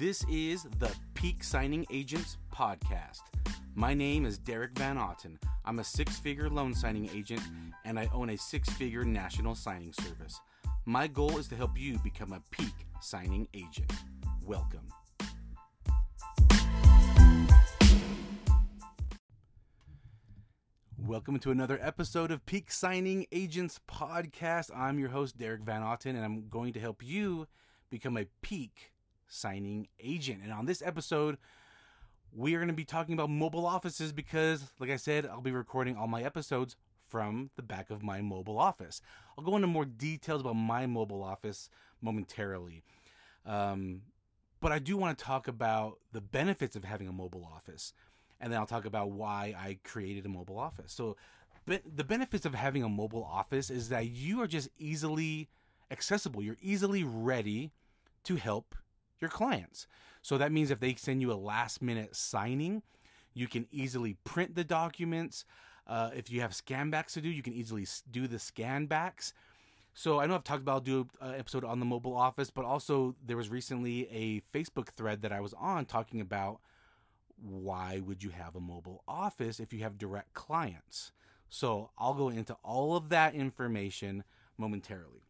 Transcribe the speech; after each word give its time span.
This 0.00 0.24
is 0.30 0.62
the 0.78 0.90
Peak 1.12 1.44
Signing 1.44 1.84
Agents 1.90 2.38
Podcast. 2.50 3.20
My 3.74 3.92
name 3.92 4.24
is 4.24 4.38
Derek 4.38 4.70
Van 4.78 4.96
Otten. 4.96 5.38
I'm 5.66 5.78
a 5.78 5.84
six 5.84 6.18
figure 6.18 6.48
loan 6.48 6.72
signing 6.72 7.10
agent 7.14 7.42
and 7.84 7.98
I 7.98 8.08
own 8.14 8.30
a 8.30 8.38
six 8.38 8.70
figure 8.70 9.04
national 9.04 9.54
signing 9.54 9.92
service. 9.92 10.40
My 10.86 11.06
goal 11.06 11.36
is 11.36 11.48
to 11.48 11.54
help 11.54 11.78
you 11.78 11.98
become 11.98 12.32
a 12.32 12.40
peak 12.50 12.72
signing 13.02 13.46
agent. 13.52 13.92
Welcome. 14.46 14.88
Welcome 20.96 21.40
to 21.40 21.50
another 21.50 21.78
episode 21.82 22.30
of 22.30 22.46
Peak 22.46 22.72
Signing 22.72 23.26
Agents 23.32 23.78
Podcast. 23.86 24.74
I'm 24.74 24.98
your 24.98 25.10
host, 25.10 25.36
Derek 25.36 25.60
Van 25.60 25.82
Otten, 25.82 26.16
and 26.16 26.24
I'm 26.24 26.48
going 26.48 26.72
to 26.72 26.80
help 26.80 27.02
you 27.04 27.48
become 27.90 28.16
a 28.16 28.24
peak 28.40 28.92
signing 29.30 29.88
agent. 29.98 30.40
And 30.42 30.52
on 30.52 30.66
this 30.66 30.82
episode, 30.82 31.38
we 32.34 32.54
are 32.54 32.58
going 32.58 32.68
to 32.68 32.74
be 32.74 32.84
talking 32.84 33.14
about 33.14 33.30
mobile 33.30 33.66
offices 33.66 34.12
because, 34.12 34.70
like 34.78 34.90
I 34.90 34.96
said, 34.96 35.26
I'll 35.26 35.40
be 35.40 35.50
recording 35.50 35.96
all 35.96 36.06
my 36.06 36.22
episodes 36.22 36.76
from 37.08 37.50
the 37.56 37.62
back 37.62 37.90
of 37.90 38.02
my 38.02 38.20
mobile 38.20 38.58
office. 38.58 39.00
I'll 39.36 39.44
go 39.44 39.56
into 39.56 39.66
more 39.66 39.84
details 39.84 40.42
about 40.42 40.54
my 40.54 40.86
mobile 40.86 41.22
office 41.22 41.70
momentarily. 42.00 42.82
Um, 43.46 44.02
but 44.60 44.72
I 44.72 44.78
do 44.78 44.96
want 44.96 45.18
to 45.18 45.24
talk 45.24 45.48
about 45.48 45.98
the 46.12 46.20
benefits 46.20 46.76
of 46.76 46.84
having 46.84 47.08
a 47.08 47.12
mobile 47.12 47.48
office. 47.50 47.92
And 48.40 48.52
then 48.52 48.60
I'll 48.60 48.66
talk 48.66 48.84
about 48.84 49.10
why 49.10 49.54
I 49.58 49.78
created 49.82 50.26
a 50.26 50.28
mobile 50.28 50.58
office. 50.58 50.92
So, 50.92 51.16
the 51.66 52.04
benefits 52.04 52.44
of 52.46 52.54
having 52.54 52.82
a 52.82 52.88
mobile 52.88 53.22
office 53.22 53.70
is 53.70 53.90
that 53.90 54.08
you 54.08 54.40
are 54.40 54.48
just 54.48 54.70
easily 54.78 55.48
accessible. 55.90 56.42
You're 56.42 56.56
easily 56.60 57.04
ready 57.04 57.70
to 58.24 58.36
help 58.36 58.74
your 59.20 59.30
clients. 59.30 59.86
So 60.22 60.38
that 60.38 60.52
means 60.52 60.70
if 60.70 60.80
they 60.80 60.94
send 60.94 61.20
you 61.20 61.32
a 61.32 61.34
last 61.34 61.82
minute 61.82 62.14
signing, 62.14 62.82
you 63.34 63.46
can 63.46 63.66
easily 63.70 64.16
print 64.24 64.54
the 64.54 64.64
documents. 64.64 65.44
Uh, 65.86 66.10
if 66.14 66.30
you 66.30 66.40
have 66.40 66.54
scan 66.54 66.90
backs 66.90 67.14
to 67.14 67.20
do, 67.20 67.28
you 67.28 67.42
can 67.42 67.52
easily 67.52 67.86
do 68.10 68.26
the 68.26 68.38
scan 68.38 68.86
backs. 68.86 69.32
So 69.94 70.20
I 70.20 70.26
know 70.26 70.34
I've 70.34 70.44
talked 70.44 70.62
about 70.62 70.84
do 70.84 71.08
an 71.20 71.34
episode 71.34 71.64
on 71.64 71.80
the 71.80 71.86
mobile 71.86 72.16
office, 72.16 72.50
but 72.50 72.64
also 72.64 73.16
there 73.24 73.36
was 73.36 73.48
recently 73.48 74.08
a 74.10 74.40
Facebook 74.56 74.90
thread 74.90 75.22
that 75.22 75.32
I 75.32 75.40
was 75.40 75.54
on 75.54 75.84
talking 75.84 76.20
about 76.20 76.60
why 77.36 78.00
would 78.04 78.22
you 78.22 78.30
have 78.30 78.54
a 78.54 78.60
mobile 78.60 79.02
office 79.08 79.60
if 79.60 79.72
you 79.72 79.82
have 79.82 79.98
direct 79.98 80.34
clients? 80.34 81.12
So 81.48 81.90
I'll 81.98 82.14
go 82.14 82.28
into 82.28 82.56
all 82.62 82.96
of 82.96 83.08
that 83.08 83.34
information 83.34 84.24
momentarily. 84.56 85.29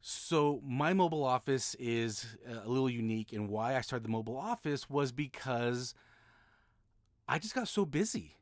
So 0.00 0.60
my 0.64 0.92
mobile 0.92 1.24
office 1.24 1.74
is 1.78 2.36
uh, 2.48 2.60
a 2.64 2.68
little 2.68 2.90
unique 2.90 3.32
and 3.32 3.48
why 3.48 3.76
I 3.76 3.80
started 3.80 4.04
the 4.04 4.10
mobile 4.10 4.36
office 4.36 4.88
was 4.88 5.12
because 5.12 5.94
I 7.28 7.38
just 7.38 7.54
got 7.54 7.68
so 7.68 7.84
busy 7.84 8.36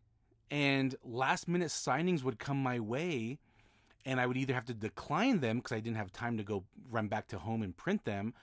and 0.50 0.94
last 1.02 1.48
minute 1.48 1.68
signings 1.68 2.22
would 2.22 2.38
come 2.38 2.62
my 2.62 2.78
way 2.78 3.38
and 4.04 4.20
I 4.20 4.27
would 4.27 4.36
either 4.36 4.54
have 4.54 4.66
to 4.66 4.74
decline 4.74 5.40
them 5.40 5.56
because 5.56 5.72
I 5.72 5.80
didn't 5.80 5.96
have 5.96 6.12
time 6.12 6.36
to 6.36 6.44
go 6.44 6.64
run 6.90 7.08
back 7.08 7.27
to 7.28 7.38
home 7.38 7.62
and 7.62 7.77
print 7.77 8.04
them 8.04 8.34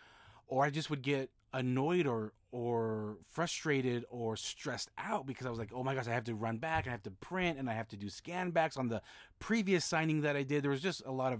or 0.48 0.66
I 0.66 0.70
just 0.70 0.90
would 0.90 1.02
get 1.02 1.30
annoyed 1.54 2.08
or 2.08 2.34
or 2.52 3.18
frustrated 3.32 4.06
or 4.12 4.36
stressed 4.36 4.92
out 5.00 5.26
because 5.26 5.48
I 5.48 5.50
was 5.50 5.58
like, 5.58 5.72
oh 5.74 5.84
my 5.84 5.96
gosh, 5.96 6.08
I 6.08 6.12
have 6.12 6.26
to 6.26 6.36
run 6.36 6.58
back, 6.58 6.86
I 6.88 6.92
have 6.92 7.02
to 7.04 7.12
print, 7.12 7.58
and 7.58 7.68
I 7.68 7.74
have 7.74 7.88
to 7.90 7.98
do 7.98 8.10
scan 8.10 8.52
backs 8.52 8.78
on 8.78 8.90
the 8.90 9.02
previous 9.40 9.84
signing 9.84 10.22
that 10.22 10.36
I 10.36 10.44
did. 10.44 10.64
There 10.64 10.70
was 10.70 10.82
just 10.82 11.02
a 11.04 11.12
lot 11.12 11.34
of 11.34 11.40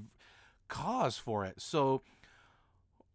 cause 0.74 1.18
for 1.20 1.46
it. 1.46 1.62
So, 1.62 2.02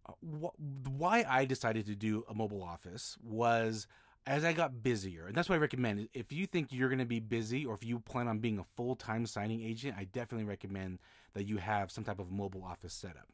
uh, 0.06 0.12
wh- 0.22 0.88
why 0.88 1.24
I 1.28 1.44
decided 1.44 1.86
to 1.86 1.96
do 1.96 2.24
a 2.28 2.34
mobile 2.34 2.62
office 2.62 3.19
was 3.22 3.88
as 4.26 4.44
I 4.44 4.52
got 4.52 4.82
busier, 4.82 5.26
and 5.26 5.34
that's 5.34 5.48
what 5.48 5.56
I 5.56 5.58
recommend. 5.58 6.08
If 6.14 6.32
you 6.32 6.47
think 6.47 6.68
you're 6.70 6.88
going 6.88 7.00
to 7.00 7.04
be 7.04 7.18
busy, 7.18 7.66
or 7.66 7.74
if 7.74 7.84
you 7.84 7.98
plan 7.98 8.28
on 8.28 8.38
being 8.38 8.58
a 8.58 8.64
full 8.76 8.94
time 8.94 9.26
signing 9.26 9.62
agent, 9.62 9.97
I 9.98 10.04
definitely 10.04 10.44
recommend 10.44 11.00
that 11.34 11.44
you 11.44 11.56
have 11.56 11.91
some 11.91 12.04
type 12.04 12.20
of 12.20 12.30
mobile 12.30 12.62
office 12.62 12.94
setup. 12.94 13.26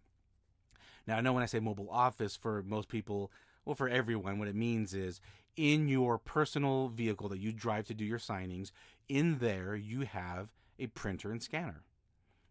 Now, 1.06 1.18
I 1.18 1.20
know 1.20 1.34
when 1.34 1.42
I 1.42 1.46
say 1.46 1.60
mobile 1.60 1.90
office, 1.90 2.34
for 2.34 2.62
most 2.62 2.88
people, 2.88 3.30
well, 3.66 3.74
for 3.74 3.88
everyone, 3.90 4.38
what 4.38 4.48
it 4.48 4.54
means 4.54 4.94
is 4.94 5.20
in 5.56 5.86
your 5.86 6.16
personal 6.16 6.88
vehicle 6.88 7.28
that 7.28 7.40
you 7.40 7.52
drive 7.52 7.84
to 7.88 7.94
do 7.94 8.04
your 8.06 8.18
signings, 8.18 8.70
in 9.06 9.38
there 9.38 9.76
you 9.76 10.02
have 10.02 10.48
a 10.78 10.86
printer 10.86 11.30
and 11.30 11.42
scanner. 11.42 11.82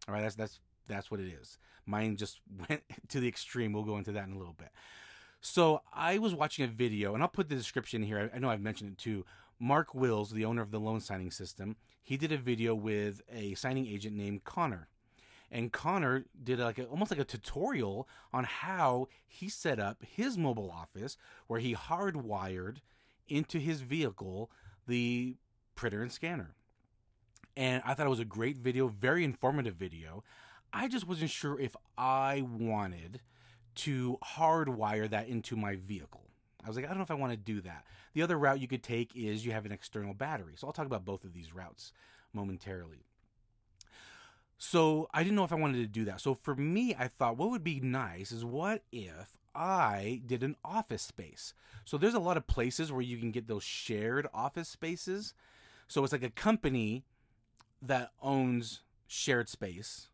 All 0.07 0.13
right, 0.13 0.21
that's 0.21 0.35
that's 0.35 0.59
that's 0.87 1.11
what 1.11 1.19
it 1.19 1.27
is. 1.27 1.57
Mine 1.85 2.15
just 2.15 2.39
went 2.69 2.83
to 3.09 3.19
the 3.19 3.27
extreme. 3.27 3.73
We'll 3.73 3.83
go 3.83 3.97
into 3.97 4.11
that 4.13 4.27
in 4.27 4.33
a 4.33 4.37
little 4.37 4.55
bit. 4.57 4.69
So 5.41 5.81
I 5.93 6.19
was 6.19 6.33
watching 6.33 6.63
a 6.63 6.69
video, 6.69 7.13
and 7.13 7.21
I'll 7.21 7.29
put 7.29 7.49
the 7.49 7.55
description 7.55 8.01
here. 8.01 8.31
I 8.33 8.39
know 8.39 8.49
I've 8.49 8.61
mentioned 8.61 8.91
it 8.91 8.97
too. 8.97 9.25
Mark 9.59 9.93
Wills, 9.93 10.31
the 10.31 10.45
owner 10.45 10.61
of 10.61 10.71
the 10.71 10.79
loan 10.79 11.01
signing 11.01 11.31
system, 11.31 11.75
he 12.01 12.17
did 12.17 12.31
a 12.31 12.37
video 12.37 12.75
with 12.75 13.21
a 13.31 13.53
signing 13.55 13.87
agent 13.87 14.15
named 14.15 14.43
Connor. 14.43 14.87
And 15.51 15.71
Connor 15.71 16.25
did 16.41 16.59
like 16.59 16.79
a, 16.79 16.85
almost 16.85 17.11
like 17.11 17.19
a 17.19 17.25
tutorial 17.25 18.07
on 18.33 18.43
how 18.43 19.07
he 19.27 19.49
set 19.49 19.79
up 19.79 20.03
his 20.03 20.37
mobile 20.37 20.71
office, 20.71 21.17
where 21.47 21.59
he 21.59 21.75
hardwired 21.75 22.77
into 23.27 23.59
his 23.59 23.81
vehicle 23.81 24.49
the 24.87 25.35
printer 25.75 26.01
and 26.01 26.11
scanner. 26.11 26.55
And 27.55 27.83
I 27.85 27.93
thought 27.93 28.07
it 28.07 28.09
was 28.09 28.19
a 28.19 28.25
great 28.25 28.57
video, 28.57 28.87
very 28.87 29.23
informative 29.23 29.75
video. 29.75 30.23
I 30.73 30.87
just 30.87 31.07
wasn't 31.07 31.29
sure 31.29 31.59
if 31.59 31.75
I 31.97 32.41
wanted 32.41 33.21
to 33.75 34.17
hardwire 34.23 35.09
that 35.09 35.27
into 35.27 35.55
my 35.55 35.75
vehicle. 35.75 36.29
I 36.63 36.67
was 36.67 36.75
like, 36.75 36.85
I 36.85 36.87
don't 36.89 36.97
know 36.97 37.03
if 37.03 37.11
I 37.11 37.15
want 37.15 37.31
to 37.31 37.37
do 37.37 37.61
that. 37.61 37.85
The 38.13 38.23
other 38.23 38.37
route 38.37 38.59
you 38.59 38.67
could 38.67 38.83
take 38.83 39.15
is 39.15 39.45
you 39.45 39.51
have 39.51 39.65
an 39.65 39.71
external 39.71 40.13
battery. 40.13 40.53
So 40.55 40.65
I'll 40.65 40.73
talk 40.73 40.85
about 40.85 41.05
both 41.05 41.23
of 41.23 41.33
these 41.33 41.53
routes 41.53 41.91
momentarily. 42.33 43.05
So 44.57 45.09
I 45.13 45.23
didn't 45.23 45.35
know 45.35 45.43
if 45.43 45.51
I 45.51 45.57
wanted 45.57 45.79
to 45.79 45.87
do 45.87 46.05
that. 46.05 46.21
So 46.21 46.33
for 46.33 46.55
me, 46.55 46.95
I 46.97 47.07
thought 47.07 47.37
what 47.37 47.49
would 47.49 47.63
be 47.63 47.79
nice 47.79 48.31
is 48.31 48.45
what 48.45 48.83
if 48.91 49.37
I 49.53 50.21
did 50.25 50.41
an 50.41 50.55
office 50.63 51.01
space? 51.01 51.53
So 51.85 51.97
there's 51.97 52.13
a 52.13 52.19
lot 52.19 52.37
of 52.37 52.47
places 52.47 52.91
where 52.91 53.01
you 53.01 53.17
can 53.17 53.31
get 53.31 53.47
those 53.47 53.63
shared 53.63 54.27
office 54.33 54.69
spaces. 54.69 55.33
So 55.87 56.03
it's 56.03 56.13
like 56.13 56.23
a 56.23 56.29
company 56.29 57.03
that 57.81 58.11
owns 58.21 58.81
shared 59.05 59.49
space 59.49 60.07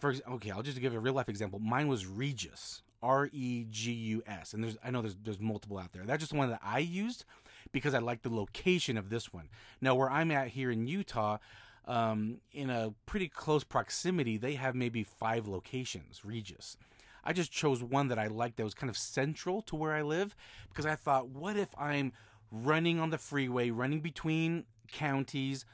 for 0.00 0.14
okay, 0.32 0.50
I'll 0.50 0.62
just 0.62 0.80
give 0.80 0.94
a 0.94 0.98
real 0.98 1.14
life 1.14 1.28
example. 1.28 1.58
Mine 1.58 1.88
was 1.88 2.06
Regus, 2.06 2.82
R 3.02 3.28
E 3.32 3.66
G 3.70 3.92
U 3.92 4.22
S, 4.26 4.54
and 4.54 4.64
there's 4.64 4.76
I 4.82 4.90
know 4.90 5.02
there's 5.02 5.16
there's 5.22 5.40
multiple 5.40 5.78
out 5.78 5.92
there. 5.92 6.02
That's 6.04 6.20
just 6.20 6.32
one 6.32 6.50
that 6.50 6.60
I 6.62 6.78
used 6.78 7.24
because 7.72 7.94
I 7.94 7.98
like 7.98 8.22
the 8.22 8.30
location 8.30 8.96
of 8.96 9.10
this 9.10 9.32
one. 9.32 9.48
Now 9.80 9.94
where 9.94 10.10
I'm 10.10 10.30
at 10.30 10.48
here 10.48 10.70
in 10.70 10.86
Utah, 10.86 11.38
um, 11.86 12.38
in 12.52 12.70
a 12.70 12.94
pretty 13.06 13.28
close 13.28 13.64
proximity, 13.64 14.36
they 14.36 14.54
have 14.54 14.74
maybe 14.74 15.02
five 15.02 15.46
locations. 15.46 16.24
Regus. 16.24 16.76
I 17.22 17.32
just 17.32 17.52
chose 17.52 17.82
one 17.82 18.08
that 18.08 18.18
I 18.18 18.28
liked 18.28 18.56
that 18.56 18.64
was 18.64 18.74
kind 18.74 18.88
of 18.88 18.96
central 18.96 19.60
to 19.62 19.76
where 19.76 19.92
I 19.92 20.02
live 20.02 20.34
because 20.70 20.86
I 20.86 20.94
thought, 20.94 21.28
what 21.28 21.56
if 21.56 21.68
I'm 21.78 22.12
running 22.50 22.98
on 22.98 23.10
the 23.10 23.18
freeway, 23.18 23.70
running 23.70 24.00
between 24.00 24.64
counties? 24.90 25.66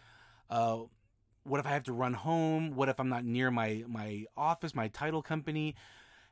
Uh, 0.51 0.81
what 1.47 1.61
if 1.61 1.67
I 1.67 1.71
have 1.71 1.85
to 1.85 1.93
run 1.93 2.15
home? 2.15 2.75
What 2.75 2.89
if 2.89 2.99
I'm 2.99 3.09
not 3.09 3.25
near 3.25 3.51
my 3.51 3.85
my 3.87 4.25
office, 4.37 4.75
my 4.75 4.89
title 4.89 5.23
company? 5.23 5.75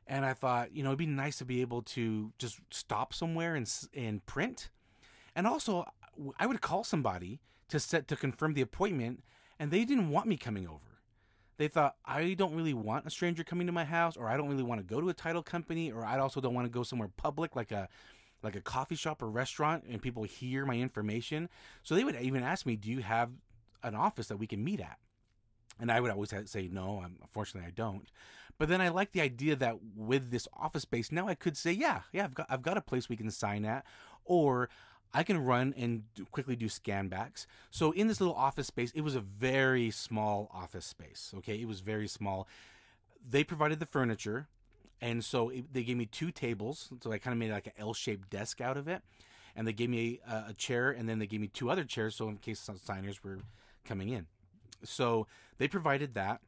And 0.07 0.23
I 0.25 0.33
thought, 0.33 0.75
you 0.75 0.83
know, 0.83 0.89
it'd 0.89 0.99
be 0.99 1.07
nice 1.07 1.37
to 1.39 1.45
be 1.45 1.61
able 1.61 1.81
to 1.81 2.31
just 2.37 2.59
stop 2.71 3.13
somewhere 3.13 3.55
and 3.55 3.71
and 3.93 4.25
print. 4.25 4.69
And 5.35 5.47
also, 5.47 5.85
I 6.39 6.45
would 6.45 6.61
call 6.61 6.83
somebody 6.83 7.39
to 7.69 7.79
set 7.79 8.07
to 8.07 8.15
confirm 8.15 8.53
the 8.53 8.61
appointment, 8.61 9.23
and 9.59 9.71
they 9.71 9.85
didn't 9.85 10.09
want 10.09 10.27
me 10.27 10.37
coming 10.37 10.67
over. 10.67 11.01
They 11.57 11.67
thought 11.67 11.95
I 12.05 12.33
don't 12.33 12.55
really 12.55 12.73
want 12.73 13.05
a 13.05 13.09
stranger 13.09 13.43
coming 13.43 13.67
to 13.67 13.73
my 13.73 13.85
house, 13.85 14.17
or 14.17 14.27
I 14.27 14.37
don't 14.37 14.49
really 14.49 14.63
want 14.63 14.79
to 14.79 14.85
go 14.85 15.01
to 15.01 15.09
a 15.09 15.13
title 15.13 15.43
company, 15.43 15.91
or 15.91 16.05
I 16.05 16.19
also 16.19 16.41
don't 16.41 16.53
want 16.53 16.65
to 16.65 16.71
go 16.71 16.83
somewhere 16.83 17.09
public 17.15 17.55
like 17.55 17.71
a 17.71 17.89
like 18.43 18.55
a 18.55 18.61
coffee 18.61 18.95
shop 18.95 19.23
or 19.23 19.29
restaurant 19.29 19.85
and 19.89 20.01
people 20.01 20.23
hear 20.23 20.65
my 20.65 20.75
information. 20.75 21.49
So 21.81 21.95
they 21.95 22.03
would 22.03 22.15
even 22.15 22.43
ask 22.43 22.65
me, 22.65 22.75
"Do 22.75 22.91
you 22.91 23.01
have 23.01 23.31
an 23.81 23.95
office 23.95 24.27
that 24.27 24.37
we 24.37 24.45
can 24.45 24.63
meet 24.63 24.79
at?" 24.79 24.99
And 25.79 25.91
I 25.91 25.99
would 25.99 26.11
always 26.11 26.33
say, 26.45 26.69
no, 26.71 27.03
unfortunately, 27.21 27.67
I 27.67 27.71
don't. 27.71 28.09
But 28.57 28.69
then 28.69 28.79
I 28.79 28.87
like 28.87 29.11
the 29.11 29.21
idea 29.21 29.55
that 29.57 29.75
with 29.95 30.31
this 30.31 30.47
office 30.57 30.83
space, 30.83 31.11
now 31.11 31.27
I 31.27 31.35
could 31.35 31.57
say, 31.57 31.73
yeah, 31.73 32.01
yeah, 32.13 32.23
I've 32.23 32.33
got, 32.33 32.47
I've 32.49 32.61
got 32.61 32.77
a 32.77 32.81
place 32.81 33.09
we 33.09 33.17
can 33.17 33.29
sign 33.29 33.65
at, 33.65 33.85
or 34.23 34.69
I 35.13 35.23
can 35.23 35.43
run 35.43 35.73
and 35.77 36.03
do, 36.13 36.25
quickly 36.25 36.55
do 36.55 36.69
scan 36.69 37.09
backs. 37.09 37.47
So 37.71 37.91
in 37.91 38.07
this 38.07 38.21
little 38.21 38.35
office 38.35 38.67
space, 38.67 38.91
it 38.95 39.01
was 39.01 39.15
a 39.15 39.19
very 39.19 39.91
small 39.91 40.49
office 40.53 40.85
space. 40.85 41.33
Okay, 41.39 41.59
it 41.59 41.67
was 41.67 41.81
very 41.81 42.07
small. 42.07 42.47
They 43.29 43.43
provided 43.43 43.79
the 43.79 43.85
furniture, 43.85 44.47
and 45.01 45.23
so 45.23 45.49
it, 45.49 45.73
they 45.73 45.83
gave 45.83 45.97
me 45.97 46.05
two 46.05 46.31
tables. 46.31 46.89
So 47.01 47.11
I 47.11 47.17
kind 47.17 47.33
of 47.33 47.39
made 47.39 47.51
like 47.51 47.67
an 47.67 47.73
L-shaped 47.77 48.29
desk 48.29 48.61
out 48.61 48.77
of 48.77 48.87
it, 48.87 49.01
and 49.55 49.67
they 49.67 49.73
gave 49.73 49.89
me 49.89 50.19
a, 50.25 50.45
a 50.49 50.53
chair, 50.53 50.91
and 50.91 51.09
then 51.09 51.19
they 51.19 51.27
gave 51.27 51.41
me 51.41 51.47
two 51.47 51.69
other 51.69 51.83
chairs, 51.83 52.15
so 52.15 52.29
in 52.29 52.37
case 52.37 52.69
signers 52.83 53.21
were 53.21 53.39
coming 53.83 54.09
in. 54.09 54.27
So 54.83 55.27
they 55.57 55.67
provided 55.67 56.13
that. 56.15 56.41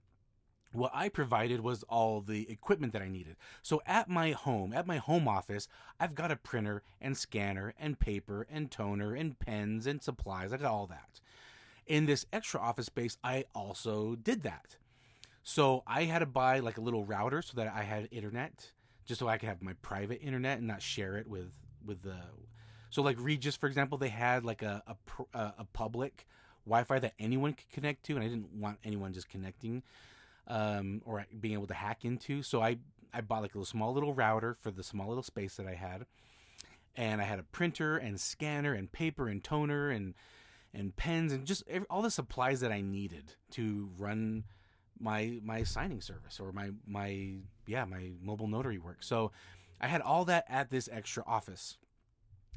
what 0.73 0.91
I 0.93 1.09
provided 1.09 1.61
was 1.61 1.83
all 1.83 2.21
the 2.21 2.49
equipment 2.51 2.93
that 2.93 3.01
I 3.01 3.07
needed. 3.09 3.37
So 3.61 3.81
at 3.85 4.09
my 4.09 4.31
home, 4.31 4.73
at 4.73 4.85
my 4.85 4.97
home 4.97 5.27
office, 5.27 5.67
I've 5.99 6.13
got 6.15 6.31
a 6.31 6.35
printer 6.35 6.83
and 7.01 7.17
scanner 7.17 7.73
and 7.79 7.99
paper 7.99 8.45
and 8.49 8.69
toner 8.69 9.15
and 9.15 9.39
pens 9.39 9.87
and 9.87 10.03
supplies. 10.03 10.51
I 10.53 10.57
got 10.57 10.71
all 10.71 10.87
that. 10.87 11.21
In 11.87 12.05
this 12.05 12.25
extra 12.33 12.59
office 12.59 12.87
space, 12.87 13.17
I 13.23 13.45
also 13.55 14.15
did 14.15 14.43
that. 14.43 14.77
So 15.43 15.83
I 15.87 16.03
had 16.03 16.19
to 16.19 16.25
buy 16.25 16.59
like 16.59 16.77
a 16.77 16.81
little 16.81 17.05
router 17.05 17.41
so 17.41 17.53
that 17.55 17.73
I 17.73 17.83
had 17.83 18.09
internet, 18.11 18.73
just 19.05 19.19
so 19.19 19.27
I 19.29 19.37
could 19.37 19.49
have 19.49 19.61
my 19.63 19.73
private 19.81 20.21
internet 20.21 20.57
and 20.59 20.67
not 20.67 20.81
share 20.81 21.17
it 21.17 21.27
with 21.27 21.51
with 21.85 22.01
the. 22.03 22.17
So 22.89 23.01
like 23.01 23.17
Regus, 23.19 23.55
for 23.55 23.67
example, 23.67 23.97
they 23.97 24.09
had 24.09 24.43
like 24.45 24.61
a 24.63 24.83
a, 25.33 25.39
a 25.59 25.65
public 25.73 26.27
Wi-Fi 26.67 26.99
that 26.99 27.13
anyone 27.19 27.53
could 27.53 27.69
connect 27.69 28.03
to, 28.05 28.15
and 28.15 28.23
I 28.23 28.27
didn't 28.27 28.53
want 28.53 28.79
anyone 28.83 29.13
just 29.13 29.29
connecting 29.29 29.83
um, 30.47 31.01
or 31.05 31.25
being 31.39 31.53
able 31.53 31.67
to 31.67 31.73
hack 31.73 32.05
into. 32.05 32.41
So 32.43 32.61
I 32.61 32.77
I 33.13 33.21
bought 33.21 33.41
like 33.41 33.55
a 33.55 33.57
little, 33.57 33.65
small 33.65 33.93
little 33.93 34.13
router 34.13 34.53
for 34.53 34.71
the 34.71 34.83
small 34.83 35.07
little 35.07 35.23
space 35.23 35.55
that 35.55 35.67
I 35.67 35.75
had, 35.75 36.05
and 36.95 37.21
I 37.21 37.23
had 37.23 37.39
a 37.39 37.43
printer 37.43 37.97
and 37.97 38.19
scanner 38.19 38.73
and 38.73 38.91
paper 38.91 39.27
and 39.27 39.43
toner 39.43 39.89
and 39.89 40.13
and 40.73 40.95
pens 40.95 41.31
and 41.31 41.45
just 41.45 41.63
every, 41.67 41.87
all 41.89 42.01
the 42.01 42.11
supplies 42.11 42.59
that 42.59 42.71
I 42.71 42.81
needed 42.81 43.33
to 43.51 43.89
run 43.97 44.43
my 44.99 45.39
my 45.43 45.63
signing 45.63 46.01
service 46.01 46.39
or 46.39 46.51
my 46.51 46.71
my 46.85 47.35
yeah 47.65 47.85
my 47.85 48.11
mobile 48.21 48.47
notary 48.47 48.77
work. 48.77 48.97
So 49.01 49.31
I 49.79 49.87
had 49.87 50.01
all 50.01 50.25
that 50.25 50.45
at 50.49 50.69
this 50.69 50.89
extra 50.91 51.23
office, 51.25 51.77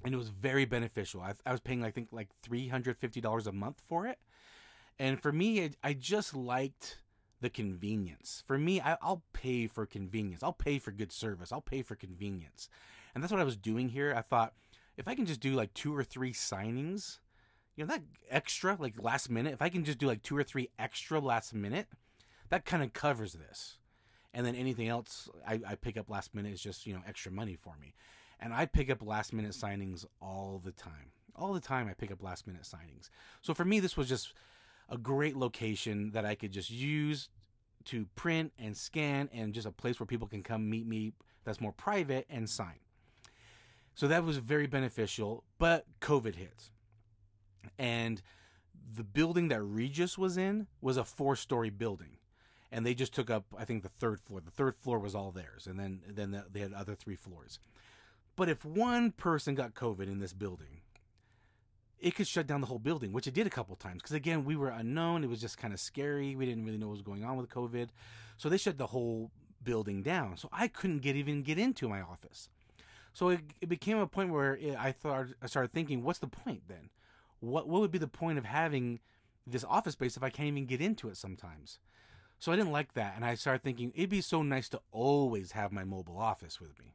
and 0.05 0.15
it 0.15 0.17
was 0.17 0.29
very 0.29 0.65
beneficial. 0.65 1.21
I, 1.21 1.35
I 1.45 1.53
was 1.53 1.61
paying 1.61 1.85
I 1.85 1.91
think 1.91 2.09
like 2.13 2.29
three 2.43 2.69
hundred 2.69 2.99
fifty 2.99 3.21
dollars 3.21 3.47
a 3.47 3.53
month 3.53 3.81
for 3.87 4.07
it, 4.07 4.19
and 4.99 5.21
for 5.21 5.33
me, 5.33 5.65
I, 5.65 5.71
I 5.83 5.93
just 5.95 6.35
liked 6.35 6.99
the 7.41 7.51
convenience. 7.51 8.43
For 8.47 8.59
me, 8.59 8.81
I, 8.81 8.97
will 9.03 9.23
pay 9.33 9.67
for 9.67 9.87
convenience. 9.87 10.43
I'll 10.43 10.53
pay 10.53 10.79
for 10.79 10.91
good 10.91 11.13
service. 11.13 11.53
I'll 11.53 11.61
pay 11.61 11.83
for 11.83 11.95
convenience. 11.95 12.69
And 13.15 13.23
that's 13.23 13.33
what 13.33 13.41
I 13.41 13.45
was 13.45 13.57
doing 13.57 13.89
here. 13.89 14.15
I 14.17 14.21
thought 14.21 14.53
if 14.97 15.09
I 15.09 15.15
can 15.15 15.27
just 15.27 15.41
do 15.41 15.55
like 15.55 15.73
two 15.75 15.97
or 15.97 16.05
three 16.05 16.33
signings, 16.33 17.19
you 17.77 17.85
know, 17.85 17.95
that 17.95 18.03
extra, 18.29 18.77
like 18.79 19.03
last 19.03 19.31
minute, 19.31 19.55
if 19.55 19.63
I 19.63 19.71
can 19.71 19.85
just 19.85 19.99
do 19.99 20.07
like 20.07 20.23
two 20.23 20.37
or 20.37 20.43
three 20.43 20.69
extra 20.79 21.19
last 21.19 21.55
minute, 21.55 21.87
that 22.51 22.65
kind 22.65 22.83
of 22.83 22.93
covers 22.93 23.33
this. 23.33 23.79
And 24.35 24.47
then 24.47 24.55
anything 24.55 24.89
else 24.89 25.29
I, 25.47 25.61
I 25.67 25.75
pick 25.75 25.97
up 25.97 26.11
last 26.11 26.35
minute 26.35 26.53
is 26.53 26.63
just, 26.63 26.87
you 26.87 26.93
know, 26.93 27.01
extra 27.09 27.33
money 27.33 27.57
for 27.57 27.75
me. 27.81 27.95
And 28.41 28.53
I 28.55 28.67
pick 28.67 28.91
up 28.91 29.07
last 29.07 29.33
minute 29.33 29.53
signings 29.53 30.05
all 30.21 30.61
the 30.65 30.73
time. 30.73 31.13
All 31.37 31.53
the 31.53 31.61
time 31.61 31.87
I 31.89 31.95
pick 31.95 32.11
up 32.11 32.23
last 32.23 32.47
minute 32.47 32.63
signings. 32.63 33.11
So 33.43 33.55
for 33.55 33.65
me, 33.65 33.79
this 33.81 33.97
was 33.97 34.09
just 34.09 34.35
a 34.89 34.99
great 34.99 35.37
location 35.37 36.11
that 36.13 36.25
I 36.25 36.35
could 36.35 36.51
just 36.51 36.71
use 36.71 37.29
to 37.85 38.07
print 38.17 38.53
and 38.59 38.77
scan 38.77 39.29
and 39.33 39.55
just 39.55 39.67
a 39.67 39.73
place 39.73 40.01
where 40.01 40.07
people 40.07 40.27
can 40.27 40.43
come 40.43 40.69
meet 40.69 40.87
me 40.87 41.13
that's 41.45 41.61
more 41.61 41.73
private 41.73 42.27
and 42.29 42.49
sign. 42.49 42.81
So 43.95 44.09
that 44.09 44.25
was 44.25 44.39
very 44.39 44.67
beneficial, 44.67 45.45
but 45.59 45.85
COVID 46.01 46.37
hit. 46.37 46.71
And 47.79 48.23
the 48.95 49.05
building 49.05 49.49
that 49.49 49.63
Regus 49.63 50.19
was 50.19 50.37
in 50.37 50.67
was 50.81 50.97
a 50.97 51.05
four 51.05 51.37
story 51.37 51.71
building. 51.71 52.17
And 52.73 52.87
they 52.87 52.95
just 52.95 53.13
took 53.13 53.31
up, 53.31 53.45
I 53.59 53.65
think, 53.65 53.83
the 53.83 53.89
third 53.89 54.21
floor. 54.21 54.41
The 54.41 54.51
third 54.51 54.77
floor 54.77 54.99
was 54.99 55.15
all 55.15 55.33
theirs. 55.33 55.67
And 55.67 55.79
then, 55.79 56.01
then 56.07 56.45
they 56.51 56.61
had 56.61 56.73
other 56.73 56.95
three 56.95 57.17
floors. 57.17 57.59
But 58.37 58.49
if 58.49 58.65
one 58.65 59.13
person 59.13 59.55
got 59.55 59.75
COVID 59.75 60.05
in 60.07 60.19
this 60.19 60.33
building, 60.33 60.81
it 61.99 62.15
could 62.15 62.27
shut 62.27 62.47
down 62.47 62.61
the 62.61 62.67
whole 62.67 62.79
building, 62.79 63.13
which 63.13 63.27
it 63.27 63.35
did 63.35 63.47
a 63.47 63.51
couple 63.51 63.77
times. 63.77 64.03
Because 64.03 64.17
again, 64.17 64.45
we 64.45 64.57
were 64.57 64.71
unknown. 64.71 65.23
It 65.23 65.31
was 65.31 65.41
just 65.41 65.59
kind 65.59 65.75
of 65.75 65.81
scary. 65.81 66.35
We 66.35 66.47
didn't 66.47 66.65
really 66.65 66.79
know 66.79 66.89
what 66.89 66.95
was 66.95 67.03
going 67.03 67.25
on 67.25 67.37
with 67.37 67.49
COVID, 67.51 67.89
so 68.37 68.49
they 68.49 68.57
shut 68.57 68.79
the 68.79 68.89
whole 68.89 69.31
building 69.63 70.03
down. 70.03 70.37
So 70.37 70.49
I 70.53 70.69
couldn't 70.69 71.01
get 71.01 71.17
even 71.17 71.43
get 71.43 71.59
into 71.59 71.89
my 71.89 72.01
office. 72.01 72.49
So 73.13 73.29
it, 73.29 73.41
it 73.61 73.69
became 73.69 73.99
a 73.99 74.07
point 74.07 74.31
where 74.31 74.57
it, 74.57 74.77
I 74.79 74.93
thought 74.93 75.27
I 75.43 75.47
started 75.47 75.73
thinking, 75.73 76.03
what's 76.03 76.21
the 76.21 76.27
point 76.27 76.63
then? 76.69 76.91
What 77.41 77.69
what 77.69 77.81
would 77.81 77.91
be 77.91 77.99
the 77.99 78.09
point 78.09 78.39
of 78.39 78.45
having 78.45 79.01
this 79.47 79.65
office 79.65 79.95
space 79.95 80.17
if 80.17 80.23
I 80.23 80.31
can't 80.31 80.49
even 80.49 80.67
get 80.67 80.81
into 80.81 81.09
it 81.09 81.17
sometimes? 81.17 81.79
So 82.39 82.53
I 82.53 82.57
didn't 82.57 82.73
like 82.73 82.95
that, 82.95 83.17
and 83.17 83.25
I 83.25 83.35
started 83.35 83.63
thinking 83.63 83.93
it'd 83.95 84.09
be 84.09 84.23
so 84.23 84.43
nice 84.43 84.71
to 84.71 84.81
always 84.93 85.53
have 85.53 85.73
my 85.73 85.85
mobile 85.85 86.17
office 86.17 86.59
with 86.59 86.79
me. 86.79 86.95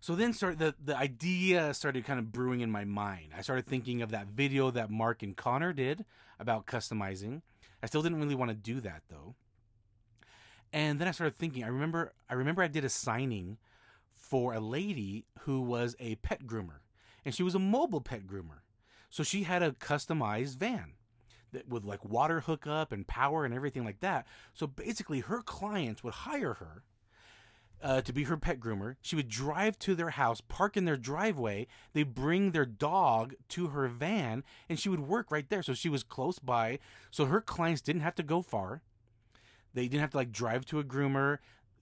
So 0.00 0.14
then 0.14 0.32
start 0.32 0.58
the 0.58 0.74
the 0.82 0.96
idea 0.96 1.74
started 1.74 2.04
kind 2.04 2.18
of 2.18 2.32
brewing 2.32 2.60
in 2.60 2.70
my 2.70 2.84
mind. 2.84 3.32
I 3.36 3.42
started 3.42 3.66
thinking 3.66 4.00
of 4.02 4.10
that 4.10 4.28
video 4.28 4.70
that 4.70 4.90
Mark 4.90 5.22
and 5.22 5.36
Connor 5.36 5.72
did 5.72 6.04
about 6.38 6.66
customizing. 6.66 7.42
I 7.82 7.86
still 7.86 8.02
didn't 8.02 8.20
really 8.20 8.34
want 8.34 8.50
to 8.50 8.56
do 8.56 8.80
that 8.80 9.02
though. 9.08 9.34
And 10.72 11.00
then 11.00 11.08
I 11.08 11.12
started 11.12 11.36
thinking, 11.36 11.64
I 11.64 11.68
remember 11.68 12.12
I 12.28 12.34
remember 12.34 12.62
I 12.62 12.68
did 12.68 12.84
a 12.84 12.88
signing 12.88 13.58
for 14.14 14.52
a 14.52 14.60
lady 14.60 15.24
who 15.40 15.60
was 15.60 15.96
a 15.98 16.16
pet 16.16 16.46
groomer. 16.46 16.80
And 17.24 17.34
she 17.34 17.42
was 17.42 17.54
a 17.54 17.60
mobile 17.60 18.00
pet 18.00 18.26
groomer. 18.26 18.60
So 19.10 19.22
she 19.22 19.44
had 19.44 19.62
a 19.62 19.72
customized 19.72 20.56
van 20.56 20.92
that 21.52 21.68
with 21.68 21.84
like 21.84 22.04
water 22.04 22.40
hookup 22.40 22.92
and 22.92 23.06
power 23.06 23.44
and 23.44 23.54
everything 23.54 23.84
like 23.84 24.00
that. 24.00 24.26
So 24.54 24.66
basically 24.66 25.20
her 25.20 25.42
clients 25.42 26.04
would 26.04 26.14
hire 26.14 26.54
her 26.54 26.82
uh, 27.82 28.00
to 28.00 28.12
be 28.12 28.24
her 28.24 28.36
pet 28.36 28.60
groomer. 28.60 28.96
She 29.02 29.16
would 29.16 29.28
drive 29.28 29.78
to 29.80 29.94
their 29.94 30.10
house, 30.10 30.40
park 30.40 30.76
in 30.76 30.84
their 30.84 30.96
driveway. 30.96 31.66
They 31.92 32.02
bring 32.02 32.50
their 32.50 32.66
dog 32.66 33.34
to 33.50 33.68
her 33.68 33.88
van, 33.88 34.44
and 34.68 34.78
she 34.78 34.88
would 34.88 35.00
work 35.00 35.30
right 35.30 35.48
there. 35.48 35.62
So 35.62 35.74
she 35.74 35.88
was 35.88 36.02
close 36.02 36.38
by. 36.38 36.78
So 37.10 37.26
her 37.26 37.40
clients 37.40 37.80
didn't 37.82 38.02
have 38.02 38.14
to 38.16 38.22
go 38.22 38.42
far. 38.42 38.82
They 39.74 39.86
didn't 39.88 40.00
have 40.00 40.10
to 40.10 40.16
like 40.16 40.32
drive 40.32 40.64
to 40.66 40.80
a 40.80 40.84
groomer. 40.84 41.38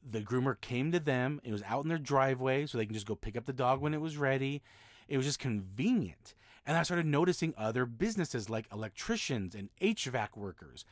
The 0.09 0.21
groomer 0.21 0.61
came 0.61 0.93
to 0.93 1.01
them. 1.01 1.41
It 1.45 1.53
was 1.53 1.63
out 1.63 1.85
in 1.85 1.89
their 1.89 1.99
driveway, 1.99 2.67
so 2.67 2.79
they 2.79 2.87
can 2.87 2.95
just 2.95 3.07
go 3.07 3.15
pick 3.15 3.37
up 3.37 3.47
the 3.47 3.53
dog 3.53 3.81
when 3.81 3.95
it 3.95 4.01
was 4.01 4.17
ready. 4.17 4.63
It 5.09 5.17
was 5.17 5.27
just 5.27 5.39
convenient. 5.39 6.35
And 6.67 6.77
I 6.77 6.83
started 6.83 7.07
noticing 7.07 7.55
other 7.57 7.87
businesses 7.87 8.51
like 8.51 8.67
electricians 8.73 9.55
and 9.55 9.71
HVAC 9.81 10.37
workers. 10.37 10.85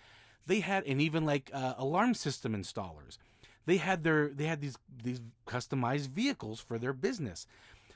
They 0.46 0.60
had, 0.60 0.84
and 0.84 1.00
even 1.00 1.24
like 1.24 1.50
uh, 1.52 1.74
alarm 1.76 2.14
system 2.14 2.54
installers 2.54 3.18
they 3.66 3.76
had 3.78 4.05
their 4.05 4.28
they 4.28 4.44
had 4.44 4.61
these 4.61 4.76
these 5.02 5.20
customized 5.46 6.08
vehicles 6.08 6.61
for 6.61 6.78
their 6.78 6.93
business. 6.93 7.46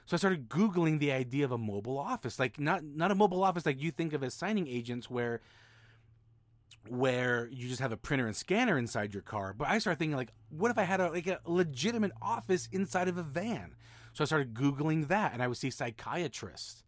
So 0.07 0.15
I 0.15 0.19
started 0.19 0.49
googling 0.49 0.99
the 0.99 1.13
idea 1.13 1.45
of 1.45 1.53
a 1.53 1.59
mobile 1.59 1.99
office, 1.99 2.39
like 2.39 2.59
not 2.59 2.83
not 2.83 3.11
a 3.11 3.15
mobile 3.15 3.45
office 3.45 3.67
like 3.67 3.83
you 3.83 3.91
think 3.91 4.13
of 4.13 4.23
as 4.23 4.35
signing 4.35 4.67
agents 4.67 5.11
where 5.11 5.41
where 6.89 7.49
you 7.53 7.69
just 7.69 7.81
have 7.81 7.93
a 7.93 7.97
printer 7.97 8.27
and 8.27 8.35
scanner 8.37 8.79
inside 8.79 9.13
your 9.13 9.23
car. 9.23 9.53
But 9.53 9.69
I 9.69 9.79
started 9.79 9.99
thinking 9.99 10.17
like, 10.17 10.33
what 10.49 10.71
if 10.71 10.79
I 10.79 10.85
had 10.85 11.01
a 11.01 11.11
like 11.11 11.27
a 11.27 11.41
legitimate 11.45 12.13
office 12.23 12.69
inside 12.73 13.09
of 13.09 13.19
a 13.19 13.23
van? 13.23 13.75
So 14.15 14.25
I 14.25 14.27
started 14.27 14.55
googling 14.55 15.09
that, 15.09 15.33
and 15.33 15.43
I 15.43 15.47
would 15.47 15.59
see 15.59 15.71
psychiatrists 15.71 16.83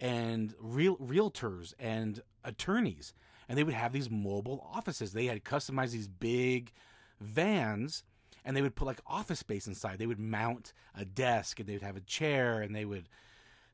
and 0.00 0.54
real 0.58 0.96
realtors 0.96 1.74
and 1.78 2.20
attorneys, 2.42 3.12
and 3.48 3.56
they 3.58 3.62
would 3.62 3.74
have 3.74 3.92
these 3.92 4.10
mobile 4.10 4.66
offices. 4.72 5.12
They 5.12 5.26
had 5.26 5.44
customized 5.44 5.92
these 5.92 6.08
big 6.08 6.72
vans 7.20 8.02
and 8.44 8.56
they 8.56 8.62
would 8.62 8.76
put 8.76 8.86
like 8.86 9.00
office 9.06 9.40
space 9.40 9.66
inside. 9.66 9.98
They 9.98 10.06
would 10.06 10.20
mount 10.20 10.72
a 10.94 11.04
desk 11.04 11.60
and 11.60 11.68
they 11.68 11.72
would 11.72 11.82
have 11.82 11.96
a 11.96 12.00
chair 12.00 12.60
and 12.60 12.74
they 12.74 12.84
would 12.84 13.08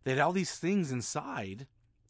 they 0.05 0.13
had 0.13 0.21
all 0.21 0.33
these 0.33 0.57
things 0.57 0.93
inside 0.93 1.67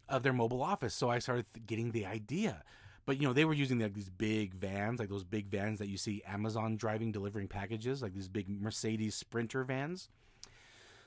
of 0.09 0.23
their 0.23 0.33
mobile 0.33 0.63
office. 0.63 0.95
So 0.95 1.09
I 1.11 1.19
started 1.19 1.47
getting 1.67 1.93
the 1.93 2.07
idea. 2.07 2.63
But 3.07 3.21
you 3.21 3.27
know, 3.27 3.33
they 3.33 3.45
were 3.45 3.55
using 3.55 3.81
like 3.81 3.95
these 3.95 4.11
big 4.11 4.55
vans, 4.55 5.01
like 5.01 5.09
those 5.09 5.25
big 5.25 5.49
vans 5.49 5.79
that 5.79 5.89
you 5.89 5.97
see 5.97 6.23
Amazon 6.27 6.77
driving 6.77 7.11
delivering 7.11 7.49
packages, 7.49 8.03
like 8.03 8.15
these 8.15 8.29
big 8.29 8.49
Mercedes 8.49 9.15
Sprinter 9.15 9.65
vans. 9.65 10.09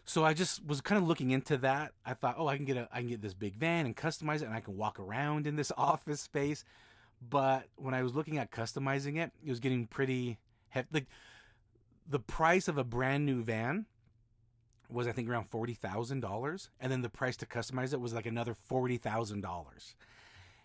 So 0.06 0.26
I 0.26 0.34
just 0.34 0.66
was 0.66 0.82
kind 0.82 1.02
of 1.02 1.08
looking 1.08 1.32
into 1.32 1.56
that. 1.58 1.94
I 2.06 2.14
thought, 2.14 2.36
oh, 2.38 2.48
I 2.48 2.58
can 2.58 2.66
get 2.66 2.76
a 2.76 2.90
I 2.92 3.00
can 3.00 3.10
get 3.10 3.22
this 3.22 3.34
big 3.34 3.56
van 3.56 3.86
and 3.86 3.96
customize 3.96 4.42
it 4.42 4.46
and 4.46 4.54
I 4.54 4.60
can 4.60 4.76
walk 4.76 5.00
around 5.00 5.48
in 5.48 5.56
this 5.56 5.72
office 5.78 6.22
space. 6.22 6.66
But 7.30 7.68
when 7.78 7.94
I 7.94 8.04
was 8.04 8.14
looking 8.14 8.38
at 8.38 8.52
customizing 8.52 9.18
it, 9.18 9.32
it 9.46 9.50
was 9.50 9.60
getting 9.60 9.88
pretty 9.88 10.40
heavy. 10.70 10.88
Like 10.92 11.08
the 12.08 12.20
price 12.20 12.68
of 12.68 12.78
a 12.78 12.84
brand 12.84 13.26
new 13.26 13.44
van 13.44 13.86
was 14.90 15.08
I 15.08 15.12
think 15.12 15.30
around 15.30 15.50
forty 15.50 15.74
thousand 15.74 16.20
dollars, 16.20 16.70
and 16.80 16.92
then 16.92 17.02
the 17.02 17.10
price 17.10 17.38
to 17.38 17.46
customize 17.46 17.94
it 17.94 18.02
was 18.02 18.14
like 18.14 18.26
another 18.26 18.54
forty 18.54 18.98
thousand 18.98 19.42
dollars. 19.42 19.96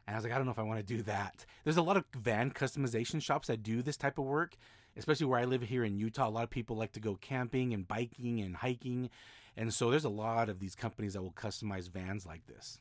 And 0.06 0.14
I 0.14 0.18
was 0.18 0.24
like, 0.24 0.32
I 0.32 0.36
don't 0.36 0.46
know 0.46 0.52
if 0.52 0.58
I 0.58 0.62
want 0.62 0.80
to 0.80 0.96
do 0.96 1.02
that. 1.02 1.44
There's 1.64 1.76
a 1.76 1.82
lot 1.82 1.98
of 1.98 2.04
van 2.16 2.50
customization 2.50 3.22
shops 3.22 3.48
that 3.48 3.62
do 3.62 3.82
this 3.82 3.96
type 3.96 4.18
of 4.18 4.24
work, 4.24 4.56
especially 4.96 5.26
where 5.26 5.38
I 5.38 5.44
live 5.44 5.62
here 5.62 5.84
in 5.84 5.98
Utah. 5.98 6.28
A 6.28 6.30
lot 6.30 6.44
of 6.44 6.50
people 6.50 6.76
like 6.76 6.92
to 6.92 7.00
go 7.00 7.16
camping 7.16 7.74
and 7.74 7.86
biking 7.86 8.40
and 8.40 8.56
hiking, 8.56 9.10
and 9.56 9.72
so 9.72 9.90
there's 9.90 10.04
a 10.04 10.10
lot 10.10 10.48
of 10.48 10.60
these 10.60 10.74
companies 10.74 11.14
that 11.14 11.22
will 11.22 11.32
customize 11.32 11.90
vans 11.90 12.26
like 12.26 12.46
this. 12.46 12.80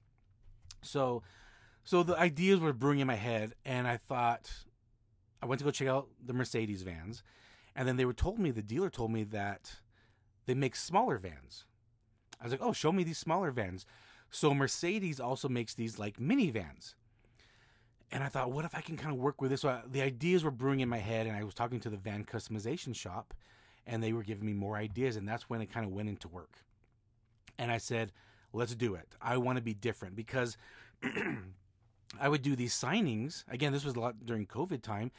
So, 0.82 1.24
so 1.84 2.04
the 2.04 2.18
ideas 2.18 2.60
were 2.60 2.74
brewing 2.74 3.00
in 3.00 3.08
my 3.08 3.16
head, 3.16 3.54
and 3.66 3.88
I 3.88 3.98
thought 3.98 4.52
I 5.42 5.46
went 5.46 5.60
to 5.60 5.66
go 5.66 5.72
check 5.72 5.88
out 5.88 6.08
the 6.24 6.34
Mercedes 6.34 6.82
vans 6.82 7.24
and 7.77 7.88
then 7.88 7.96
they 7.96 8.05
were 8.05 8.13
told 8.13 8.39
me, 8.39 8.50
the 8.50 8.63
dealer 8.63 8.89
told 8.89 9.12
me 9.12 9.24
that 9.24 9.75
they 10.48 10.55
make 10.55 10.75
smaller 10.75 11.19
vans. 11.19 11.65
I 12.41 12.46
was 12.46 12.51
like, 12.51 12.62
oh, 12.62 12.74
show 12.74 12.91
me 12.91 13.03
these 13.03 13.19
smaller 13.19 13.51
vans. 13.51 13.86
So 14.31 14.51
Mercedes 14.53 15.19
also 15.19 15.48
makes 15.48 15.75
these 15.75 16.00
like 16.00 16.17
minivans. 16.17 16.96
And 18.12 18.24
I 18.24 18.29
thought, 18.29 18.51
what 18.51 18.65
if 18.65 18.74
I 18.74 18.81
can 18.81 18.98
kind 18.98 19.13
of 19.13 19.19
work 19.19 19.41
with 19.41 19.51
this? 19.51 19.62
So 19.62 19.69
I, 19.69 19.81
the 19.88 20.01
ideas 20.01 20.43
were 20.43 20.51
brewing 20.51 20.79
in 20.79 20.89
my 20.89 20.98
head, 20.98 21.27
and 21.27 21.36
I 21.36 21.43
was 21.43 21.53
talking 21.53 21.79
to 21.81 21.89
the 21.89 21.98
van 21.98 22.25
customization 22.25 22.96
shop, 22.96 23.34
and 23.86 24.01
they 24.01 24.13
were 24.13 24.24
giving 24.24 24.46
me 24.46 24.53
more 24.53 24.75
ideas, 24.75 25.15
and 25.15 25.27
that's 25.27 25.50
when 25.50 25.62
it 25.62 25.72
kind 25.72 25.86
of 25.86 25.91
went 25.91 26.10
into 26.10 26.27
work. 26.27 26.63
And 27.60 27.72
I 27.72 27.77
said, 27.77 28.12
let's 28.53 28.74
do 28.74 28.96
it. 28.96 29.15
I 29.22 29.38
want 29.38 29.57
to 29.57 29.62
be 29.62 29.74
different 29.74 30.15
because 30.15 30.57
I 32.19 32.29
would 32.29 32.41
do 32.41 32.55
these 32.55 32.74
signings. 32.74 33.43
Again, 33.50 33.72
this 33.72 33.86
was 33.86 33.96
a 33.96 34.00
lot 34.00 34.25
during 34.25 34.48
COVID 34.48 34.81
time, 34.81 35.12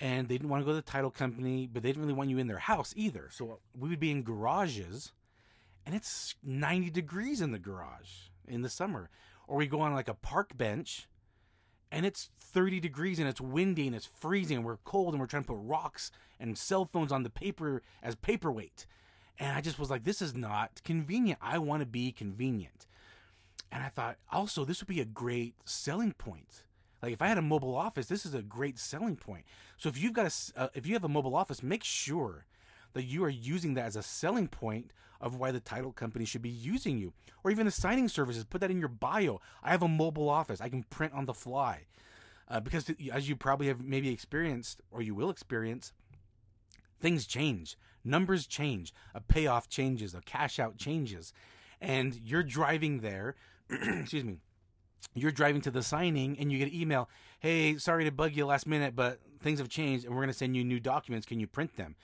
and 0.00 0.28
they 0.28 0.34
didn't 0.36 0.48
want 0.48 0.62
to 0.62 0.64
go 0.64 0.72
to 0.72 0.76
the 0.76 0.82
title 0.82 1.10
company, 1.10 1.68
but 1.70 1.82
they 1.82 1.88
didn't 1.88 2.02
really 2.02 2.14
want 2.14 2.30
you 2.30 2.38
in 2.38 2.46
their 2.46 2.58
house 2.58 2.92
either. 2.96 3.28
So 3.32 3.60
we 3.76 3.88
would 3.88 4.00
be 4.00 4.10
in 4.10 4.22
garages, 4.22 5.12
and 5.84 5.94
it's 5.94 6.34
90 6.42 6.90
degrees 6.90 7.40
in 7.40 7.52
the 7.52 7.58
garage 7.58 8.28
in 8.46 8.62
the 8.62 8.68
summer. 8.68 9.10
Or 9.46 9.56
we 9.56 9.66
go 9.66 9.80
on 9.80 9.94
like 9.94 10.08
a 10.08 10.14
park 10.14 10.56
bench, 10.56 11.08
and 11.90 12.06
it's 12.06 12.30
30 12.40 12.80
degrees, 12.80 13.18
and 13.18 13.28
it's 13.28 13.40
windy, 13.40 13.86
and 13.86 13.96
it's 13.96 14.06
freezing, 14.06 14.58
and 14.58 14.66
we're 14.66 14.76
cold, 14.78 15.14
and 15.14 15.20
we're 15.20 15.26
trying 15.26 15.44
to 15.44 15.48
put 15.48 15.58
rocks 15.60 16.10
and 16.38 16.56
cell 16.56 16.84
phones 16.84 17.10
on 17.10 17.22
the 17.22 17.30
paper 17.30 17.82
as 18.02 18.14
paperweight. 18.14 18.86
And 19.38 19.56
I 19.56 19.60
just 19.60 19.78
was 19.78 19.90
like, 19.90 20.04
this 20.04 20.20
is 20.20 20.34
not 20.34 20.82
convenient. 20.84 21.38
I 21.42 21.58
want 21.58 21.80
to 21.80 21.86
be 21.86 22.12
convenient. 22.12 22.86
And 23.70 23.82
I 23.82 23.88
thought 23.88 24.16
also 24.32 24.64
this 24.64 24.80
would 24.80 24.88
be 24.88 25.00
a 25.00 25.04
great 25.06 25.54
selling 25.64 26.12
point. 26.12 26.64
Like 27.02 27.12
if 27.12 27.22
I 27.22 27.28
had 27.28 27.38
a 27.38 27.42
mobile 27.42 27.76
office, 27.76 28.06
this 28.06 28.26
is 28.26 28.34
a 28.34 28.42
great 28.42 28.78
selling 28.78 29.16
point. 29.16 29.44
So 29.76 29.88
if 29.88 30.00
you've 30.00 30.12
got 30.12 30.26
a, 30.26 30.60
uh, 30.60 30.68
if 30.74 30.86
you 30.86 30.94
have 30.94 31.04
a 31.04 31.08
mobile 31.08 31.36
office, 31.36 31.62
make 31.62 31.84
sure 31.84 32.46
that 32.94 33.04
you 33.04 33.22
are 33.24 33.28
using 33.28 33.74
that 33.74 33.86
as 33.86 33.96
a 33.96 34.02
selling 34.02 34.48
point 34.48 34.92
of 35.20 35.36
why 35.36 35.50
the 35.50 35.60
title 35.60 35.92
company 35.92 36.24
should 36.24 36.42
be 36.42 36.48
using 36.48 36.98
you, 36.98 37.12
or 37.42 37.50
even 37.50 37.66
the 37.66 37.72
signing 37.72 38.08
services. 38.08 38.44
Put 38.44 38.60
that 38.60 38.70
in 38.70 38.78
your 38.78 38.88
bio. 38.88 39.40
I 39.62 39.70
have 39.70 39.82
a 39.82 39.88
mobile 39.88 40.28
office. 40.28 40.60
I 40.60 40.68
can 40.68 40.84
print 40.84 41.12
on 41.12 41.26
the 41.26 41.34
fly, 41.34 41.86
uh, 42.48 42.60
because 42.60 42.90
as 43.12 43.28
you 43.28 43.36
probably 43.36 43.66
have 43.66 43.80
maybe 43.80 44.10
experienced, 44.10 44.80
or 44.90 45.02
you 45.02 45.14
will 45.14 45.30
experience, 45.30 45.92
things 47.00 47.26
change, 47.26 47.76
numbers 48.04 48.46
change, 48.46 48.92
a 49.14 49.20
payoff 49.20 49.68
changes, 49.68 50.14
a 50.14 50.20
cash 50.20 50.58
out 50.58 50.76
changes, 50.76 51.32
and 51.80 52.20
you're 52.24 52.44
driving 52.44 53.00
there. 53.00 53.34
excuse 53.70 54.24
me 54.24 54.38
you're 55.14 55.32
driving 55.32 55.60
to 55.62 55.70
the 55.70 55.82
signing 55.82 56.36
and 56.38 56.50
you 56.52 56.58
get 56.58 56.68
an 56.68 56.80
email, 56.80 57.08
hey, 57.40 57.76
sorry 57.78 58.04
to 58.04 58.12
bug 58.12 58.34
you 58.34 58.46
last 58.46 58.66
minute, 58.66 58.94
but 58.94 59.20
things 59.40 59.58
have 59.58 59.68
changed 59.68 60.04
and 60.04 60.14
we're 60.14 60.22
going 60.22 60.32
to 60.32 60.38
send 60.38 60.56
you 60.56 60.64
new 60.64 60.80
documents. 60.80 61.26
Can 61.26 61.40
you 61.40 61.46
print 61.46 61.76
them? 61.76 61.96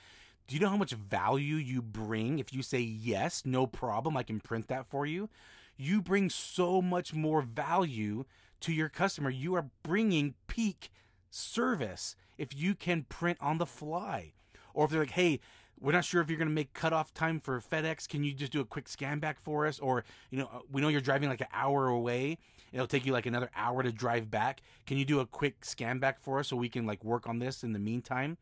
Do 0.47 0.55
you 0.55 0.61
know 0.61 0.69
how 0.69 0.77
much 0.77 0.93
value 0.93 1.57
you 1.57 1.81
bring 1.81 2.39
if 2.39 2.53
you 2.53 2.63
say 2.63 2.81
yes, 2.81 3.45
no 3.47 3.67
problem, 3.67 4.17
I 4.17 4.23
can 4.23 4.41
print 4.41 4.69
that 4.69 4.87
for 4.87 5.07
you? 5.07 5.31
You 5.77 6.03
bring 6.03 6.29
so 6.31 6.83
much 6.83 7.15
more 7.15 7.43
value 7.43 8.25
to 8.61 8.73
your 8.73 8.89
customer. 8.89 9.31
You 9.31 9.55
are 9.55 9.71
bringing 9.83 10.35
peak 10.47 10.91
service 11.31 12.15
if 12.39 12.55
you 12.55 12.75
can 12.75 13.05
print 13.09 13.39
on 13.41 13.59
the 13.59 13.67
fly. 13.67 14.33
Or 14.75 14.85
if 14.85 14.91
they're 14.91 15.01
like, 15.01 15.11
hey, 15.13 15.41
we're 15.81 15.93
not 15.93 16.05
sure 16.05 16.21
if 16.21 16.29
you're 16.29 16.39
going 16.39 16.49
to 16.49 16.55
make 16.55 16.73
cutoff 16.73 17.13
time 17.15 17.41
for 17.41 17.61
FedEx. 17.61 18.09
Can 18.09 18.25
you 18.25 18.33
just 18.33 18.53
do 18.53 18.61
a 18.61 18.65
quick 18.65 18.89
scan 18.89 19.19
back 19.19 19.41
for 19.41 19.67
us? 19.67 19.79
Or, 19.79 20.05
you 20.31 20.39
know, 20.39 20.49
uh, 20.53 20.61
we 20.71 20.81
know 20.81 20.89
you're 20.89 21.01
driving 21.01 21.29
like 21.29 21.41
an 21.41 21.49
hour 21.53 21.89
away. 21.89 22.39
It'll 22.73 22.87
take 22.87 23.07
you 23.07 23.13
like 23.13 23.27
another 23.27 23.51
hour 23.55 23.83
to 23.83 23.93
drive 23.93 24.31
back. 24.31 24.63
Can 24.87 24.99
you 24.99 25.05
do 25.05 25.21
a 25.21 25.27
quick 25.27 25.65
scan 25.65 25.99
back 25.99 26.21
for 26.21 26.39
us 26.39 26.49
so 26.49 26.57
we 26.57 26.69
can 26.69 26.87
like 26.87 27.05
work 27.05 27.29
on 27.29 27.39
this 27.39 27.63
in 27.63 27.73
the 27.73 27.79
meantime? 27.79 28.39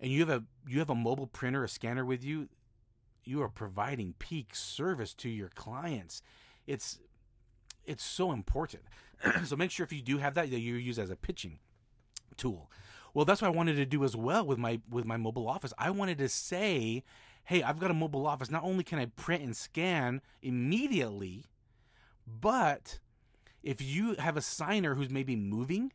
And 0.00 0.10
you 0.10 0.20
have 0.20 0.30
a 0.30 0.44
you 0.66 0.80
have 0.80 0.90
a 0.90 0.94
mobile 0.94 1.26
printer, 1.26 1.64
a 1.64 1.68
scanner 1.68 2.04
with 2.04 2.24
you. 2.24 2.48
You 3.24 3.42
are 3.42 3.48
providing 3.48 4.14
peak 4.18 4.54
service 4.54 5.14
to 5.14 5.28
your 5.28 5.48
clients. 5.48 6.22
It's 6.66 6.98
it's 7.84 8.04
so 8.04 8.32
important. 8.32 8.82
so 9.44 9.56
make 9.56 9.70
sure 9.70 9.84
if 9.84 9.92
you 9.92 10.02
do 10.02 10.18
have 10.18 10.34
that 10.34 10.50
that 10.50 10.60
you 10.60 10.74
use 10.74 10.98
as 10.98 11.10
a 11.10 11.16
pitching 11.16 11.58
tool. 12.36 12.70
Well, 13.14 13.24
that's 13.24 13.40
what 13.40 13.48
I 13.48 13.52
wanted 13.52 13.76
to 13.76 13.86
do 13.86 14.02
as 14.04 14.16
well 14.16 14.44
with 14.44 14.58
my 14.58 14.80
with 14.90 15.04
my 15.04 15.16
mobile 15.16 15.48
office. 15.48 15.72
I 15.78 15.90
wanted 15.90 16.18
to 16.18 16.28
say, 16.28 17.04
"Hey, 17.44 17.62
I've 17.62 17.78
got 17.78 17.92
a 17.92 17.94
mobile 17.94 18.26
office. 18.26 18.50
Not 18.50 18.64
only 18.64 18.82
can 18.82 18.98
I 18.98 19.06
print 19.06 19.44
and 19.44 19.56
scan 19.56 20.20
immediately, 20.42 21.44
but 22.26 22.98
if 23.62 23.80
you 23.80 24.14
have 24.16 24.36
a 24.36 24.42
signer 24.42 24.96
who's 24.96 25.10
maybe 25.10 25.36
moving 25.36 25.92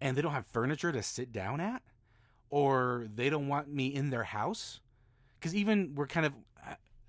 and 0.00 0.16
they 0.16 0.22
don't 0.22 0.32
have 0.32 0.46
furniture 0.46 0.92
to 0.92 1.02
sit 1.02 1.32
down 1.32 1.58
at 1.60 1.82
or 2.50 3.08
they 3.12 3.30
don't 3.30 3.48
want 3.48 3.68
me 3.68 3.86
in 3.86 4.10
their 4.10 4.24
house 4.24 4.80
cuz 5.40 5.54
even 5.54 5.94
we're 5.94 6.06
kind 6.06 6.26
of 6.26 6.32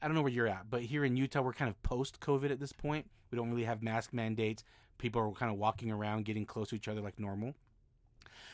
I 0.01 0.07
don't 0.07 0.15
know 0.15 0.21
where 0.21 0.31
you're 0.31 0.47
at, 0.47 0.69
but 0.69 0.83
here 0.83 1.03
in 1.03 1.17
Utah 1.17 1.41
we're 1.41 1.53
kind 1.53 1.69
of 1.69 1.81
post 1.83 2.19
COVID 2.21 2.51
at 2.51 2.59
this 2.59 2.71
point. 2.71 3.09
We 3.29 3.35
don't 3.35 3.49
really 3.49 3.65
have 3.65 3.83
mask 3.83 4.13
mandates. 4.13 4.63
People 4.99 5.21
are 5.21 5.31
kind 5.31 5.51
of 5.51 5.57
walking 5.57 5.91
around 5.91 6.25
getting 6.25 6.45
close 6.45 6.69
to 6.69 6.75
each 6.75 6.87
other 6.87 7.01
like 7.01 7.19
normal. 7.19 7.55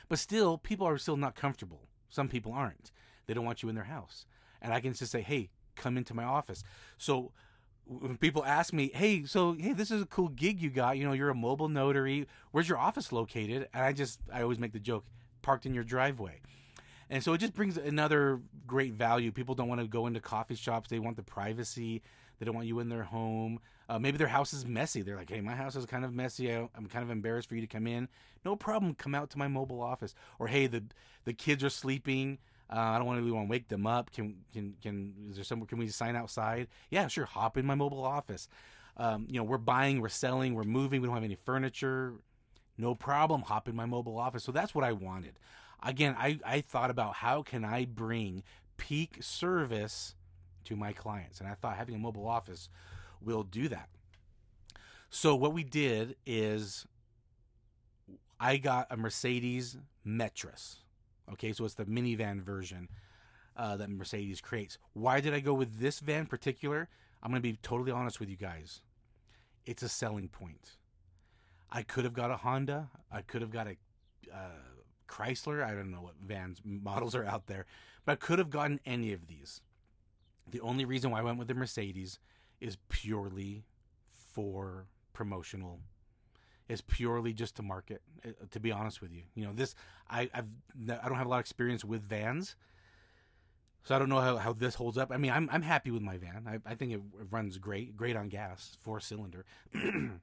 But 0.10 0.20
still, 0.20 0.58
people 0.58 0.88
are 0.88 0.98
still 0.98 1.18
not 1.18 1.36
comfortable. 1.36 1.88
Some 2.10 2.27
people 2.27 2.53
aren't. 2.53 2.92
They 3.25 3.34
don't 3.34 3.46
want 3.46 3.63
you 3.63 3.70
in 3.70 3.75
their 3.75 3.86
house. 3.86 4.25
And 4.62 4.74
I 4.74 4.80
can 4.80 4.94
just 4.94 5.12
say, 5.12 5.22
hey, 5.22 5.50
come 5.75 5.98
into 5.98 6.13
my 6.13 6.24
office. 6.24 6.63
So 6.98 7.32
when 7.86 8.18
people 8.18 8.46
ask 8.46 8.74
me, 8.74 8.92
hey, 8.94 9.25
so, 9.25 9.53
hey, 9.53 9.74
this 9.74 9.92
is 9.92 10.01
a 10.01 10.06
cool 10.06 10.30
gig 10.30 10.62
you 10.62 10.70
got. 10.70 10.98
You 10.98 11.06
know, 11.06 11.13
you're 11.13 11.30
a 11.30 11.36
mobile 11.36 11.70
notary. 11.70 12.27
Where's 12.51 12.70
your 12.70 12.77
office 12.77 13.12
located? 13.12 13.68
And 13.74 13.84
I 13.84 13.94
just, 13.94 14.20
I 14.32 14.42
always 14.42 14.60
make 14.60 14.74
the 14.74 14.80
joke, 14.80 15.06
parked 15.42 15.65
in 15.65 15.74
your 15.74 15.84
driveway. 15.84 16.42
And 17.10 17.24
so 17.24 17.34
it 17.34 17.39
just 17.39 17.53
brings 17.53 17.77
another 17.77 18.39
great 18.65 18.94
value. 18.94 19.32
People 19.32 19.56
don't 19.56 19.68
want 19.68 19.82
to 19.82 19.88
go 19.88 20.08
into 20.08 20.20
coffee 20.20 20.56
shops. 20.56 20.89
They 20.89 21.00
want 21.00 21.18
the 21.18 21.24
privacy. 21.24 22.01
They 22.43 22.45
don't 22.47 22.55
want 22.55 22.67
you 22.67 22.81
in 22.81 22.89
their 22.89 23.03
home. 23.03 23.62
Uh, 23.88 24.00
maybe 24.00 24.17
their 24.17 24.27
house 24.27 24.51
is 24.51 24.65
messy. 24.65 25.01
They're 25.01 25.15
like, 25.15 25.29
hey, 25.29 25.39
my 25.39 25.55
house 25.55 25.77
is 25.77 25.85
kind 25.85 26.03
of 26.03 26.13
messy. 26.13 26.51
I, 26.51 26.67
am 26.75 26.88
kind 26.91 27.01
of 27.01 27.09
embarrassed 27.09 27.47
for 27.47 27.55
you 27.55 27.62
to 27.62 27.67
come 27.67 27.88
in. 27.88 28.09
No 28.43 28.57
problem. 28.57 28.95
Come 28.95 29.15
out 29.15 29.29
to 29.29 29.38
my 29.38 29.47
mobile 29.47 29.81
office. 29.81 30.13
Or 30.39 30.47
hey, 30.47 30.67
the 30.67 30.83
the 31.23 31.31
kids 31.31 31.63
are 31.63 31.69
sleeping. 31.69 32.39
Uh, 32.69 32.79
I 32.79 32.97
don't 32.97 33.07
want 33.07 33.19
to 33.19 33.21
really 33.21 33.31
want 33.31 33.47
to 33.47 33.51
wake 33.51 33.69
them 33.69 33.88
up. 33.88 34.12
Can 34.12 34.35
can 34.51 34.75
can 34.81 35.13
is 35.29 35.35
there 35.38 35.45
somewhere? 35.45 35.67
Can 35.67 35.77
we 35.77 35.88
sign 35.88 36.17
outside? 36.17 36.67
Yeah, 36.89 37.07
sure. 37.07 37.23
Hop 37.23 37.57
in 37.57 37.65
my 37.65 37.75
mobile 37.75 38.03
office. 38.03 38.50
Um, 38.97 39.25
you 39.29 39.38
know, 39.38 39.45
we're 39.45 39.57
buying, 39.57 40.01
we're 40.01 40.09
selling, 40.09 40.53
we're 40.53 40.63
moving. 40.63 41.00
We 41.00 41.07
don't 41.07 41.15
have 41.15 41.23
any 41.23 41.35
furniture. 41.35 42.15
No 42.77 42.93
problem. 42.93 43.43
Hop 43.43 43.69
in 43.69 43.75
my 43.77 43.85
mobile 43.85 44.19
office. 44.19 44.43
So 44.43 44.51
that's 44.51 44.75
what 44.75 44.83
I 44.83 44.91
wanted. 44.91 45.39
Again, 45.81 46.13
I 46.19 46.39
I 46.45 46.59
thought 46.59 46.89
about 46.89 47.13
how 47.15 47.41
can 47.41 47.63
I 47.63 47.85
bring 47.85 48.43
peak 48.75 49.19
service 49.21 50.15
to 50.65 50.75
my 50.75 50.93
clients, 50.93 51.39
and 51.39 51.50
I 51.50 51.53
thought 51.53 51.77
having 51.77 51.96
a 51.96 52.00
mobile 52.00 52.27
office 52.27 52.70
will 53.22 53.43
do 53.43 53.67
that. 53.70 53.89
So 55.10 55.36
what 55.36 55.53
we 55.53 55.63
did 55.63 56.15
is 56.25 56.86
I 58.39 58.58
got 58.58 58.88
a 58.89 58.98
Mercedes 58.98 59.77
Metris. 60.05 60.77
Okay, 61.32 61.53
so 61.53 61.65
it's 61.65 61.75
the 61.75 61.86
minivan 61.86 62.41
version 62.41 62.89
uh, 63.55 63.77
that 63.77 63.89
Mercedes 63.89 64.41
creates. 64.41 64.77
Why 64.93 65.22
did 65.22 65.34
I 65.34 65.39
go 65.39 65.53
with 65.53 65.79
this 65.79 66.00
van 66.00 66.25
particular? 66.25 66.89
I'm 67.22 67.32
going 67.32 67.41
to 67.41 67.48
be 67.48 67.58
totally 67.62 67.91
honest 67.91 68.20
with 68.20 68.29
you 68.29 68.36
guys. 68.36 68.82
It's 69.65 69.84
a 69.84 69.89
selling 69.89 70.27
point. 70.27 70.77
I 71.72 71.84
could 71.84 72.03
have 72.03 72.13
got 72.13 72.32
a 72.32 72.38
Honda. 72.38 72.89
I 73.12 73.22
could 73.22 73.41
have 73.41 73.51
got 73.51 73.67
a 73.67 73.77
uh, 74.34 74.60
Chrysler. 75.08 75.63
I 75.63 75.74
don't 75.74 75.91
know 75.91 76.01
what 76.01 76.15
vans 76.22 76.60
models 76.65 77.15
are 77.15 77.25
out 77.25 77.48
there, 77.48 77.65
but 78.05 78.13
I 78.13 78.15
could 78.15 78.39
have 78.39 78.50
gotten 78.50 78.79
any 78.86 79.13
of 79.13 79.27
these. 79.27 79.62
The 80.50 80.62
only 80.62 80.85
reason 80.85 81.12
why 81.12 81.19
I 81.19 81.23
went 81.23 81.38
with 81.38 81.47
the 81.47 81.53
Mercedes 81.53 82.19
is 82.59 82.77
purely 82.89 83.63
for 84.07 84.88
promotional. 85.13 85.79
Is 86.69 86.81
purely 86.81 87.33
just 87.33 87.55
to 87.57 87.62
market 87.62 88.01
uh, 88.25 88.29
to 88.51 88.59
be 88.59 88.71
honest 88.71 89.01
with 89.01 89.12
you. 89.12 89.23
You 89.35 89.45
know 89.45 89.53
this 89.53 89.75
I, 90.09 90.29
I've 90.33 90.47
I 90.89 91.07
don't 91.07 91.17
have 91.17 91.27
a 91.27 91.29
lot 91.29 91.38
of 91.38 91.41
experience 91.41 91.83
with 91.83 92.01
vans 92.01 92.55
so 93.83 93.93
I 93.93 94.00
don't 94.00 94.07
know 94.07 94.21
how, 94.21 94.38
how 94.38 94.53
this 94.53 94.75
holds 94.75 94.97
up. 94.97 95.12
I 95.12 95.17
mean 95.17 95.31
I'm, 95.31 95.50
I'm 95.51 95.62
happy 95.62 95.91
with 95.91 96.01
my 96.01 96.17
van. 96.17 96.47
I, 96.47 96.71
I 96.71 96.75
think 96.75 96.93
it 96.93 97.01
runs 97.29 97.57
great 97.57 97.97
great 97.97 98.15
on 98.15 98.29
gas 98.29 98.77
four 98.81 99.00
cylinder. 99.00 99.45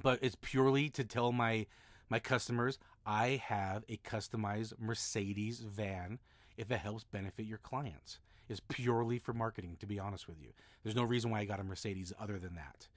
But 0.00 0.20
it's 0.22 0.36
purely 0.40 0.88
to 0.90 1.04
tell 1.04 1.32
my 1.32 1.66
my 2.08 2.18
customers 2.18 2.78
I 3.04 3.42
have 3.44 3.84
a 3.88 3.96
customized 3.98 4.74
Mercedes 4.78 5.60
van 5.60 6.20
if 6.56 6.70
it 6.70 6.78
helps 6.78 7.04
benefit 7.04 7.46
your 7.46 7.58
clients 7.58 8.18
is 8.50 8.60
purely 8.60 9.18
for 9.18 9.32
marketing. 9.32 9.76
To 9.80 9.86
be 9.86 9.98
honest 9.98 10.28
with 10.28 10.36
you, 10.40 10.48
there's 10.82 10.96
no 10.96 11.04
reason 11.04 11.30
why 11.30 11.40
I 11.40 11.44
got 11.44 11.60
a 11.60 11.64
Mercedes 11.64 12.12
other 12.20 12.38
than 12.38 12.56
that. 12.56 12.88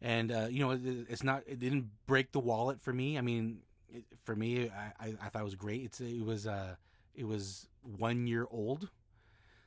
And 0.00 0.30
uh, 0.30 0.46
you 0.50 0.60
know, 0.60 0.72
it, 0.72 0.80
it's 1.08 1.24
not. 1.24 1.42
It 1.46 1.58
didn't 1.58 1.90
break 2.06 2.32
the 2.32 2.40
wallet 2.40 2.80
for 2.80 2.92
me. 2.92 3.18
I 3.18 3.22
mean, 3.22 3.58
it, 3.88 4.04
for 4.24 4.36
me, 4.36 4.70
I, 4.70 5.06
I, 5.06 5.14
I, 5.22 5.28
thought 5.28 5.40
it 5.40 5.44
was 5.44 5.54
great. 5.54 5.82
It's 5.82 6.00
it 6.00 6.24
was 6.24 6.46
uh 6.46 6.74
it 7.14 7.26
was 7.26 7.66
one 7.96 8.26
year 8.26 8.46
old. 8.50 8.90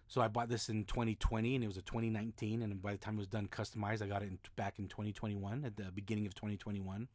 So 0.09 0.21
I 0.21 0.29
bought 0.29 0.47
this 0.47 0.69
in 0.69 0.85
2020, 0.85 1.55
and 1.55 1.63
it 1.63 1.67
was 1.67 1.75
a 1.75 1.81
2019. 1.81 2.61
And 2.61 2.81
by 2.81 2.93
the 2.93 2.97
time 2.97 3.15
it 3.15 3.19
was 3.19 3.27
done 3.27 3.47
customized, 3.47 4.01
I 4.01 4.07
got 4.07 4.21
it 4.21 4.29
in, 4.29 4.39
back 4.55 4.79
in 4.79 4.87
2021, 4.87 5.65
at 5.65 5.75
the 5.75 5.91
beginning 5.93 6.25
of 6.25 6.33
2021 6.33 7.09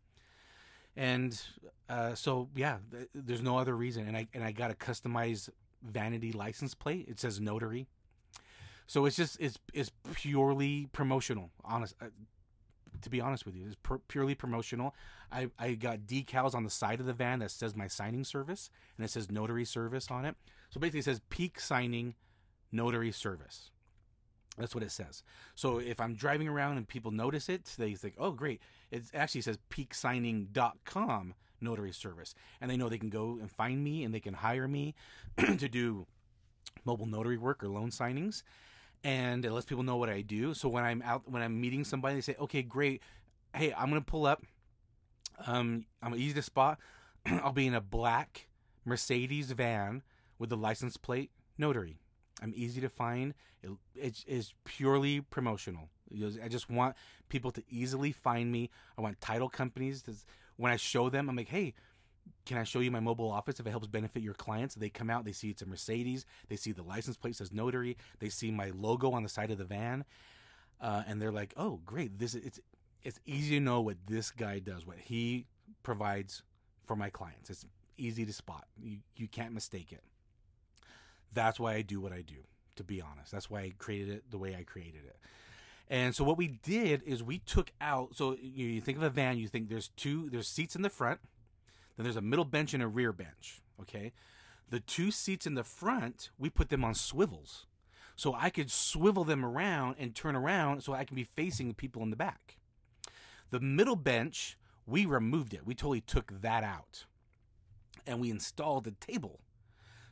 and 0.96 1.40
uh, 1.88 2.14
so 2.14 2.48
yeah, 2.54 2.78
th- 2.90 3.08
there's 3.14 3.42
no 3.42 3.58
other 3.58 3.74
reason. 3.74 4.06
And 4.06 4.16
I 4.16 4.26
and 4.34 4.44
I 4.44 4.52
got 4.52 4.70
a 4.70 4.74
customized 4.74 5.48
vanity 5.82 6.32
license 6.32 6.74
plate. 6.74 7.06
It 7.08 7.20
says 7.20 7.40
notary. 7.40 7.86
So 8.86 9.04
it's 9.06 9.16
just 9.16 9.40
it's 9.40 9.58
it's 9.72 9.90
purely 10.14 10.88
promotional. 10.92 11.50
Honest, 11.64 11.94
uh, 12.00 12.06
to 13.00 13.10
be 13.10 13.20
honest 13.20 13.46
with 13.46 13.56
you. 13.56 13.66
It's 13.66 13.76
pur- 13.82 14.00
purely 14.08 14.34
promotional. 14.34 14.94
I, 15.30 15.48
I 15.58 15.74
got 15.74 16.00
decals 16.00 16.54
on 16.54 16.64
the 16.64 16.70
side 16.70 17.00
of 17.00 17.06
the 17.06 17.12
van 17.12 17.38
that 17.40 17.50
says 17.50 17.74
my 17.74 17.86
signing 17.86 18.24
service 18.24 18.70
and 18.96 19.04
it 19.04 19.10
says 19.10 19.30
notary 19.30 19.64
service 19.64 20.10
on 20.10 20.24
it. 20.24 20.36
So 20.70 20.80
basically, 20.80 21.00
it 21.00 21.04
says 21.04 21.20
peak 21.30 21.58
signing 21.58 22.14
notary 22.70 23.12
service. 23.12 23.70
That's 24.58 24.74
what 24.74 24.84
it 24.84 24.90
says. 24.90 25.22
So 25.54 25.78
if 25.78 25.98
I'm 25.98 26.14
driving 26.14 26.48
around 26.48 26.76
and 26.76 26.86
people 26.86 27.10
notice 27.10 27.48
it, 27.48 27.72
they 27.78 27.94
think, 27.94 28.14
oh, 28.18 28.32
great. 28.32 28.60
It 28.90 29.04
actually 29.14 29.40
says 29.40 29.58
peaksigning.com 29.70 31.34
notary 31.62 31.92
service. 31.92 32.34
And 32.60 32.70
they 32.70 32.76
know 32.76 32.88
they 32.88 32.98
can 32.98 33.10
go 33.10 33.38
and 33.40 33.50
find 33.50 33.82
me 33.82 34.04
and 34.04 34.14
they 34.14 34.20
can 34.20 34.34
hire 34.34 34.68
me 34.68 34.94
to 35.38 35.68
do 35.68 36.06
mobile 36.84 37.06
notary 37.06 37.38
work 37.38 37.62
or 37.62 37.68
loan 37.68 37.90
signings. 37.90 38.42
And 39.04 39.44
it 39.44 39.52
lets 39.52 39.66
people 39.66 39.82
know 39.82 39.96
what 39.96 40.08
I 40.08 40.20
do. 40.20 40.54
So 40.54 40.68
when 40.68 40.84
I'm 40.84 41.02
out, 41.02 41.22
when 41.28 41.42
I'm 41.42 41.60
meeting 41.60 41.84
somebody, 41.84 42.16
they 42.16 42.20
say, 42.20 42.36
okay, 42.40 42.62
great. 42.62 43.02
Hey, 43.54 43.72
I'm 43.72 43.90
going 43.90 44.00
to 44.00 44.10
pull 44.10 44.26
up. 44.26 44.42
Um, 45.46 45.86
I'm 46.02 46.14
easy 46.14 46.34
to 46.34 46.42
spot. 46.42 46.78
I'll 47.26 47.52
be 47.52 47.66
in 47.66 47.74
a 47.74 47.80
black 47.80 48.48
Mercedes 48.84 49.50
van 49.52 50.02
with 50.38 50.50
the 50.50 50.56
license 50.56 50.96
plate 50.96 51.30
notary. 51.58 51.98
I'm 52.42 52.52
easy 52.54 52.80
to 52.80 52.88
find. 52.88 53.34
It, 53.62 53.70
it 53.94 54.24
is 54.26 54.54
purely 54.64 55.20
promotional. 55.20 55.88
I 56.42 56.48
just 56.48 56.68
want 56.68 56.96
people 57.28 57.50
to 57.52 57.62
easily 57.70 58.12
find 58.12 58.52
me. 58.52 58.70
I 58.98 59.00
want 59.00 59.20
title 59.20 59.48
companies 59.48 60.02
to, 60.02 60.14
when 60.62 60.70
I 60.70 60.76
show 60.76 61.08
them, 61.10 61.28
I'm 61.28 61.34
like, 61.34 61.48
hey, 61.48 61.74
can 62.46 62.56
I 62.56 62.62
show 62.62 62.78
you 62.78 62.92
my 62.92 63.00
mobile 63.00 63.32
office 63.32 63.58
if 63.58 63.66
it 63.66 63.70
helps 63.70 63.88
benefit 63.88 64.22
your 64.22 64.34
clients? 64.34 64.76
They 64.76 64.90
come 64.90 65.10
out, 65.10 65.24
they 65.24 65.32
see 65.32 65.50
it's 65.50 65.62
a 65.62 65.66
Mercedes, 65.66 66.24
they 66.48 66.54
see 66.54 66.70
the 66.70 66.84
license 66.84 67.16
plate 67.16 67.34
says 67.34 67.50
notary, 67.50 67.96
they 68.20 68.28
see 68.28 68.52
my 68.52 68.70
logo 68.72 69.10
on 69.10 69.24
the 69.24 69.28
side 69.28 69.50
of 69.50 69.58
the 69.58 69.64
van, 69.64 70.04
uh, 70.80 71.02
and 71.08 71.20
they're 71.20 71.32
like, 71.32 71.52
oh, 71.56 71.80
great, 71.84 72.16
this 72.20 72.36
is, 72.36 72.46
it's 72.46 72.60
it's 73.02 73.18
easy 73.26 73.58
to 73.58 73.64
know 73.64 73.80
what 73.80 73.96
this 74.06 74.30
guy 74.30 74.60
does, 74.60 74.86
what 74.86 74.98
he 74.98 75.46
provides 75.82 76.44
for 76.86 76.94
my 76.94 77.10
clients. 77.10 77.50
It's 77.50 77.66
easy 77.98 78.24
to 78.24 78.32
spot. 78.32 78.64
You 78.80 78.98
you 79.16 79.26
can't 79.26 79.52
mistake 79.52 79.90
it. 79.90 80.04
That's 81.32 81.58
why 81.58 81.74
I 81.74 81.82
do 81.82 82.00
what 82.00 82.12
I 82.12 82.22
do, 82.22 82.46
to 82.76 82.84
be 82.84 83.02
honest. 83.02 83.32
That's 83.32 83.50
why 83.50 83.62
I 83.62 83.72
created 83.78 84.10
it 84.10 84.30
the 84.30 84.38
way 84.38 84.54
I 84.54 84.62
created 84.62 85.02
it. 85.06 85.16
And 85.92 86.16
so 86.16 86.24
what 86.24 86.38
we 86.38 86.48
did 86.48 87.02
is 87.02 87.22
we 87.22 87.38
took 87.38 87.70
out. 87.78 88.16
So 88.16 88.34
you, 88.40 88.80
think 88.80 88.96
of 88.96 89.04
a 89.04 89.10
van, 89.10 89.36
you 89.36 89.46
think 89.46 89.68
there's 89.68 89.88
two, 89.88 90.30
there's 90.30 90.48
seats 90.48 90.74
in 90.74 90.80
the 90.80 90.88
front, 90.88 91.20
then 91.96 92.04
there's 92.04 92.16
a 92.16 92.22
middle 92.22 92.46
bench 92.46 92.72
and 92.72 92.82
a 92.82 92.88
rear 92.88 93.12
bench. 93.12 93.60
Okay, 93.78 94.14
the 94.70 94.80
two 94.80 95.10
seats 95.10 95.46
in 95.46 95.54
the 95.54 95.62
front, 95.62 96.30
we 96.38 96.48
put 96.48 96.70
them 96.70 96.82
on 96.82 96.94
swivels, 96.94 97.66
so 98.16 98.32
I 98.32 98.48
could 98.48 98.70
swivel 98.70 99.22
them 99.24 99.44
around 99.44 99.96
and 99.98 100.14
turn 100.14 100.34
around, 100.34 100.82
so 100.82 100.94
I 100.94 101.04
can 101.04 101.14
be 101.14 101.24
facing 101.24 101.68
the 101.68 101.74
people 101.74 102.02
in 102.02 102.08
the 102.08 102.16
back. 102.16 102.56
The 103.50 103.60
middle 103.60 103.96
bench, 103.96 104.56
we 104.86 105.04
removed 105.04 105.52
it. 105.52 105.66
We 105.66 105.74
totally 105.74 106.00
took 106.00 106.40
that 106.40 106.64
out, 106.64 107.04
and 108.06 108.18
we 108.18 108.30
installed 108.30 108.86
a 108.86 108.92
table. 108.92 109.40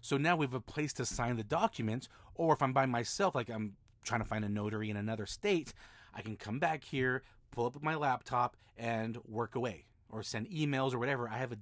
So 0.02 0.18
now 0.18 0.36
we 0.36 0.44
have 0.44 0.52
a 0.52 0.60
place 0.60 0.92
to 0.94 1.06
sign 1.06 1.36
the 1.36 1.44
documents, 1.44 2.10
or 2.34 2.52
if 2.52 2.60
I'm 2.60 2.74
by 2.74 2.84
myself, 2.84 3.34
like 3.34 3.48
I'm 3.48 3.76
trying 4.02 4.20
to 4.20 4.26
find 4.26 4.44
a 4.44 4.48
notary 4.48 4.90
in 4.90 4.96
another 4.96 5.26
state, 5.26 5.72
I 6.14 6.22
can 6.22 6.36
come 6.36 6.58
back 6.58 6.84
here, 6.84 7.22
pull 7.50 7.66
up 7.66 7.82
my 7.82 7.94
laptop, 7.94 8.56
and 8.76 9.18
work 9.28 9.54
away, 9.54 9.84
or 10.08 10.22
send 10.22 10.48
emails 10.48 10.94
or 10.94 10.98
whatever. 10.98 11.28
I 11.28 11.38
have 11.38 11.52
a, 11.52 11.58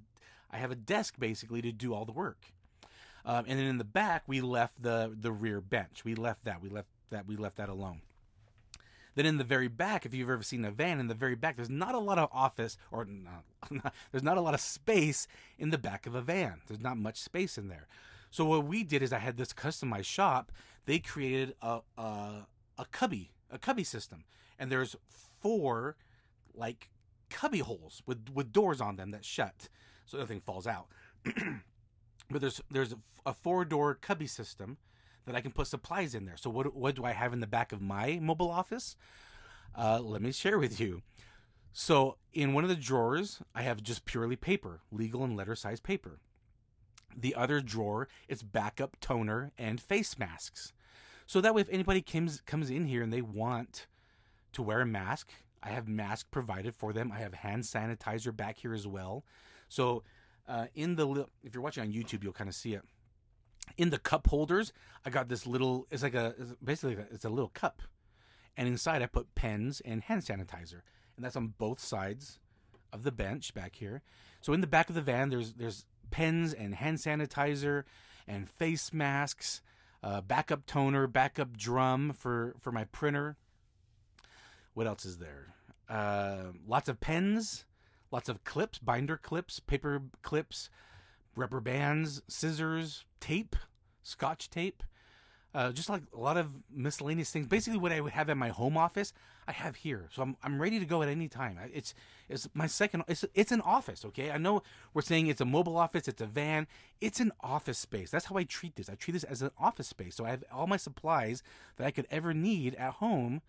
I 0.51 0.57
have 0.57 0.71
a 0.71 0.75
desk 0.75 1.15
basically 1.19 1.61
to 1.61 1.71
do 1.71 1.93
all 1.93 2.05
the 2.05 2.11
work. 2.11 2.53
Um, 3.25 3.45
and 3.47 3.59
then 3.59 3.65
in 3.65 3.77
the 3.77 3.83
back, 3.83 4.23
we 4.27 4.41
left 4.41 4.81
the 4.81 5.15
the 5.19 5.31
rear 5.31 5.61
bench. 5.61 6.03
We 6.05 6.15
left 6.15 6.45
that. 6.45 6.61
We 6.61 6.69
left 6.69 6.87
that. 7.09 7.27
We 7.27 7.35
left 7.35 7.57
that 7.57 7.69
alone. 7.69 8.01
Then 9.15 9.25
in 9.25 9.37
the 9.37 9.43
very 9.43 9.67
back, 9.67 10.05
if 10.05 10.13
you've 10.13 10.29
ever 10.29 10.43
seen 10.43 10.63
a 10.63 10.71
van, 10.71 10.99
in 10.99 11.07
the 11.07 11.13
very 11.13 11.35
back, 11.35 11.57
there's 11.57 11.69
not 11.69 11.93
a 11.93 11.99
lot 11.99 12.17
of 12.17 12.29
office 12.31 12.77
or 12.89 13.05
not, 13.05 13.43
there's 14.11 14.23
not 14.23 14.37
a 14.37 14.41
lot 14.41 14.53
of 14.53 14.61
space 14.61 15.27
in 15.57 15.71
the 15.71 15.77
back 15.77 16.07
of 16.07 16.15
a 16.15 16.21
van. 16.21 16.61
There's 16.67 16.79
not 16.79 16.97
much 16.97 17.17
space 17.17 17.57
in 17.57 17.67
there. 17.67 17.87
So 18.31 18.45
what 18.45 18.65
we 18.65 18.83
did 18.83 19.01
is 19.01 19.11
I 19.11 19.19
had 19.19 19.37
this 19.37 19.51
customized 19.51 20.05
shop. 20.05 20.51
They 20.85 20.99
created 20.99 21.55
a 21.61 21.79
a, 21.97 22.47
a 22.77 22.85
cubby, 22.91 23.31
a 23.49 23.57
cubby 23.57 23.83
system, 23.83 24.23
and 24.57 24.71
there's 24.71 24.95
four 25.39 25.95
like 26.53 26.89
cubby 27.29 27.59
holes 27.59 28.01
with 28.05 28.29
with 28.33 28.51
doors 28.51 28.81
on 28.81 28.95
them 28.95 29.11
that 29.11 29.25
shut, 29.25 29.69
so 30.05 30.17
nothing 30.17 30.41
falls 30.41 30.67
out. 30.67 30.87
but 32.29 32.41
there's 32.41 32.61
there's 32.69 32.95
a 33.25 33.33
four 33.33 33.65
door 33.65 33.95
cubby 33.95 34.27
system 34.27 34.77
that 35.25 35.35
I 35.35 35.41
can 35.41 35.51
put 35.51 35.67
supplies 35.67 36.15
in 36.15 36.25
there. 36.25 36.37
So 36.37 36.49
what 36.49 36.75
what 36.75 36.95
do 36.95 37.05
I 37.05 37.11
have 37.11 37.33
in 37.33 37.39
the 37.39 37.47
back 37.47 37.71
of 37.71 37.81
my 37.81 38.19
mobile 38.21 38.49
office? 38.49 38.95
Uh, 39.77 39.99
let 39.99 40.21
me 40.21 40.31
share 40.31 40.57
with 40.57 40.79
you. 40.79 41.01
So 41.71 42.17
in 42.33 42.53
one 42.53 42.63
of 42.63 42.69
the 42.69 42.75
drawers, 42.75 43.41
I 43.53 43.61
have 43.61 43.83
just 43.83 44.05
purely 44.05 44.35
paper, 44.35 44.81
legal 44.91 45.23
and 45.23 45.37
letter 45.37 45.55
size 45.55 45.79
paper. 45.79 46.19
The 47.15 47.35
other 47.35 47.61
drawer 47.61 48.07
is 48.27 48.43
backup 48.43 48.97
toner 48.99 49.51
and 49.57 49.81
face 49.81 50.17
masks. 50.17 50.73
So 51.25 51.41
that 51.41 51.53
way, 51.53 51.61
if 51.61 51.69
anybody 51.69 52.01
comes 52.01 52.41
comes 52.41 52.69
in 52.69 52.85
here 52.85 53.03
and 53.03 53.13
they 53.13 53.21
want 53.21 53.87
to 54.53 54.63
wear 54.63 54.81
a 54.81 54.85
mask, 54.85 55.31
I 55.61 55.69
have 55.69 55.87
mask 55.87 56.31
provided 56.31 56.73
for 56.73 56.93
them. 56.93 57.11
I 57.11 57.19
have 57.19 57.33
hand 57.33 57.63
sanitizer 57.63 58.35
back 58.35 58.57
here 58.57 58.73
as 58.73 58.87
well. 58.87 59.25
So 59.67 60.03
uh, 60.47 60.65
in 60.73 60.95
the 60.95 61.27
if 61.43 61.53
you're 61.53 61.63
watching 61.63 61.83
on 61.83 61.93
YouTube, 61.93 62.23
you'll 62.23 62.33
kind 62.33 62.49
of 62.49 62.55
see 62.55 62.73
it. 62.73 62.81
In 63.77 63.91
the 63.91 63.99
cup 63.99 64.27
holders, 64.27 64.73
I 65.05 65.11
got 65.11 65.29
this 65.29 65.45
little. 65.45 65.85
It's 65.91 66.01
like 66.01 66.15
a 66.15 66.33
it's 66.39 66.53
basically 66.63 66.97
it's 67.11 67.25
a 67.25 67.29
little 67.29 67.49
cup, 67.49 67.83
and 68.57 68.67
inside 68.67 69.01
I 69.01 69.05
put 69.05 69.35
pens 69.35 69.81
and 69.85 70.01
hand 70.01 70.23
sanitizer, 70.23 70.81
and 71.15 71.23
that's 71.23 71.35
on 71.35 71.53
both 71.57 71.79
sides 71.79 72.39
of 72.91 73.03
the 73.03 73.11
bench 73.11 73.53
back 73.53 73.75
here. 73.75 74.01
So 74.41 74.53
in 74.53 74.61
the 74.61 74.67
back 74.67 74.89
of 74.89 74.95
the 74.95 75.01
van, 75.01 75.29
there's 75.29 75.53
there's 75.53 75.85
pens 76.11 76.53
and 76.53 76.75
hand 76.75 76.97
sanitizer 76.97 77.83
and 78.27 78.49
face 78.49 78.93
masks, 78.93 79.61
uh, 80.03 80.21
backup 80.21 80.65
toner, 80.65 81.07
backup 81.07 81.57
drum 81.57 82.13
for, 82.13 82.55
for 82.59 82.71
my 82.71 82.85
printer. 82.85 83.37
What 84.73 84.87
else 84.87 85.05
is 85.05 85.17
there? 85.17 85.53
Uh, 85.89 86.51
lots 86.67 86.87
of 86.87 86.99
pens, 86.99 87.65
lots 88.11 88.29
of 88.29 88.43
clips, 88.43 88.79
binder 88.79 89.17
clips, 89.17 89.59
paper 89.59 90.03
clips, 90.21 90.69
rubber 91.35 91.59
bands, 91.59 92.21
scissors, 92.27 93.05
tape, 93.19 93.55
scotch 94.03 94.49
tape. 94.49 94.83
Uh, 95.53 95.71
just 95.71 95.89
like 95.89 96.03
a 96.15 96.19
lot 96.19 96.37
of 96.37 96.47
miscellaneous 96.71 97.31
things. 97.31 97.47
Basically, 97.47 97.79
what 97.79 97.91
I 97.91 98.01
would 98.01 98.11
have 98.11 98.29
at 98.29 98.37
my 98.37 98.49
home 98.49 98.77
office, 98.77 99.13
I 99.47 99.51
have 99.51 99.77
here. 99.77 100.07
So 100.11 100.21
I'm 100.21 100.37
I'm 100.43 100.61
ready 100.61 100.79
to 100.79 100.85
go 100.85 101.01
at 101.01 101.09
any 101.09 101.27
time. 101.27 101.57
It's 101.73 101.95
it's 102.27 102.47
my 102.53 102.67
second. 102.67 103.03
It's 103.07 103.25
it's 103.33 103.51
an 103.51 103.61
office. 103.61 104.05
Okay, 104.05 104.29
I 104.29 104.37
know 104.37 104.61
we're 104.93 105.01
saying 105.01 105.25
it's 105.25 105.41
a 105.41 105.45
mobile 105.45 105.75
office. 105.75 106.07
It's 106.07 106.21
a 106.21 106.27
van. 106.27 106.67
It's 107.01 107.19
an 107.19 107.31
office 107.41 107.79
space. 107.79 108.11
That's 108.11 108.25
how 108.25 108.35
I 108.35 108.43
treat 108.43 108.75
this. 108.75 108.89
I 108.89 108.93
treat 108.93 109.13
this 109.13 109.23
as 109.23 109.41
an 109.41 109.49
office 109.59 109.87
space. 109.87 110.15
So 110.15 110.25
I 110.25 110.29
have 110.29 110.43
all 110.53 110.67
my 110.67 110.77
supplies 110.77 111.41
that 111.77 111.87
I 111.87 111.91
could 111.91 112.05
ever 112.11 112.31
need 112.31 112.75
at 112.75 112.93
home 112.93 113.41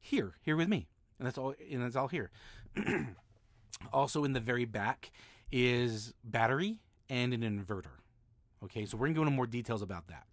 here 0.00 0.34
here 0.42 0.56
with 0.56 0.68
me, 0.68 0.88
and 1.20 1.26
that's 1.26 1.38
all. 1.38 1.54
And 1.70 1.82
that's 1.82 1.94
all 1.94 2.08
here. 2.08 2.32
also, 3.92 4.24
in 4.24 4.32
the 4.32 4.40
very 4.40 4.64
back 4.64 5.12
is 5.52 6.12
battery 6.24 6.80
and 7.08 7.32
an 7.32 7.42
inverter. 7.42 8.00
Okay, 8.64 8.84
so 8.84 8.96
we're 8.96 9.06
gonna 9.06 9.14
go 9.14 9.22
into 9.22 9.30
more 9.30 9.46
details 9.46 9.80
about 9.80 10.08
that. 10.08 10.26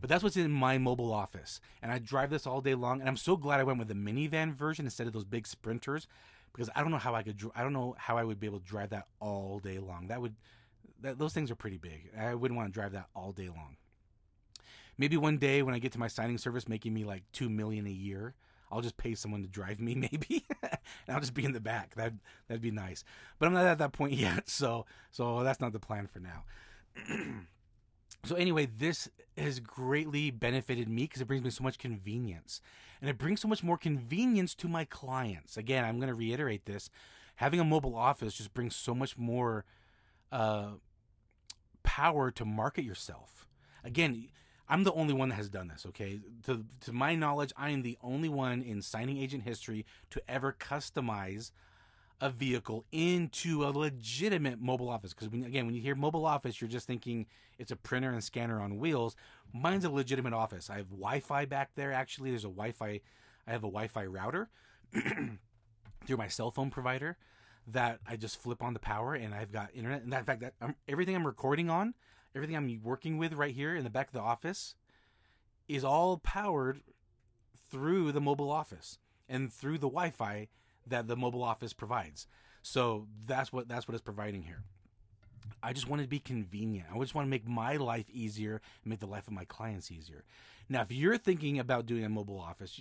But 0.00 0.08
that's 0.08 0.22
what's 0.22 0.36
in 0.36 0.50
my 0.50 0.78
mobile 0.78 1.12
office. 1.12 1.60
And 1.82 1.90
I 1.90 1.98
drive 1.98 2.30
this 2.30 2.46
all 2.46 2.60
day 2.60 2.74
long. 2.74 3.00
And 3.00 3.08
I'm 3.08 3.16
so 3.16 3.36
glad 3.36 3.60
I 3.60 3.64
went 3.64 3.78
with 3.78 3.88
the 3.88 3.94
minivan 3.94 4.54
version 4.54 4.86
instead 4.86 5.06
of 5.06 5.12
those 5.12 5.24
big 5.24 5.46
sprinters 5.46 6.06
because 6.52 6.70
I 6.74 6.80
don't 6.80 6.90
know 6.90 6.98
how 6.98 7.14
I 7.14 7.22
could, 7.22 7.40
I 7.54 7.62
don't 7.62 7.72
know 7.72 7.94
how 7.98 8.16
I 8.16 8.24
would 8.24 8.40
be 8.40 8.46
able 8.46 8.60
to 8.60 8.64
drive 8.64 8.90
that 8.90 9.06
all 9.20 9.58
day 9.58 9.78
long. 9.78 10.08
That 10.08 10.20
would, 10.20 10.34
that, 11.00 11.18
those 11.18 11.32
things 11.32 11.50
are 11.50 11.56
pretty 11.56 11.78
big. 11.78 12.10
I 12.18 12.34
wouldn't 12.34 12.56
want 12.56 12.68
to 12.68 12.72
drive 12.72 12.92
that 12.92 13.06
all 13.14 13.32
day 13.32 13.48
long. 13.48 13.76
Maybe 14.96 15.16
one 15.16 15.38
day 15.38 15.62
when 15.62 15.74
I 15.74 15.78
get 15.78 15.92
to 15.92 15.98
my 15.98 16.08
signing 16.08 16.38
service 16.38 16.68
making 16.68 16.92
me 16.92 17.04
like 17.04 17.22
2 17.32 17.48
million 17.48 17.86
a 17.86 17.90
year, 17.90 18.34
I'll 18.70 18.80
just 18.80 18.96
pay 18.96 19.14
someone 19.14 19.42
to 19.42 19.48
drive 19.48 19.80
me 19.80 19.94
maybe 19.94 20.44
and 20.62 21.14
I'll 21.14 21.20
just 21.20 21.34
be 21.34 21.44
in 21.44 21.52
the 21.52 21.60
back. 21.60 21.94
That 21.94 22.12
that'd 22.46 22.62
be 22.62 22.70
nice. 22.70 23.04
But 23.38 23.46
I'm 23.46 23.54
not 23.54 23.66
at 23.66 23.78
that 23.78 23.92
point 23.92 24.12
yet, 24.14 24.48
so 24.48 24.86
so 25.10 25.42
that's 25.42 25.60
not 25.60 25.72
the 25.72 25.80
plan 25.80 26.06
for 26.06 26.20
now. 26.20 26.44
So 28.24 28.34
anyway, 28.34 28.66
this 28.66 29.08
has 29.36 29.60
greatly 29.60 30.30
benefited 30.30 30.88
me 30.88 31.04
because 31.04 31.22
it 31.22 31.26
brings 31.26 31.44
me 31.44 31.50
so 31.50 31.62
much 31.62 31.78
convenience. 31.78 32.60
And 33.00 33.08
it 33.08 33.16
brings 33.18 33.40
so 33.40 33.48
much 33.48 33.62
more 33.62 33.78
convenience 33.78 34.54
to 34.56 34.68
my 34.68 34.84
clients. 34.84 35.56
Again, 35.56 35.84
I'm 35.84 35.98
going 35.98 36.08
to 36.08 36.14
reiterate 36.14 36.66
this. 36.66 36.90
Having 37.36 37.60
a 37.60 37.64
mobile 37.64 37.94
office 37.94 38.34
just 38.34 38.52
brings 38.52 38.74
so 38.74 38.94
much 38.94 39.16
more 39.16 39.64
uh, 40.32 40.72
power 41.84 42.30
to 42.32 42.44
market 42.44 42.84
yourself. 42.84 43.46
Again, 43.84 44.28
I'm 44.68 44.84
the 44.84 44.92
only 44.92 45.14
one 45.14 45.30
that 45.30 45.36
has 45.36 45.48
done 45.48 45.68
this, 45.68 45.86
okay? 45.86 46.20
To, 46.44 46.64
to 46.80 46.92
my 46.92 47.14
knowledge, 47.14 47.52
I 47.56 47.70
am 47.70 47.82
the 47.82 47.96
only 48.02 48.28
one 48.28 48.60
in 48.60 48.82
signing 48.82 49.18
agent 49.18 49.44
history 49.44 49.86
to 50.10 50.20
ever 50.28 50.54
customize 50.58 51.52
a 52.20 52.30
vehicle 52.30 52.84
into 52.90 53.64
a 53.64 53.70
legitimate 53.70 54.60
mobile 54.60 54.88
office. 54.88 55.14
Because 55.14 55.28
again, 55.28 55.66
when 55.66 55.74
you 55.74 55.80
hear 55.80 55.94
mobile 55.94 56.26
office, 56.26 56.60
you're 56.60 56.68
just 56.68 56.86
thinking 56.86 57.26
it's 57.58 57.70
a 57.70 57.76
printer 57.76 58.10
and 58.10 58.22
scanner 58.22 58.60
on 58.60 58.78
wheels. 58.78 59.14
Mine's 59.52 59.84
a 59.84 59.90
legitimate 59.90 60.32
office. 60.32 60.68
I 60.68 60.78
have 60.78 60.90
Wi-Fi 60.90 61.44
back 61.44 61.70
there. 61.74 61.92
Actually, 61.92 62.30
there's 62.30 62.44
a 62.44 62.48
Wi-Fi. 62.48 63.00
I 63.46 63.50
have 63.50 63.62
a 63.62 63.68
Wi-Fi 63.68 64.06
router. 64.06 64.48
through 66.08 66.16
my 66.16 66.28
cell 66.28 66.50
phone 66.50 66.70
provider 66.70 67.16
that 67.66 68.00
I 68.06 68.16
just 68.16 68.40
flip 68.40 68.62
on 68.62 68.72
the 68.72 68.80
power 68.80 69.14
and 69.14 69.34
I've 69.34 69.52
got 69.52 69.70
internet. 69.74 70.02
And 70.02 70.12
that, 70.12 70.20
in 70.20 70.24
fact, 70.24 70.40
that 70.40 70.54
I'm, 70.60 70.74
everything 70.88 71.14
I'm 71.14 71.26
recording 71.26 71.68
on, 71.68 71.94
everything 72.34 72.56
I'm 72.56 72.80
working 72.82 73.18
with 73.18 73.34
right 73.34 73.54
here 73.54 73.76
in 73.76 73.84
the 73.84 73.90
back 73.90 74.08
of 74.08 74.14
the 74.14 74.20
office, 74.20 74.74
is 75.68 75.84
all 75.84 76.16
powered 76.16 76.80
through 77.70 78.12
the 78.12 78.22
mobile 78.22 78.50
office 78.50 78.98
and 79.28 79.52
through 79.52 79.76
the 79.76 79.88
Wi-Fi 79.88 80.48
that 80.90 81.08
the 81.08 81.16
mobile 81.16 81.42
office 81.42 81.72
provides. 81.72 82.26
So 82.62 83.06
that's 83.26 83.52
what 83.52 83.68
that's 83.68 83.88
what 83.88 83.94
it's 83.94 84.02
providing 84.02 84.42
here. 84.42 84.62
I 85.62 85.72
just 85.72 85.88
want 85.88 86.02
to 86.02 86.08
be 86.08 86.18
convenient. 86.18 86.88
I 86.94 86.98
just 86.98 87.14
want 87.14 87.26
to 87.26 87.30
make 87.30 87.46
my 87.46 87.76
life 87.76 88.08
easier 88.10 88.60
and 88.84 88.90
make 88.90 89.00
the 89.00 89.06
life 89.06 89.26
of 89.26 89.32
my 89.32 89.44
clients 89.44 89.90
easier. 89.90 90.24
Now, 90.68 90.82
if 90.82 90.92
you're 90.92 91.18
thinking 91.18 91.58
about 91.58 91.86
doing 91.86 92.04
a 92.04 92.08
mobile 92.08 92.38
office, 92.38 92.80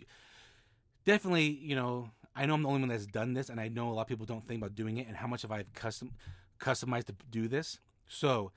definitely, 1.05 1.47
you 1.47 1.75
know, 1.75 2.09
I 2.35 2.45
know 2.45 2.53
I'm 2.53 2.63
the 2.63 2.67
only 2.67 2.81
one 2.81 2.89
that's 2.89 3.07
done 3.07 3.33
this, 3.33 3.49
and 3.49 3.59
I 3.59 3.67
know 3.69 3.89
a 3.89 3.93
lot 3.93 4.01
of 4.01 4.07
people 4.07 4.25
don't 4.25 4.45
think 4.47 4.61
about 4.61 4.75
doing 4.75 4.97
it 4.97 5.07
and 5.07 5.15
how 5.15 5.27
much 5.27 5.41
have 5.41 5.51
I 5.51 5.63
custom 5.73 6.11
customized 6.59 7.05
to 7.05 7.15
do 7.31 7.47
this. 7.47 7.79
So, 8.07 8.51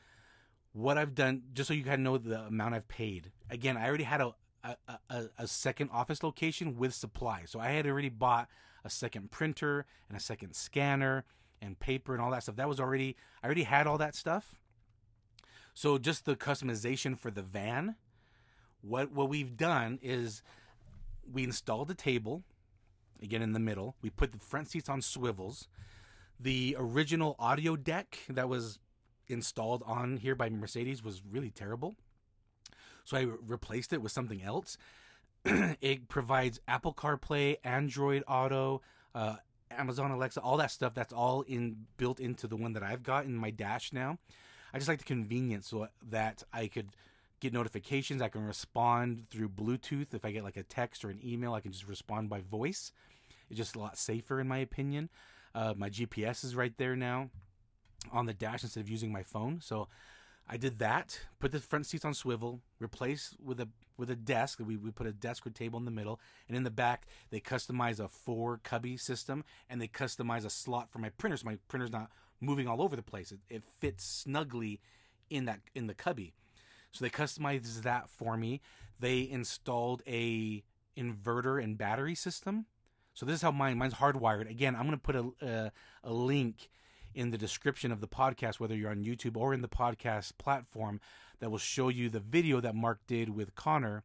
what 0.72 0.98
I've 0.98 1.14
done, 1.14 1.42
just 1.52 1.68
so 1.68 1.74
you 1.74 1.84
kind 1.84 1.94
of 1.94 2.00
know 2.00 2.18
the 2.18 2.40
amount 2.42 2.74
I've 2.74 2.88
paid. 2.88 3.30
Again, 3.50 3.76
I 3.76 3.86
already 3.86 4.04
had 4.04 4.20
a 4.20 4.34
a, 4.62 4.76
a, 5.08 5.24
a 5.38 5.46
second 5.46 5.90
office 5.92 6.22
location 6.22 6.76
with 6.76 6.92
supply, 6.92 7.44
so 7.46 7.58
I 7.60 7.68
had 7.68 7.86
already 7.86 8.10
bought 8.10 8.48
a 8.84 8.90
second 8.90 9.30
printer 9.30 9.86
and 10.08 10.16
a 10.16 10.20
second 10.20 10.54
scanner 10.54 11.24
and 11.60 11.78
paper 11.78 12.12
and 12.14 12.22
all 12.22 12.30
that 12.30 12.42
stuff. 12.42 12.56
That 12.56 12.68
was 12.68 12.80
already 12.80 13.16
I 13.42 13.46
already 13.46 13.64
had 13.64 13.86
all 13.86 13.98
that 13.98 14.14
stuff. 14.14 14.56
So 15.74 15.98
just 15.98 16.24
the 16.24 16.36
customization 16.36 17.18
for 17.18 17.30
the 17.30 17.42
van, 17.42 17.96
what 18.82 19.12
what 19.12 19.28
we've 19.28 19.56
done 19.56 19.98
is 20.02 20.42
we 21.30 21.44
installed 21.44 21.90
a 21.90 21.94
table 21.94 22.42
again 23.22 23.42
in 23.42 23.52
the 23.52 23.60
middle. 23.60 23.96
We 24.02 24.10
put 24.10 24.32
the 24.32 24.38
front 24.38 24.70
seats 24.70 24.88
on 24.88 25.02
swivels. 25.02 25.68
The 26.38 26.74
original 26.78 27.36
audio 27.38 27.76
deck 27.76 28.18
that 28.28 28.48
was 28.48 28.78
installed 29.28 29.82
on 29.86 30.16
here 30.16 30.34
by 30.34 30.48
Mercedes 30.48 31.02
was 31.02 31.22
really 31.30 31.50
terrible. 31.50 31.96
So 33.04 33.16
I 33.16 33.26
replaced 33.46 33.92
it 33.92 34.02
with 34.02 34.12
something 34.12 34.42
else. 34.42 34.78
it 35.80 36.08
provides 36.08 36.60
Apple 36.68 36.92
CarPlay, 36.92 37.56
Android 37.64 38.22
Auto, 38.28 38.82
uh, 39.14 39.36
Amazon 39.70 40.10
Alexa, 40.10 40.40
all 40.40 40.56
that 40.58 40.70
stuff. 40.70 40.94
That's 40.94 41.12
all 41.12 41.42
in 41.42 41.86
built 41.96 42.20
into 42.20 42.46
the 42.46 42.56
one 42.56 42.72
that 42.74 42.82
I've 42.82 43.02
got 43.02 43.24
in 43.24 43.36
my 43.36 43.50
dash 43.50 43.92
now. 43.92 44.18
I 44.72 44.78
just 44.78 44.88
like 44.88 44.98
the 44.98 45.04
convenience 45.04 45.68
so 45.68 45.88
that 46.10 46.42
I 46.52 46.68
could 46.68 46.90
get 47.40 47.52
notifications. 47.52 48.22
I 48.22 48.28
can 48.28 48.46
respond 48.46 49.26
through 49.30 49.48
Bluetooth. 49.48 50.14
If 50.14 50.24
I 50.24 50.30
get 50.30 50.44
like 50.44 50.56
a 50.56 50.62
text 50.62 51.04
or 51.04 51.10
an 51.10 51.20
email, 51.24 51.54
I 51.54 51.60
can 51.60 51.72
just 51.72 51.88
respond 51.88 52.28
by 52.28 52.40
voice. 52.40 52.92
It's 53.48 53.56
just 53.56 53.74
a 53.74 53.80
lot 53.80 53.98
safer, 53.98 54.40
in 54.40 54.46
my 54.46 54.58
opinion. 54.58 55.08
Uh, 55.54 55.74
my 55.76 55.90
GPS 55.90 56.44
is 56.44 56.54
right 56.54 56.76
there 56.76 56.94
now 56.94 57.30
on 58.12 58.26
the 58.26 58.34
dash 58.34 58.62
instead 58.62 58.80
of 58.80 58.88
using 58.88 59.10
my 59.10 59.22
phone. 59.22 59.60
So 59.60 59.88
I 60.52 60.56
did 60.56 60.80
that. 60.80 61.20
Put 61.38 61.52
the 61.52 61.60
front 61.60 61.86
seats 61.86 62.04
on 62.04 62.12
swivel. 62.12 62.60
Replace 62.80 63.36
with 63.42 63.60
a 63.60 63.68
with 63.96 64.10
a 64.10 64.16
desk. 64.16 64.58
We, 64.60 64.76
we 64.76 64.90
put 64.90 65.06
a 65.06 65.12
desk 65.12 65.46
or 65.46 65.50
table 65.50 65.78
in 65.78 65.84
the 65.84 65.92
middle, 65.92 66.18
and 66.48 66.56
in 66.56 66.64
the 66.64 66.70
back 66.70 67.06
they 67.30 67.38
customize 67.38 68.00
a 68.00 68.08
four 68.08 68.58
cubby 68.64 68.96
system, 68.96 69.44
and 69.68 69.80
they 69.80 69.86
customize 69.86 70.44
a 70.44 70.50
slot 70.50 70.90
for 70.90 70.98
my 70.98 71.10
printer, 71.10 71.36
so 71.36 71.46
my 71.46 71.58
printer's 71.68 71.92
not 71.92 72.10
moving 72.40 72.66
all 72.66 72.82
over 72.82 72.96
the 72.96 73.02
place. 73.02 73.30
It, 73.30 73.38
it 73.48 73.62
fits 73.78 74.04
snugly 74.04 74.80
in 75.28 75.44
that 75.44 75.60
in 75.74 75.86
the 75.86 75.94
cubby. 75.94 76.34
So 76.90 77.04
they 77.04 77.10
customized 77.10 77.82
that 77.82 78.10
for 78.10 78.36
me. 78.36 78.60
They 78.98 79.28
installed 79.30 80.02
a 80.08 80.64
inverter 80.96 81.62
and 81.62 81.78
battery 81.78 82.16
system. 82.16 82.66
So 83.14 83.24
this 83.24 83.36
is 83.36 83.42
how 83.42 83.52
mine 83.52 83.78
mine's 83.78 83.94
hardwired. 83.94 84.50
Again, 84.50 84.74
I'm 84.74 84.90
to 84.90 84.96
put 84.96 85.14
a, 85.14 85.30
a 85.40 85.72
a 86.02 86.12
link 86.12 86.68
in 87.14 87.30
the 87.30 87.38
description 87.38 87.92
of 87.92 88.00
the 88.00 88.08
podcast, 88.08 88.60
whether 88.60 88.74
you're 88.74 88.90
on 88.90 89.04
YouTube 89.04 89.36
or 89.36 89.52
in 89.52 89.62
the 89.62 89.68
podcast 89.68 90.32
platform, 90.38 91.00
that 91.40 91.50
will 91.50 91.58
show 91.58 91.88
you 91.88 92.08
the 92.08 92.20
video 92.20 92.60
that 92.60 92.74
Mark 92.74 93.00
did 93.06 93.30
with 93.30 93.54
Connor 93.54 94.04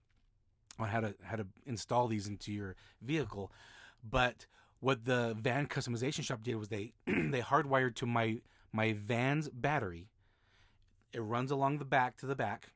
on 0.80 0.89
how 0.89 1.02
to 1.02 1.15
how 1.24 1.36
to 1.36 1.46
install 1.65 2.08
these 2.08 2.28
into 2.28 2.52
your 2.52 2.76
vehicle. 3.02 3.52
But 4.04 4.46
what 4.80 5.06
the 5.06 5.36
van 5.39 5.68
customization 5.68 6.24
shop 6.24 6.44
did 6.44 6.56
was 6.56 6.70
they 6.70 6.94
they 7.06 7.41
hardwired 7.41 7.96
to 7.96 8.06
my 8.06 8.41
my 8.72 8.94
van's 8.94 9.50
battery. 9.50 10.10
It 11.13 11.22
runs 11.22 11.52
along 11.52 11.78
the 11.78 11.86
back 11.86 12.18
to 12.18 12.26
the 12.26 12.36
back. 12.36 12.72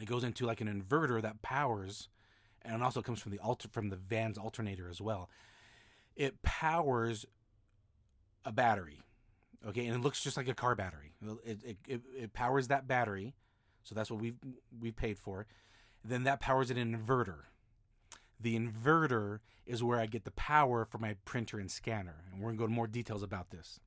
It 0.00 0.06
goes 0.06 0.22
into 0.22 0.46
like 0.46 0.60
an 0.60 0.68
inverter 0.68 1.20
that 1.22 1.42
powers, 1.42 2.08
and 2.62 2.76
it 2.76 2.82
also 2.82 3.02
comes 3.02 3.20
from 3.20 3.32
the 3.32 3.38
alter 3.40 3.68
from 3.70 3.88
the 3.88 3.96
van's 3.96 4.38
alternator 4.38 4.88
as 4.88 5.00
well. 5.00 5.28
It 6.14 6.42
powers 6.42 7.26
a 8.44 8.52
battery 8.52 9.02
Okay, 9.66 9.86
and 9.86 9.96
it 9.96 10.02
looks 10.02 10.22
just 10.22 10.36
like 10.36 10.48
a 10.48 10.54
car 10.54 10.74
battery. 10.74 11.14
It, 11.44 11.58
it, 11.64 11.76
it, 11.88 12.00
it 12.16 12.32
powers 12.32 12.68
that 12.68 12.86
battery, 12.86 13.34
so 13.82 13.94
that's 13.94 14.10
what 14.10 14.20
we've 14.20 14.36
we 14.78 14.92
paid 14.92 15.18
for. 15.18 15.46
Then 16.04 16.24
that 16.24 16.40
powers 16.40 16.70
an 16.70 16.76
inverter. 16.76 17.44
The 18.40 18.56
inverter 18.58 19.40
is 19.66 19.82
where 19.82 19.98
I 19.98 20.06
get 20.06 20.24
the 20.24 20.30
power 20.30 20.84
for 20.84 20.98
my 20.98 21.16
printer 21.24 21.58
and 21.58 21.70
scanner, 21.70 22.24
and 22.30 22.40
we're 22.40 22.50
gonna 22.50 22.58
go 22.58 22.64
into 22.64 22.76
more 22.76 22.86
details 22.86 23.22
about 23.22 23.50
this, 23.50 23.80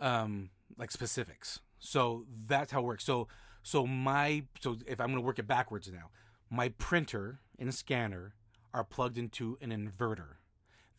um, 0.00 0.50
like 0.76 0.90
specifics. 0.90 1.60
So 1.78 2.26
that's 2.46 2.72
how 2.72 2.80
it 2.80 2.84
works. 2.84 3.04
So 3.04 3.28
so 3.62 3.86
my 3.86 4.44
so 4.60 4.76
if 4.86 5.00
I'm 5.00 5.08
gonna 5.08 5.22
work 5.22 5.38
it 5.38 5.46
backwards 5.46 5.90
now, 5.90 6.10
my 6.50 6.68
printer 6.68 7.40
and 7.58 7.74
scanner 7.74 8.34
are 8.74 8.84
plugged 8.84 9.16
into 9.16 9.56
an 9.62 9.70
inverter. 9.70 10.36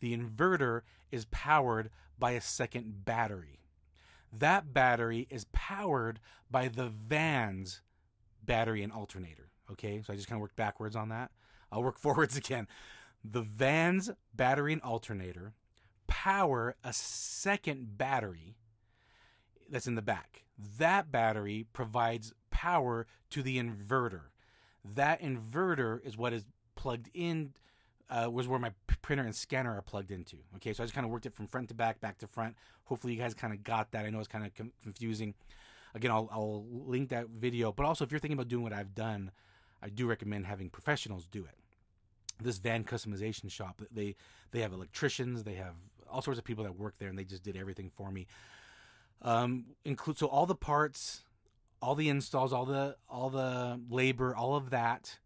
The 0.00 0.16
inverter 0.16 0.82
is 1.10 1.26
powered 1.26 1.90
by 2.18 2.32
a 2.32 2.40
second 2.40 3.04
battery. 3.04 3.60
That 4.32 4.72
battery 4.72 5.26
is 5.30 5.46
powered 5.52 6.20
by 6.50 6.68
the 6.68 6.88
van's 6.88 7.80
battery 8.42 8.82
and 8.82 8.92
alternator. 8.92 9.50
Okay, 9.70 10.02
so 10.02 10.12
I 10.12 10.16
just 10.16 10.28
kind 10.28 10.36
of 10.38 10.42
worked 10.42 10.56
backwards 10.56 10.96
on 10.96 11.08
that. 11.08 11.30
I'll 11.72 11.82
work 11.82 11.98
forwards 11.98 12.36
again. 12.36 12.68
The 13.24 13.42
van's 13.42 14.10
battery 14.34 14.72
and 14.72 14.82
alternator 14.82 15.54
power 16.06 16.76
a 16.84 16.92
second 16.92 17.98
battery 17.98 18.56
that's 19.68 19.86
in 19.86 19.96
the 19.96 20.02
back. 20.02 20.44
That 20.78 21.10
battery 21.10 21.66
provides 21.72 22.32
power 22.50 23.06
to 23.30 23.42
the 23.42 23.58
inverter. 23.58 24.30
That 24.84 25.20
inverter 25.20 26.04
is 26.04 26.16
what 26.16 26.32
is 26.32 26.46
plugged 26.76 27.10
in 27.12 27.52
uh, 28.08 28.30
was 28.30 28.46
where 28.46 28.58
my 28.58 28.72
printer 29.02 29.24
and 29.24 29.34
scanner 29.34 29.76
are 29.76 29.82
plugged 29.82 30.10
into. 30.10 30.36
Okay, 30.56 30.72
so 30.72 30.82
I 30.82 30.86
just 30.86 30.94
kind 30.94 31.04
of 31.04 31.10
worked 31.10 31.26
it 31.26 31.34
from 31.34 31.46
front 31.46 31.68
to 31.68 31.74
back, 31.74 32.00
back 32.00 32.18
to 32.18 32.26
front. 32.26 32.56
Hopefully, 32.84 33.14
you 33.14 33.18
guys 33.18 33.34
kind 33.34 33.52
of 33.52 33.64
got 33.64 33.92
that. 33.92 34.04
I 34.04 34.10
know 34.10 34.18
it's 34.18 34.28
kind 34.28 34.46
of 34.46 34.54
com- 34.54 34.72
confusing. 34.82 35.34
Again, 35.94 36.10
I'll, 36.10 36.28
I'll 36.30 36.64
link 36.68 37.10
that 37.10 37.28
video. 37.28 37.72
But 37.72 37.86
also, 37.86 38.04
if 38.04 38.10
you're 38.10 38.20
thinking 38.20 38.36
about 38.36 38.48
doing 38.48 38.62
what 38.62 38.72
I've 38.72 38.94
done, 38.94 39.30
I 39.82 39.88
do 39.88 40.06
recommend 40.06 40.46
having 40.46 40.70
professionals 40.70 41.26
do 41.26 41.44
it. 41.44 41.54
This 42.42 42.58
van 42.58 42.84
customization 42.84 43.50
shop, 43.50 43.80
they 43.90 44.14
they 44.50 44.60
have 44.60 44.72
electricians, 44.72 45.44
they 45.44 45.54
have 45.54 45.74
all 46.10 46.20
sorts 46.20 46.38
of 46.38 46.44
people 46.44 46.64
that 46.64 46.78
work 46.78 46.98
there, 46.98 47.08
and 47.08 47.18
they 47.18 47.24
just 47.24 47.42
did 47.42 47.56
everything 47.56 47.90
for 47.96 48.10
me. 48.10 48.26
Um, 49.22 49.64
include 49.84 50.18
so 50.18 50.26
all 50.26 50.44
the 50.44 50.54
parts, 50.54 51.24
all 51.80 51.94
the 51.94 52.10
installs, 52.10 52.52
all 52.52 52.66
the 52.66 52.96
all 53.08 53.30
the 53.30 53.80
labor, 53.88 54.36
all 54.36 54.54
of 54.54 54.68
that, 54.70 55.18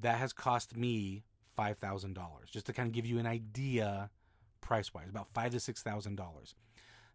that 0.00 0.16
has 0.16 0.32
cost 0.32 0.74
me 0.74 1.24
five 1.56 1.78
thousand 1.78 2.14
dollars, 2.14 2.50
just 2.50 2.66
to 2.66 2.72
kind 2.72 2.86
of 2.86 2.92
give 2.92 3.06
you 3.06 3.18
an 3.18 3.26
idea, 3.26 4.10
price 4.60 4.92
wise, 4.92 5.08
about 5.08 5.28
five 5.34 5.52
to 5.52 5.60
six 5.60 5.82
thousand 5.82 6.16
dollars. 6.16 6.54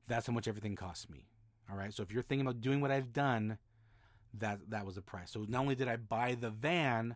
That's 0.07 0.27
how 0.27 0.33
much 0.33 0.47
everything 0.47 0.75
cost 0.75 1.09
me. 1.09 1.27
All 1.71 1.77
right, 1.77 1.93
so 1.93 2.01
if 2.01 2.11
you're 2.11 2.23
thinking 2.23 2.47
about 2.47 2.61
doing 2.61 2.81
what 2.81 2.89
I've 2.89 3.13
done, 3.13 3.59
that 4.33 4.59
that 4.69 4.85
was 4.85 4.95
the 4.95 5.01
price. 5.01 5.31
So 5.31 5.45
not 5.47 5.61
only 5.61 5.75
did 5.75 5.87
I 5.87 5.97
buy 5.97 6.35
the 6.39 6.49
van, 6.49 7.15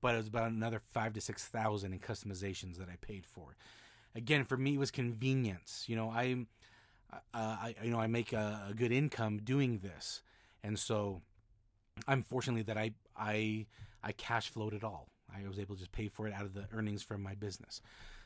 but 0.00 0.14
it 0.14 0.18
was 0.18 0.28
about 0.28 0.50
another 0.50 0.80
five 0.92 1.12
to 1.14 1.20
six 1.20 1.44
thousand 1.44 1.92
in 1.92 1.98
customizations 1.98 2.76
that 2.76 2.88
I 2.88 2.96
paid 3.00 3.26
for. 3.26 3.56
Again, 4.14 4.44
for 4.44 4.56
me, 4.56 4.74
it 4.74 4.78
was 4.78 4.90
convenience. 4.90 5.84
You 5.88 5.96
know, 5.96 6.08
I, 6.08 6.46
uh, 7.12 7.18
I 7.34 7.74
you 7.82 7.90
know, 7.90 7.98
I 7.98 8.06
make 8.06 8.32
a, 8.32 8.66
a 8.70 8.74
good 8.74 8.92
income 8.92 9.40
doing 9.42 9.78
this, 9.78 10.22
and 10.62 10.78
so 10.78 11.22
I'm 12.06 12.22
fortunately 12.22 12.62
that 12.62 12.76
I 12.76 12.92
I 13.16 13.66
I 14.02 14.12
cash 14.12 14.50
flowed 14.50 14.74
it 14.74 14.84
all. 14.84 15.08
I 15.34 15.48
was 15.48 15.58
able 15.58 15.74
to 15.74 15.80
just 15.80 15.92
pay 15.92 16.08
for 16.08 16.26
it 16.26 16.32
out 16.32 16.44
of 16.44 16.54
the 16.54 16.66
earnings 16.72 17.02
from 17.02 17.22
my 17.22 17.34
business, 17.34 17.80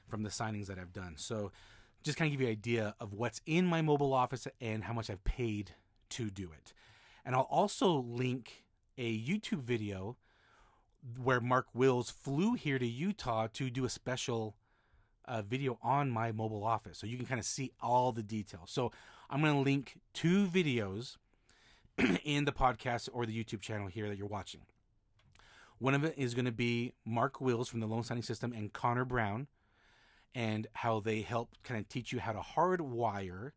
from 0.08 0.22
the 0.22 0.30
signings 0.30 0.66
that 0.66 0.78
I've 0.78 0.92
done. 0.92 1.14
So, 1.16 1.52
just 2.04 2.16
kind 2.16 2.28
of 2.28 2.32
give 2.32 2.40
you 2.40 2.46
an 2.46 2.52
idea 2.52 2.94
of 3.00 3.12
what's 3.12 3.40
in 3.44 3.66
my 3.66 3.82
mobile 3.82 4.14
office 4.14 4.46
and 4.60 4.84
how 4.84 4.92
much 4.92 5.10
I've 5.10 5.24
paid 5.24 5.72
to 6.10 6.30
do 6.30 6.50
it. 6.52 6.72
And 7.24 7.34
I'll 7.34 7.48
also 7.50 7.92
link 7.92 8.64
a 8.96 9.18
YouTube 9.18 9.62
video 9.62 10.16
where 11.22 11.40
Mark 11.40 11.66
Wills 11.74 12.10
flew 12.10 12.54
here 12.54 12.78
to 12.78 12.86
Utah 12.86 13.48
to 13.54 13.70
do 13.70 13.84
a 13.84 13.88
special 13.88 14.56
uh, 15.26 15.42
video 15.42 15.78
on 15.82 16.10
my 16.10 16.32
mobile 16.32 16.64
office. 16.64 16.98
So 16.98 17.06
you 17.06 17.16
can 17.16 17.26
kind 17.26 17.38
of 17.38 17.44
see 17.44 17.72
all 17.80 18.12
the 18.12 18.22
details. 18.22 18.70
So 18.70 18.90
I'm 19.30 19.42
going 19.42 19.52
to 19.52 19.60
link 19.60 20.00
two 20.14 20.46
videos 20.46 21.16
in 22.24 22.44
the 22.44 22.52
podcast 22.52 23.08
or 23.12 23.26
the 23.26 23.44
YouTube 23.44 23.60
channel 23.60 23.86
here 23.86 24.08
that 24.08 24.16
you're 24.16 24.26
watching. 24.26 24.62
One 25.78 25.94
of 25.94 26.04
it 26.04 26.14
is 26.16 26.34
going 26.34 26.44
to 26.44 26.52
be 26.52 26.94
Mark 27.04 27.40
Wills 27.40 27.68
from 27.68 27.80
the 27.80 27.86
Loan 27.86 28.02
Signing 28.02 28.22
System 28.22 28.52
and 28.52 28.72
Connor 28.72 29.04
Brown. 29.04 29.46
and 30.34 30.66
how 30.74 31.00
they 31.00 31.22
help 31.22 31.54
kind 31.62 31.80
of 31.80 31.88
teach 31.88 32.12
you 32.12 32.20
how 32.20 32.32
to 32.32 32.40
hardwire 32.40 33.52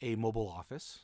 a 0.00 0.16
mobile 0.16 0.48
office. 0.48 1.00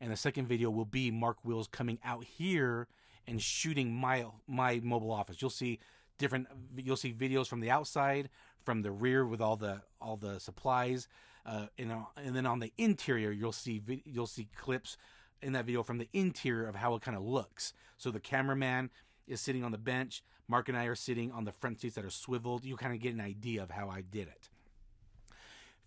And 0.00 0.10
the 0.10 0.16
second 0.16 0.46
video 0.46 0.70
will 0.70 0.84
be 0.84 1.10
Mark 1.10 1.44
Wills 1.44 1.68
coming 1.68 1.98
out 2.04 2.24
here 2.24 2.88
and 3.26 3.40
shooting 3.40 3.92
my 3.92 4.26
my 4.46 4.80
mobile 4.82 5.12
office. 5.12 5.36
You'll 5.40 5.50
see 5.50 5.78
different 6.18 6.48
you'll 6.76 6.96
see 6.96 7.12
videos 7.12 7.46
from 7.46 7.60
the 7.60 7.70
outside, 7.70 8.28
from 8.64 8.82
the 8.82 8.90
rear 8.90 9.26
with 9.26 9.40
all 9.40 9.56
the 9.56 9.82
all 10.00 10.16
the 10.16 10.40
supplies, 10.40 11.08
uh, 11.46 11.66
and 11.78 11.92
uh, 11.92 11.98
and 12.16 12.34
then 12.34 12.46
on 12.46 12.60
the 12.60 12.72
interior 12.78 13.30
you'll 13.30 13.52
see 13.52 13.80
you'll 14.04 14.26
see 14.26 14.48
clips 14.56 14.96
in 15.40 15.52
that 15.52 15.66
video 15.66 15.82
from 15.82 15.98
the 15.98 16.08
interior 16.12 16.66
of 16.66 16.76
how 16.76 16.94
it 16.94 17.02
kind 17.02 17.16
of 17.16 17.22
looks. 17.22 17.72
So 17.96 18.10
the 18.10 18.20
cameraman 18.20 18.90
is 19.32 19.40
sitting 19.40 19.64
on 19.64 19.72
the 19.72 19.78
bench. 19.78 20.22
Mark 20.48 20.68
and 20.68 20.76
I 20.76 20.84
are 20.84 20.94
sitting 20.94 21.32
on 21.32 21.44
the 21.44 21.52
front 21.52 21.80
seats 21.80 21.94
that 21.96 22.04
are 22.04 22.10
swiveled. 22.10 22.64
You 22.64 22.76
kind 22.76 22.92
of 22.92 23.00
get 23.00 23.14
an 23.14 23.20
idea 23.20 23.62
of 23.62 23.70
how 23.70 23.88
I 23.88 24.02
did 24.02 24.28
it. 24.28 24.48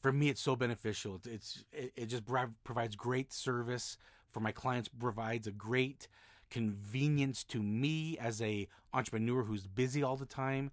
For 0.02 0.12
me, 0.12 0.30
it's 0.30 0.42
so 0.42 0.56
beneficial. 0.56 1.22
It's 1.26 1.64
it, 1.72 1.94
it 1.96 2.06
just 2.08 2.24
provides 2.64 2.96
great 2.96 3.34
service 3.34 3.98
for 4.32 4.40
my 4.40 4.52
clients. 4.52 4.90
Provides 4.90 5.48
a 5.48 5.52
great 5.52 6.08
convenience 6.50 7.44
to 7.46 7.62
me 7.62 8.18
as 8.18 8.42
a 8.42 8.68
entrepreneur 8.94 9.44
who's 9.44 9.68
busy 9.68 10.04
all 10.04 10.16
the 10.16 10.26
time. 10.26 10.72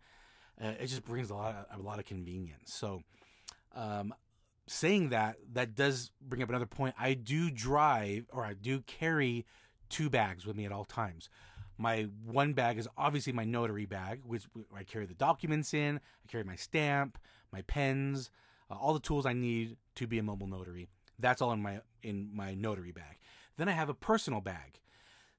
Uh, 0.63 0.73
it 0.79 0.87
just 0.87 1.05
brings 1.05 1.31
a 1.31 1.35
lot 1.35 1.67
of, 1.71 1.81
a 1.81 1.83
lot 1.83 1.99
of 1.99 2.05
convenience. 2.05 2.75
So, 2.75 3.03
um, 3.75 4.15
saying 4.67 5.09
that, 5.09 5.37
that 5.55 5.75
does 5.75 6.11
bring 6.21 6.43
up 6.43 6.49
another 6.49 6.67
point. 6.67 6.95
I 6.99 7.15
do 7.15 7.51
drive 7.51 8.27
or 8.31 8.45
I 8.45 8.55
do 8.55 8.81
carry 8.83 9.47
two 9.89 10.09
bags 10.09 10.47
with 10.47 10.57
me 10.57 10.65
at 10.65 10.73
all 10.73 10.85
times. 10.85 11.29
My 11.79 12.09
one 12.25 12.53
bag 12.53 12.79
is 12.79 12.89
obviously 12.97 13.33
my 13.33 13.45
notary 13.45 13.87
bag, 13.87 14.21
which 14.25 14.45
I 14.77 14.85
carry 14.85 15.07
the 15.07 15.15
documents 15.15 15.75
in. 15.75 15.97
I 15.97 16.31
carry 16.31 16.45
my 16.45 16.57
stamp, 16.57 17.19
my 17.53 17.63
pens, 17.63 18.31
uh, 18.71 18.75
all 18.75 18.95
the 18.95 19.01
tools 19.01 19.27
I 19.27 19.33
need 19.33 19.77
to 19.97 20.07
be 20.07 20.19
a 20.19 20.23
mobile 20.23 20.47
notary. 20.47 20.89
That's 21.19 21.43
all 21.43 21.53
in 21.53 21.63
my 21.63 21.81
in 22.03 22.31
my 22.33 22.55
notary 22.55 22.93
bag. 22.93 23.19
Then 23.57 23.69
I 23.69 23.73
have 23.73 23.89
a 23.89 23.95
personal 23.95 24.41
bag. 24.41 24.81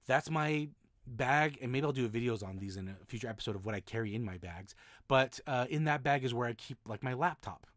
That's 0.05 0.29
my 0.29 0.69
bag, 1.05 1.57
and 1.61 1.71
maybe 1.71 1.85
I'll 1.85 1.91
do 1.91 2.07
videos 2.07 2.45
on 2.45 2.57
these 2.57 2.77
in 2.77 2.87
a 2.87 3.05
future 3.05 3.27
episode 3.27 3.55
of 3.55 3.65
what 3.65 3.75
I 3.75 3.79
carry 3.79 4.15
in 4.15 4.23
my 4.23 4.37
bags. 4.37 4.75
But 5.07 5.39
uh, 5.47 5.65
in 5.69 5.85
that 5.85 6.03
bag 6.03 6.23
is 6.23 6.33
where 6.33 6.47
I 6.47 6.53
keep 6.53 6.77
like 6.85 7.03
my 7.03 7.13
laptop. 7.13 7.67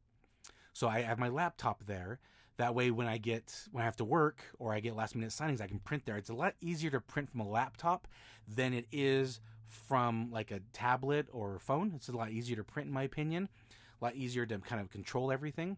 So 0.72 0.88
I 0.88 1.00
have 1.00 1.18
my 1.18 1.28
laptop 1.28 1.84
there. 1.86 2.18
That 2.58 2.74
way, 2.74 2.90
when 2.90 3.06
I 3.06 3.18
get 3.18 3.54
when 3.70 3.82
I 3.82 3.84
have 3.84 3.96
to 3.96 4.04
work 4.04 4.42
or 4.58 4.72
I 4.72 4.80
get 4.80 4.96
last 4.96 5.14
minute 5.14 5.30
signings, 5.30 5.60
I 5.60 5.66
can 5.66 5.78
print 5.78 6.04
there. 6.06 6.16
It's 6.16 6.30
a 6.30 6.34
lot 6.34 6.54
easier 6.60 6.90
to 6.90 7.00
print 7.00 7.30
from 7.30 7.40
a 7.40 7.48
laptop 7.48 8.08
than 8.48 8.72
it 8.72 8.86
is 8.90 9.40
from 9.66 10.30
like 10.30 10.50
a 10.50 10.60
tablet 10.72 11.26
or 11.32 11.56
a 11.56 11.60
phone. 11.60 11.92
It's 11.94 12.08
a 12.08 12.16
lot 12.16 12.30
easier 12.30 12.56
to 12.56 12.64
print, 12.64 12.88
in 12.88 12.94
my 12.94 13.02
opinion. 13.02 13.48
A 14.00 14.04
lot 14.04 14.14
easier 14.14 14.46
to 14.46 14.58
kind 14.58 14.80
of 14.80 14.90
control 14.90 15.30
everything. 15.30 15.76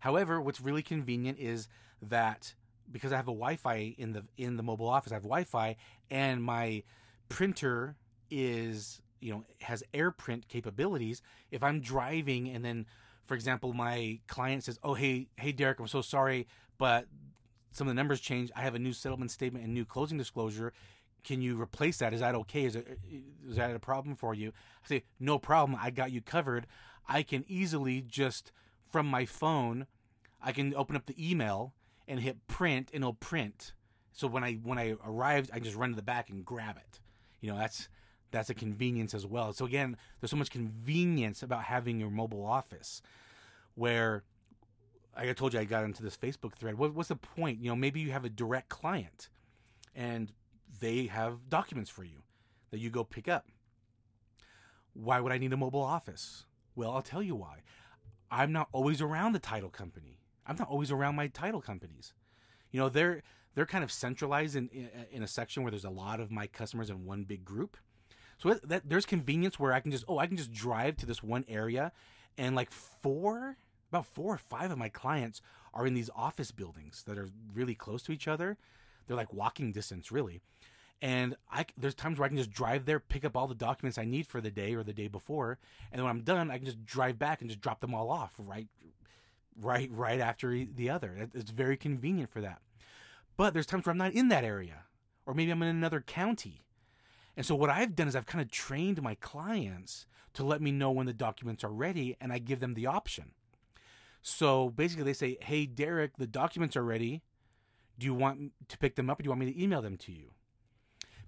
However, 0.00 0.40
what's 0.40 0.60
really 0.60 0.82
convenient 0.82 1.38
is 1.38 1.68
that 2.02 2.54
because 2.90 3.12
I 3.12 3.16
have 3.16 3.28
a 3.28 3.32
Wi-Fi 3.32 3.94
in 3.98 4.12
the 4.12 4.24
in 4.36 4.56
the 4.56 4.62
mobile 4.62 4.88
office, 4.88 5.12
I 5.12 5.16
have 5.16 5.24
Wi-Fi, 5.24 5.76
and 6.10 6.42
my 6.42 6.82
printer 7.28 7.96
is 8.30 9.00
you 9.20 9.32
know 9.32 9.44
has 9.62 9.82
AirPrint 9.94 10.48
capabilities. 10.48 11.22
If 11.50 11.62
I'm 11.62 11.80
driving 11.80 12.48
and 12.48 12.64
then 12.64 12.86
for 13.26 13.34
example, 13.34 13.72
my 13.72 14.20
client 14.26 14.64
says, 14.64 14.78
"Oh, 14.82 14.94
hey, 14.94 15.28
hey, 15.36 15.52
Derek, 15.52 15.80
I'm 15.80 15.88
so 15.88 16.02
sorry, 16.02 16.46
but 16.78 17.06
some 17.72 17.86
of 17.86 17.90
the 17.90 17.94
numbers 17.94 18.20
changed. 18.20 18.52
I 18.56 18.62
have 18.62 18.74
a 18.74 18.78
new 18.78 18.92
settlement 18.92 19.30
statement 19.30 19.64
and 19.64 19.74
new 19.74 19.84
closing 19.84 20.16
disclosure. 20.16 20.72
Can 21.24 21.42
you 21.42 21.60
replace 21.60 21.98
that? 21.98 22.14
Is 22.14 22.20
that 22.20 22.34
okay? 22.36 22.64
Is, 22.64 22.76
it, 22.76 22.98
is 23.48 23.56
that 23.56 23.74
a 23.74 23.78
problem 23.78 24.14
for 24.14 24.34
you?" 24.34 24.52
I 24.84 24.88
say, 24.88 25.04
"No 25.18 25.38
problem. 25.38 25.78
I 25.80 25.90
got 25.90 26.12
you 26.12 26.20
covered. 26.20 26.66
I 27.08 27.22
can 27.22 27.44
easily 27.48 28.00
just 28.00 28.52
from 28.90 29.06
my 29.06 29.24
phone, 29.24 29.86
I 30.40 30.52
can 30.52 30.74
open 30.74 30.96
up 30.96 31.06
the 31.06 31.30
email 31.30 31.74
and 32.08 32.20
hit 32.20 32.46
print, 32.46 32.90
and 32.94 33.02
it'll 33.02 33.14
print. 33.14 33.72
So 34.12 34.26
when 34.26 34.44
I 34.44 34.54
when 34.54 34.78
I 34.78 34.94
arrived, 35.04 35.50
I 35.52 35.58
just 35.58 35.76
run 35.76 35.90
to 35.90 35.96
the 35.96 36.02
back 36.02 36.30
and 36.30 36.44
grab 36.44 36.76
it. 36.76 37.00
You 37.40 37.50
know, 37.50 37.58
that's." 37.58 37.88
That's 38.36 38.50
a 38.50 38.54
convenience 38.54 39.14
as 39.14 39.26
well. 39.26 39.52
So 39.52 39.64
again, 39.64 39.96
there's 40.20 40.30
so 40.30 40.36
much 40.36 40.50
convenience 40.50 41.42
about 41.42 41.64
having 41.64 41.98
your 41.98 42.10
mobile 42.10 42.44
office 42.44 43.02
where 43.74 44.22
like 45.16 45.28
I 45.28 45.32
told 45.32 45.54
you 45.54 45.60
I 45.60 45.64
got 45.64 45.84
into 45.84 46.02
this 46.02 46.16
Facebook 46.16 46.54
thread. 46.54 46.76
What, 46.76 46.94
what's 46.94 47.08
the 47.08 47.16
point? 47.16 47.60
You 47.60 47.70
know, 47.70 47.76
maybe 47.76 48.00
you 48.00 48.12
have 48.12 48.24
a 48.24 48.28
direct 48.28 48.68
client 48.68 49.30
and 49.94 50.32
they 50.80 51.06
have 51.06 51.48
documents 51.48 51.90
for 51.90 52.04
you 52.04 52.22
that 52.70 52.78
you 52.78 52.90
go 52.90 53.04
pick 53.04 53.28
up. 53.28 53.46
Why 54.92 55.20
would 55.20 55.32
I 55.32 55.38
need 55.38 55.52
a 55.52 55.56
mobile 55.56 55.82
office? 55.82 56.44
Well, 56.74 56.90
I'll 56.90 57.02
tell 57.02 57.22
you 57.22 57.34
why. 57.34 57.62
I'm 58.30 58.52
not 58.52 58.68
always 58.72 59.00
around 59.00 59.32
the 59.32 59.38
title 59.38 59.70
company. 59.70 60.20
I'm 60.46 60.56
not 60.56 60.68
always 60.68 60.90
around 60.90 61.16
my 61.16 61.28
title 61.28 61.62
companies. 61.62 62.12
You 62.70 62.80
know, 62.80 62.88
they're 62.88 63.22
they're 63.54 63.66
kind 63.66 63.84
of 63.84 63.90
centralized 63.90 64.56
in 64.56 64.68
in 65.10 65.22
a 65.22 65.28
section 65.28 65.62
where 65.62 65.70
there's 65.70 65.84
a 65.84 65.90
lot 65.90 66.20
of 66.20 66.30
my 66.30 66.46
customers 66.46 66.90
in 66.90 67.04
one 67.04 67.24
big 67.24 67.44
group. 67.44 67.76
So 68.38 68.54
that, 68.64 68.88
there's 68.88 69.06
convenience 69.06 69.58
where 69.58 69.72
I 69.72 69.80
can 69.80 69.90
just 69.90 70.04
oh 70.08 70.18
I 70.18 70.26
can 70.26 70.36
just 70.36 70.52
drive 70.52 70.96
to 70.98 71.06
this 71.06 71.22
one 71.22 71.44
area, 71.48 71.92
and 72.36 72.54
like 72.54 72.70
four 72.70 73.56
about 73.90 74.06
four 74.06 74.34
or 74.34 74.38
five 74.38 74.70
of 74.70 74.78
my 74.78 74.88
clients 74.88 75.40
are 75.72 75.86
in 75.86 75.94
these 75.94 76.10
office 76.14 76.50
buildings 76.50 77.04
that 77.06 77.18
are 77.18 77.30
really 77.54 77.74
close 77.74 78.02
to 78.04 78.12
each 78.12 78.28
other. 78.28 78.56
They're 79.06 79.16
like 79.16 79.32
walking 79.32 79.72
distance 79.72 80.12
really, 80.12 80.40
and 81.00 81.36
I 81.50 81.66
there's 81.78 81.94
times 81.94 82.18
where 82.18 82.26
I 82.26 82.28
can 82.28 82.36
just 82.36 82.50
drive 82.50 82.84
there, 82.84 83.00
pick 83.00 83.24
up 83.24 83.36
all 83.36 83.46
the 83.46 83.54
documents 83.54 83.96
I 83.96 84.04
need 84.04 84.26
for 84.26 84.40
the 84.40 84.50
day 84.50 84.74
or 84.74 84.82
the 84.82 84.92
day 84.92 85.08
before, 85.08 85.58
and 85.90 86.02
when 86.02 86.10
I'm 86.10 86.22
done, 86.22 86.50
I 86.50 86.58
can 86.58 86.66
just 86.66 86.84
drive 86.84 87.18
back 87.18 87.40
and 87.40 87.48
just 87.48 87.60
drop 87.60 87.80
them 87.80 87.94
all 87.94 88.10
off 88.10 88.34
right, 88.38 88.68
right, 89.58 89.90
right 89.92 90.20
after 90.20 90.50
the 90.50 90.90
other. 90.90 91.28
It's 91.34 91.50
very 91.50 91.76
convenient 91.76 92.30
for 92.30 92.40
that. 92.42 92.60
But 93.36 93.54
there's 93.54 93.66
times 93.66 93.86
where 93.86 93.92
I'm 93.92 93.98
not 93.98 94.12
in 94.12 94.28
that 94.28 94.44
area, 94.44 94.84
or 95.24 95.32
maybe 95.32 95.50
I'm 95.50 95.62
in 95.62 95.68
another 95.68 96.00
county 96.00 96.65
and 97.36 97.44
so 97.44 97.54
what 97.54 97.70
I've 97.70 97.94
done 97.94 98.08
is 98.08 98.16
I've 98.16 98.26
kind 98.26 98.42
of 98.42 98.50
trained 98.50 99.02
my 99.02 99.14
clients 99.16 100.06
to 100.34 100.44
let 100.44 100.62
me 100.62 100.72
know 100.72 100.90
when 100.90 101.06
the 101.06 101.12
documents 101.12 101.62
are 101.64 101.70
ready 101.70 102.16
and 102.20 102.32
I 102.32 102.38
give 102.38 102.60
them 102.60 102.74
the 102.74 102.86
option. 102.86 103.32
So 104.22 104.70
basically 104.70 105.04
they 105.04 105.12
say, 105.12 105.36
"Hey 105.40 105.66
Derek, 105.66 106.16
the 106.16 106.26
documents 106.26 106.76
are 106.76 106.84
ready. 106.84 107.22
Do 107.98 108.06
you 108.06 108.14
want 108.14 108.52
to 108.68 108.78
pick 108.78 108.96
them 108.96 109.10
up 109.10 109.20
or 109.20 109.22
do 109.22 109.26
you 109.26 109.30
want 109.30 109.40
me 109.40 109.52
to 109.52 109.62
email 109.62 109.82
them 109.82 109.96
to 109.98 110.12
you?" 110.12 110.32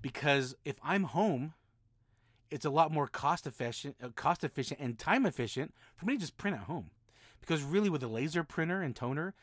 Because 0.01 0.55
if 0.65 0.77
I'm 0.83 1.05
home, 1.05 1.55
it's 2.51 2.65
a 2.65 2.71
lot 2.71 2.91
more 2.91 3.07
cost 3.07 3.47
efficient, 3.47 3.97
uh, 4.03 4.09
cost 4.15 4.45
efficient 4.45 4.81
and 4.81 4.99
time 4.99 5.27
efficient 5.27 5.75
for 5.97 6.07
me 6.07 6.15
to 6.15 6.21
just 6.21 6.39
print 6.39 6.57
at 6.57 6.65
home. 6.65 6.91
Because 7.41 7.63
really 7.63 7.91
with 7.91 8.03
a 8.03 8.09
laser 8.09 8.45
printer 8.45 8.83
and 8.83 8.97
toner, 8.97 9.35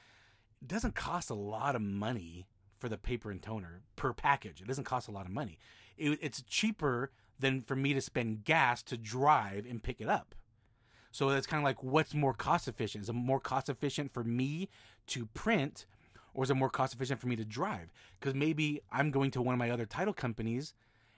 it 0.62 0.68
doesn't 0.68 0.96
cost 0.96 1.30
a 1.30 1.36
lot 1.36 1.76
of 1.76 1.82
money 1.82 2.48
for 2.78 2.90
the 2.90 2.98
paper 2.98 3.32
and 3.32 3.42
toner 3.42 3.82
per 3.96 4.14
package. 4.14 4.62
It 4.62 4.68
doesn't 4.68 4.84
cost 4.84 5.08
a 5.08 5.12
lot 5.12 5.26
of 5.26 5.32
money 5.32 5.58
it, 5.98 6.20
it's 6.22 6.42
cheaper 6.44 7.12
than 7.40 7.62
for 7.62 7.76
me 7.76 7.94
to 7.94 8.02
spend 8.02 8.44
gas 8.44 8.82
to 8.84 8.98
drive 8.98 9.66
and 9.66 9.84
pick 9.84 10.00
it 10.00 10.10
up. 10.10 10.36
So 11.12 11.30
it's 11.30 11.48
kind 11.48 11.62
of 11.62 11.66
like 11.66 11.84
what's 11.84 12.14
more 12.14 12.34
cost 12.34 12.68
efficient? 12.68 13.04
Is 13.04 13.10
it 13.10 13.14
more 13.14 13.40
cost 13.40 13.70
efficient 13.70 14.14
for 14.14 14.24
me 14.24 14.70
to 15.08 15.26
print 15.28 15.86
or 16.34 16.44
is 16.44 16.50
it 16.50 16.56
more 16.56 16.70
cost 16.70 16.94
efficient 16.94 17.22
for 17.22 17.28
me 17.28 17.38
to 17.38 17.46
drive? 17.46 17.94
Because 18.20 18.36
maybe 18.36 18.82
I'm 18.92 19.12
going 19.12 19.32
to 19.32 19.42
one 19.42 19.54
of 19.54 19.60
my 19.60 19.70
other 19.70 19.86
title 19.86 20.14
companies 20.14 20.74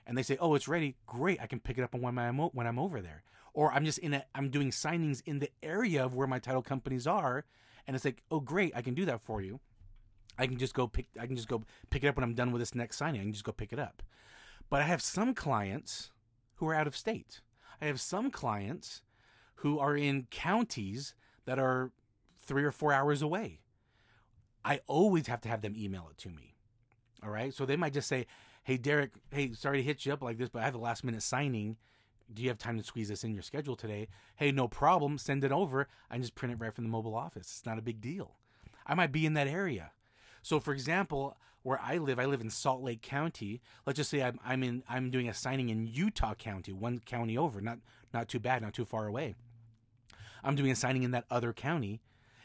and 0.06 0.18
they 0.18 0.24
say, 0.24 0.38
"Oh, 0.40 0.56
it's 0.56 0.68
ready. 0.68 0.96
Great. 1.06 1.42
I 1.42 1.48
can 1.48 1.60
pick 1.60 1.78
it 1.78 1.84
up 1.84 1.94
when 1.94 2.18
I'm 2.18 2.38
when 2.38 2.68
I'm 2.68 2.80
over 2.80 3.02
there." 3.02 3.24
Or 3.54 3.72
I'm 3.74 3.86
just 3.86 3.98
in 3.98 4.14
a 4.14 4.24
I'm 4.36 4.50
doing 4.50 4.70
signings 4.70 5.22
in 5.26 5.40
the 5.40 5.50
area 5.64 6.06
of 6.06 6.14
where 6.14 6.28
my 6.28 6.40
title 6.40 6.62
companies 6.62 7.08
are 7.08 7.46
and 7.88 7.96
it's 7.96 8.06
like, 8.06 8.22
"Oh, 8.30 8.40
great. 8.40 8.74
I 8.76 8.82
can 8.82 8.94
do 8.94 9.06
that 9.06 9.22
for 9.22 9.42
you." 9.42 9.60
I 10.38 10.46
can 10.46 10.58
just 10.58 10.74
go 10.74 10.88
pick 10.88 11.08
I 11.20 11.26
can 11.26 11.36
just 11.36 11.48
go 11.48 11.64
pick 11.90 12.04
it 12.04 12.08
up 12.08 12.16
when 12.16 12.24
I'm 12.24 12.36
done 12.36 12.52
with 12.52 12.62
this 12.62 12.76
next 12.76 12.98
signing. 12.98 13.22
I 13.22 13.24
can 13.24 13.34
just 13.34 13.44
go 13.44 13.52
pick 13.52 13.74
it 13.74 13.80
up. 13.80 14.04
But 14.70 14.82
I 14.82 14.86
have 14.86 15.02
some 15.02 15.34
clients 15.34 16.12
who 16.56 16.68
are 16.68 16.76
out 16.76 16.88
of 16.88 16.98
state. 16.98 17.42
I 17.82 17.86
have 17.86 18.02
some 18.02 18.32
clients 18.32 19.02
who 19.56 19.80
are 19.80 19.96
in 19.96 20.28
counties 20.30 21.16
that 21.46 21.60
are 21.60 21.92
three 22.40 22.64
or 22.64 22.72
four 22.72 22.92
hours 22.94 23.22
away. 23.22 23.62
I 24.66 24.82
always 24.88 25.28
have 25.28 25.42
to 25.42 25.50
have 25.50 25.62
them 25.62 25.76
email 25.78 26.08
it 26.12 26.18
to 26.20 26.30
me. 26.30 26.56
All 27.24 27.30
right. 27.30 27.54
So 27.54 27.66
they 27.66 27.78
might 27.78 27.94
just 27.94 28.08
say, 28.08 28.26
Hey, 28.64 28.76
Derek, 28.78 29.12
hey, 29.32 29.54
sorry 29.54 29.78
to 29.78 29.84
hit 29.84 30.06
you 30.06 30.12
up 30.12 30.22
like 30.22 30.38
this, 30.38 30.50
but 30.50 30.62
I 30.62 30.66
have 30.66 30.76
a 30.76 30.80
last 30.80 31.06
minute 31.06 31.24
signing. 31.24 31.78
Do 32.34 32.44
you 32.44 32.50
have 32.50 32.58
time 32.58 32.78
to 32.78 32.84
squeeze 32.84 33.08
this 33.08 33.24
in 33.24 33.34
your 33.34 33.42
schedule 33.42 33.78
today? 33.78 34.10
Hey, 34.36 34.52
no 34.52 34.68
problem. 34.68 35.18
Send 35.18 35.46
it 35.46 35.54
over. 35.54 35.88
I 36.12 36.18
just 36.18 36.36
print 36.36 36.52
it 36.52 36.60
right 36.60 36.74
from 36.74 36.84
the 36.84 36.90
mobile 36.90 37.16
office. 37.16 37.48
It's 37.48 37.66
not 37.66 37.78
a 37.78 37.82
big 37.82 38.02
deal. 38.02 38.36
I 38.86 38.94
might 38.94 39.14
be 39.14 39.26
in 39.26 39.36
that 39.36 39.48
area. 39.48 39.92
So, 40.42 40.60
for 40.60 40.74
example, 40.74 41.38
where 41.68 41.82
I 41.84 41.98
live, 41.98 42.18
I 42.18 42.24
live 42.24 42.40
in 42.40 42.50
Salt 42.50 42.82
Lake 42.82 43.02
County. 43.02 43.60
Let's 43.86 43.98
just 43.98 44.10
say 44.10 44.24
I'm, 44.24 44.40
I'm 44.46 44.64
in 44.64 44.84
I'm 44.88 45.12
doing 45.12 45.28
a 45.28 45.34
signing 45.34 45.68
in 45.68 45.86
Utah 45.86 46.34
County, 46.34 46.72
one 46.72 47.00
county 47.00 47.38
over, 47.38 47.60
not 47.60 47.80
not 48.14 48.30
too 48.30 48.40
bad, 48.40 48.62
not 48.62 48.74
too 48.74 48.86
far 48.86 49.06
away. 49.06 49.36
I'm 50.46 50.56
doing 50.56 50.72
a 50.72 50.78
signing 50.78 51.04
in 51.04 51.12
that 51.12 51.26
other 51.30 51.52
county, 51.52 52.00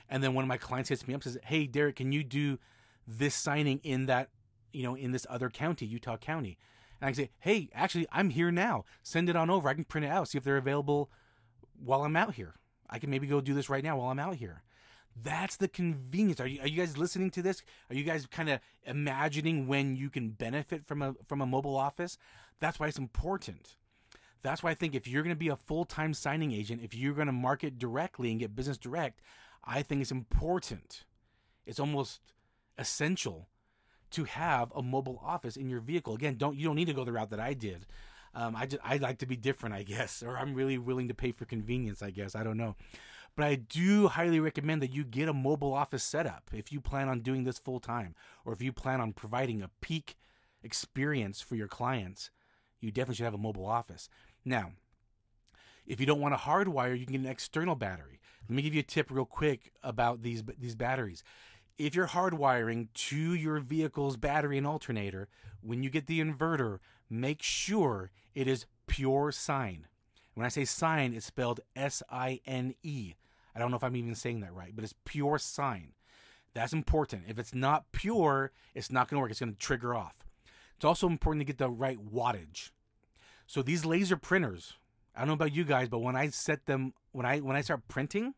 and 0.09 0.25
then 0.25 0.35
one 0.35 0.43
of 0.43 0.49
my 0.49 0.57
clients 0.57 0.89
hits 0.89 1.07
me 1.07 1.15
up 1.15 1.23
and 1.23 1.35
says, 1.35 1.43
"Hey, 1.45 1.69
Derek, 1.69 1.95
can 1.95 2.11
you 2.11 2.25
do 2.25 2.59
this 3.07 3.37
signing 3.37 3.79
in 3.85 4.07
that 4.07 4.31
you 4.73 4.83
know 4.83 4.97
in 4.97 5.13
this 5.13 5.25
other 5.31 5.49
county, 5.51 5.87
Utah 5.87 6.17
County?" 6.17 6.59
And 7.01 7.09
I 7.09 7.13
say, 7.13 7.31
"Hey, 7.39 7.69
actually, 7.73 8.09
I'm 8.11 8.31
here 8.31 8.51
now. 8.51 8.85
Send 9.05 9.29
it 9.29 9.37
on 9.37 9.51
over. 9.51 9.69
I 9.69 9.75
can 9.75 9.85
print 9.85 10.05
it 10.05 10.11
out, 10.11 10.27
see 10.27 10.39
if 10.39 10.43
they're 10.43 10.57
available 10.57 11.13
while 11.79 12.03
I'm 12.03 12.17
out 12.17 12.35
here. 12.35 12.55
I 12.91 12.99
can 12.99 13.09
maybe 13.09 13.29
go 13.29 13.41
do 13.41 13.55
this 13.55 13.71
right 13.71 13.85
now 13.85 13.99
while 13.99 14.11
I'm 14.11 14.19
out 14.19 14.35
here. 14.35 14.65
That's 15.21 15.57
the 15.57 15.69
convenience. 15.69 16.41
Are 16.41 16.47
you 16.47 16.61
are 16.61 16.69
you 16.69 16.79
guys 16.79 16.97
listening 16.97 17.31
to 17.33 17.43
this? 17.43 17.63
Are 17.91 17.95
you 17.95 18.05
guys 18.05 18.27
kind 18.27 18.49
of 18.49 18.61
imagining 18.85 19.67
when 19.67 19.97
you 19.97 20.11
can 20.11 20.31
benefit 20.31 20.87
from 20.87 21.03
a 21.03 21.15
from 21.27 21.41
a 21.41 21.47
mobile 21.47 21.77
office? 21.77 22.19
That's 22.61 22.81
why 22.81 22.89
it's 22.89 22.99
important. 22.99 23.77
That's 24.43 24.63
why 24.63 24.71
I 24.71 24.75
think 24.75 24.95
if 24.95 25.07
you're 25.07 25.23
going 25.23 25.35
to 25.35 25.39
be 25.39 25.49
a 25.49 25.57
full-time 25.57 26.15
signing 26.15 26.53
agent, 26.53 26.83
if 26.83 26.95
you're 26.95 27.15
going 27.15 27.29
to 27.29 27.33
market 27.33 27.79
directly 27.79 28.31
and 28.31 28.41
get 28.41 28.57
business 28.57 28.77
direct, 28.77 29.21
I 29.65 29.83
think 29.83 30.01
it's 30.01 30.11
important. 30.11 31.05
It's 31.65 31.79
almost 31.79 32.21
essential 32.77 33.49
to 34.11 34.25
have 34.25 34.73
a 34.75 34.83
mobile 34.83 35.21
office 35.25 35.57
in 35.57 35.69
your 35.69 35.81
vehicle. 35.81 36.15
Again, 36.15 36.37
don't 36.37 36.57
you 36.57 36.67
don't 36.67 36.77
need 36.77 36.87
to 36.87 36.95
go 36.95 37.05
the 37.05 37.13
route 37.13 37.31
that 37.31 37.41
I 37.41 37.55
did. 37.55 37.87
Um, 38.35 38.57
I 38.57 38.67
just 38.67 38.83
I 38.85 38.97
like 38.97 39.19
to 39.19 39.27
be 39.27 39.37
different, 39.37 39.75
I 39.75 39.83
guess, 39.83 40.23
or 40.27 40.37
I'm 40.39 40.55
really 40.55 40.79
willing 40.79 41.09
to 41.09 41.15
pay 41.15 41.33
for 41.33 41.45
convenience, 41.45 42.03
I 42.03 42.11
guess. 42.11 42.35
I 42.35 42.43
don't 42.43 42.57
know. 42.57 42.77
But 43.35 43.47
I 43.47 43.55
do 43.55 44.09
highly 44.09 44.41
recommend 44.41 44.83
that 44.83 44.93
you 44.93 45.05
get 45.05 45.29
a 45.29 45.33
mobile 45.33 45.73
office 45.73 46.05
setup 46.05 46.51
if 46.53 46.71
you 46.71 46.81
plan 46.81 47.09
on 47.09 47.21
doing 47.21 47.45
this 47.45 47.59
full 47.59 47.81
time 47.81 48.15
or 48.45 48.53
if 48.53 48.61
you 48.61 48.73
plan 48.73 49.01
on 49.01 49.13
providing 49.13 49.63
a 49.63 49.71
peak 49.81 50.17
experience 50.63 51.41
for 51.41 51.57
your 51.57 51.69
clients. 51.69 52.31
You 52.81 52.91
definitely 52.91 53.17
should 53.17 53.25
have 53.25 53.35
a 53.35 53.39
mobile 53.39 53.67
office. 53.67 54.09
Now, 54.45 54.73
if 55.87 55.99
you 55.99 56.07
don't 56.07 56.21
want 56.21 56.35
a 56.35 56.39
hardwire, 56.39 56.99
you 56.99 57.07
can 57.07 57.13
get 57.13 57.23
an 57.23 57.27
external 57.27 57.75
battery. 57.75 58.21
Let 58.49 58.57
me 58.57 58.63
give 58.63 58.75
you 58.75 58.81
a 58.81 58.85
tip 58.85 59.11
real 59.11 59.25
quick 59.25 59.73
about 59.83 60.23
these 60.23 60.43
these 60.59 60.75
batteries. 60.75 61.23
If 61.79 61.95
you're 61.95 62.09
hardwiring 62.09 62.89
to 62.93 63.35
your 63.35 63.59
vehicle's 63.61 64.17
battery 64.17 64.59
and 64.59 64.67
alternator, 64.67 65.29
when 65.63 65.83
you 65.83 65.91
get 65.91 66.07
the 66.07 66.21
inverter, 66.21 66.79
make 67.09 67.43
sure 67.43 68.11
it 68.35 68.47
is 68.47 68.67
pure 68.87 69.33
sine. 69.33 69.87
When 70.35 70.47
I 70.47 70.49
say 70.49 70.65
sine, 70.65 71.13
it's 71.15 71.27
spelled 71.27 71.61
S 71.77 72.03
I 72.11 72.41
N 72.47 72.75
E. 72.83 73.15
I 73.55 73.59
don't 73.59 73.71
know 73.71 73.77
if 73.77 73.85
I'm 73.85 73.97
even 73.97 74.15
saying 74.15 74.41
that 74.41 74.55
right, 74.55 74.75
but 74.75 74.85
it's 74.85 74.95
pure 75.05 75.39
sine. 75.39 75.93
That's 76.55 76.73
important. 76.73 77.25
If 77.29 77.39
it's 77.39 77.55
not 77.55 77.93
pure, 77.93 78.53
it's 78.75 78.91
not 78.91 79.09
going 79.09 79.17
to 79.17 79.21
work. 79.21 79.31
It's 79.31 79.41
going 79.41 79.53
to 79.53 79.59
trigger 79.59 79.95
off. 79.95 80.25
It's 80.77 80.85
also 80.85 81.07
important 81.07 81.41
to 81.41 81.45
get 81.45 81.59
the 81.59 81.71
right 81.71 81.99
wattage. 81.99 82.71
So 83.47 83.63
these 83.63 83.85
laser 83.85 84.17
printers, 84.17 84.75
I 85.15 85.21
don't 85.21 85.29
know 85.29 85.35
about 85.35 85.55
you 85.55 85.65
guys, 85.65 85.89
but 85.89 86.01
when 86.01 86.17
I 86.17 86.29
set 86.29 86.67
them, 86.67 86.95
when 87.13 87.27
I 87.27 87.39
when 87.39 87.57
I 87.57 87.61
start 87.61 87.87
printing, 87.89 88.35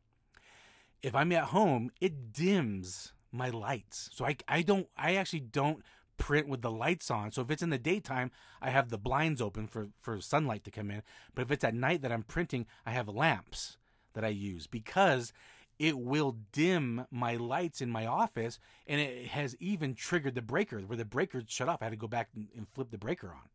if 1.02 1.14
I'm 1.14 1.32
at 1.32 1.44
home, 1.44 1.90
it 2.00 2.32
dims 2.32 3.12
my 3.30 3.50
lights. 3.50 4.10
So 4.12 4.24
I 4.24 4.36
I 4.48 4.62
don't 4.62 4.88
I 4.96 5.14
actually 5.14 5.40
don't 5.40 5.82
print 6.16 6.48
with 6.48 6.62
the 6.62 6.70
lights 6.70 7.10
on. 7.10 7.32
So 7.32 7.42
if 7.42 7.50
it's 7.50 7.62
in 7.62 7.70
the 7.70 7.78
daytime, 7.78 8.30
I 8.60 8.70
have 8.70 8.90
the 8.90 8.98
blinds 8.98 9.40
open 9.40 9.66
for 9.66 9.88
for 10.00 10.20
sunlight 10.20 10.64
to 10.64 10.70
come 10.70 10.90
in. 10.90 11.02
But 11.34 11.42
if 11.42 11.50
it's 11.50 11.64
at 11.64 11.74
night 11.74 12.02
that 12.02 12.12
I'm 12.12 12.22
printing, 12.22 12.66
I 12.86 12.92
have 12.92 13.08
lamps 13.08 13.76
that 14.14 14.24
I 14.24 14.28
use 14.28 14.66
because 14.66 15.32
it 15.78 15.98
will 15.98 16.36
dim 16.52 17.06
my 17.10 17.34
lights 17.34 17.80
in 17.80 17.90
my 17.90 18.06
office 18.06 18.58
and 18.86 19.00
it 19.00 19.28
has 19.28 19.56
even 19.58 19.94
triggered 19.94 20.36
the 20.36 20.42
breaker 20.42 20.80
where 20.80 20.96
the 20.96 21.04
breaker 21.04 21.42
shut 21.46 21.68
off. 21.68 21.82
I 21.82 21.86
had 21.86 21.90
to 21.90 21.96
go 21.96 22.06
back 22.06 22.28
and, 22.34 22.48
and 22.56 22.68
flip 22.68 22.90
the 22.90 22.98
breaker 22.98 23.28
on. 23.28 23.48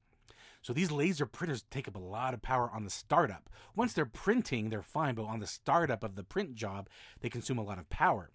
So 0.62 0.74
these 0.74 0.92
laser 0.92 1.26
printers 1.26 1.64
take 1.72 1.88
up 1.88 1.96
a 1.96 2.00
lot 2.00 2.34
of 2.34 2.42
power 2.42 2.70
on 2.74 2.84
the 2.84 2.90
startup. 2.90 3.50
Once 3.76 3.94
they're 3.94 4.06
printing, 4.06 4.70
they're 4.70 4.82
fine, 4.82 5.16
but 5.16 5.24
on 5.24 5.40
the 5.40 5.48
startup 5.48 6.04
of 6.04 6.16
the 6.16 6.24
print 6.24 6.56
job, 6.56 6.90
they 7.22 7.30
consume 7.30 7.58
a 7.58 7.64
lot 7.64 7.80
of 7.80 7.90
power. 7.90 8.32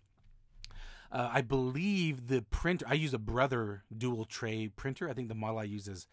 Uh, 1.14 1.31
I 1.33 1.42
believe 1.42 2.27
the 2.27 2.42
printer, 2.42 2.85
I 2.88 2.94
use 2.94 3.14
a 3.14 3.18
Brother 3.18 3.85
dual 3.96 4.24
tray 4.24 4.66
printer. 4.66 5.09
I 5.09 5.12
think 5.12 5.29
the 5.29 5.35
model 5.37 5.61
I 5.61 5.64
use 5.64 5.87
is 5.87 6.09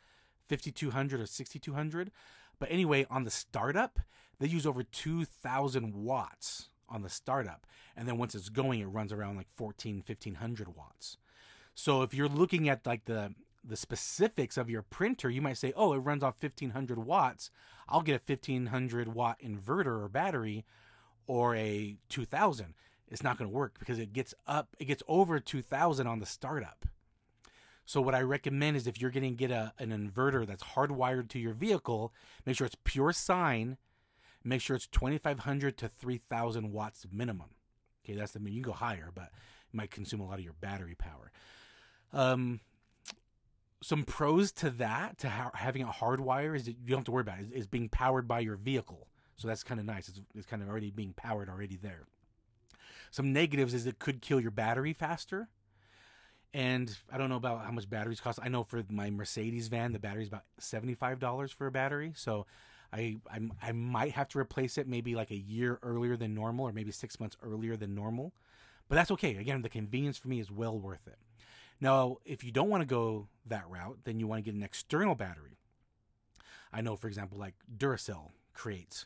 5200 0.48 1.20
or 1.20 1.26
6200. 1.26 2.12
But 2.60 2.72
anyway, 2.72 3.08
on 3.10 3.24
the 3.24 3.32
startup, 3.32 4.00
they 4.40 4.46
use 4.46 4.68
over 4.68 4.84
2000 4.84 5.96
watts 5.96 6.70
on 6.88 7.02
the 7.02 7.10
startup. 7.10 7.66
And 7.98 8.08
then 8.08 8.20
once 8.20 8.36
it's 8.36 8.50
going, 8.50 8.80
it 8.80 8.86
runs 8.86 9.12
around 9.12 9.38
like 9.38 9.48
14, 9.56 10.04
1500 10.06 10.76
watts. 10.76 11.18
So 11.74 12.04
if 12.04 12.14
you're 12.14 12.28
looking 12.28 12.70
at 12.70 12.86
like 12.86 13.06
the 13.06 13.34
the 13.64 13.78
specifics 13.78 14.58
of 14.58 14.72
your 14.72 14.82
printer, 14.82 15.30
you 15.30 15.42
might 15.42 15.58
say, 15.58 15.72
"Oh, 15.76 15.94
it 15.94 16.00
runs 16.00 16.24
off 16.24 16.42
1500 16.42 16.98
watts. 16.98 17.52
I'll 17.88 18.02
get 18.02 18.16
a 18.16 18.24
1500 18.24 19.08
watt 19.10 19.40
inverter 19.40 20.04
or 20.04 20.10
battery 20.10 20.66
or 21.28 21.56
a 21.56 21.98
2000." 22.10 22.74
It's 23.12 23.24
not 23.24 23.38
going 23.38 23.50
to 23.50 23.56
work 23.56 23.76
because 23.78 24.00
it 24.00 24.14
gets 24.14 24.34
up 24.48 24.76
it 24.80 24.86
gets 24.86 25.04
over 25.08 25.40
2000 25.40 26.08
on 26.08 26.20
the 26.20 26.26
startup. 26.26 26.86
So 27.86 28.00
what 28.00 28.16
I 28.16 28.22
recommend 28.22 28.78
is 28.78 28.88
if 28.88 29.02
you're 29.02 29.12
going 29.12 29.24
to 29.24 29.32
get 29.32 29.52
a, 29.52 29.74
an 29.78 29.90
inverter 29.90 30.48
that's 30.48 30.64
hardwired 30.64 31.28
to 31.30 31.40
your 31.40 31.54
vehicle, 31.54 32.14
make 32.46 32.56
sure 32.56 32.66
it's 32.66 32.78
pure 32.86 33.12
sine, 33.12 33.78
make 34.46 34.62
sure 34.62 34.78
it's 34.78 34.88
2500 34.88 35.78
to 35.78 35.90
3000 35.90 36.72
watts 36.72 37.06
minimum. 37.12 37.50
Okay, 38.06 38.18
that's 38.18 38.32
the 38.32 38.40
mean 38.40 38.54
you 38.54 38.64
can 38.64 38.72
go 38.72 38.78
higher, 38.78 39.10
but 39.14 39.26
it 39.26 39.74
might 39.74 39.92
consume 39.92 40.22
a 40.22 40.26
lot 40.26 40.40
of 40.40 40.46
your 40.46 40.54
battery 40.54 40.96
power. 40.96 41.32
Um, 42.14 42.62
some 43.82 44.04
pros 44.04 44.52
to 44.54 44.70
that 44.70 45.18
to 45.20 45.30
ha- 45.30 45.52
having 45.54 45.82
a 45.82 45.88
hardwire 45.88 46.56
is 46.56 46.66
that 46.66 46.74
you 46.74 46.88
don't 46.88 47.00
have 47.00 47.06
to 47.06 47.12
worry 47.12 47.22
about 47.22 47.40
it. 47.40 47.48
It's, 47.52 47.68
being 47.68 47.90
powered 47.90 48.28
by 48.28 48.40
your 48.40 48.56
vehicle, 48.56 49.08
so 49.36 49.48
that's 49.48 49.64
kind 49.64 49.80
of 49.80 49.86
nice. 49.86 50.08
It's, 50.08 50.22
it's 50.36 50.46
kind 50.46 50.62
of 50.62 50.70
already 50.70 50.92
being 50.92 51.14
powered 51.14 51.50
already 51.50 51.78
there. 51.82 52.06
Some 53.12 53.32
negatives 53.32 53.74
is 53.74 53.86
it 53.86 54.00
could 54.00 54.22
kill 54.22 54.40
your 54.40 54.52
battery 54.52 54.94
faster. 54.94 55.50
And 56.54 56.98
I 57.12 57.18
don't 57.18 57.30
know 57.30 57.36
about 57.36 57.64
how 57.64 57.72
much 57.72 57.90
batteries 57.90 58.20
cost. 58.20 58.40
I 58.42 58.50
know 58.50 58.64
for 58.64 58.84
my 58.90 59.10
Mercedes 59.10 59.68
van, 59.68 59.94
the 59.94 60.00
battery 60.00 60.24
is 60.24 60.28
about 60.28 60.44
seventy-five 60.58 61.20
dollars 61.20 61.52
for 61.52 61.68
a 61.68 61.72
battery. 61.72 62.12
So, 62.16 62.46
I, 62.92 63.18
I 63.32 63.40
I 63.62 63.72
might 63.72 64.12
have 64.14 64.28
to 64.30 64.40
replace 64.40 64.78
it 64.78 64.86
maybe 64.86 65.16
like 65.16 65.32
a 65.32 65.38
year 65.38 65.80
earlier 65.82 66.18
than 66.18 66.34
normal, 66.34 66.66
or 66.66 66.74
maybe 66.74 66.92
six 66.92 67.22
months 67.22 67.38
earlier 67.42 67.78
than 67.78 67.96
normal. 67.96 68.34
But 68.90 68.96
that's 68.96 69.12
okay. 69.12 69.38
Again, 69.38 69.62
the 69.62 69.70
convenience 69.70 70.18
for 70.18 70.28
me 70.28 70.42
is 70.42 70.52
well 70.52 70.78
worth 70.78 71.08
it. 71.08 71.20
Now, 71.80 72.18
if 72.26 72.44
you 72.44 72.52
don't 72.52 72.70
want 72.70 72.82
to 72.82 72.86
go 72.86 73.30
that 73.46 73.70
route, 73.70 74.00
then 74.04 74.20
you 74.20 74.28
want 74.28 74.44
to 74.44 74.44
get 74.44 74.54
an 74.58 74.64
external 74.64 75.16
battery. 75.16 75.58
I 76.74 76.82
know, 76.82 76.98
for 76.98 77.08
example, 77.08 77.38
like 77.38 77.56
Duracell 77.78 78.32
creates 78.54 79.06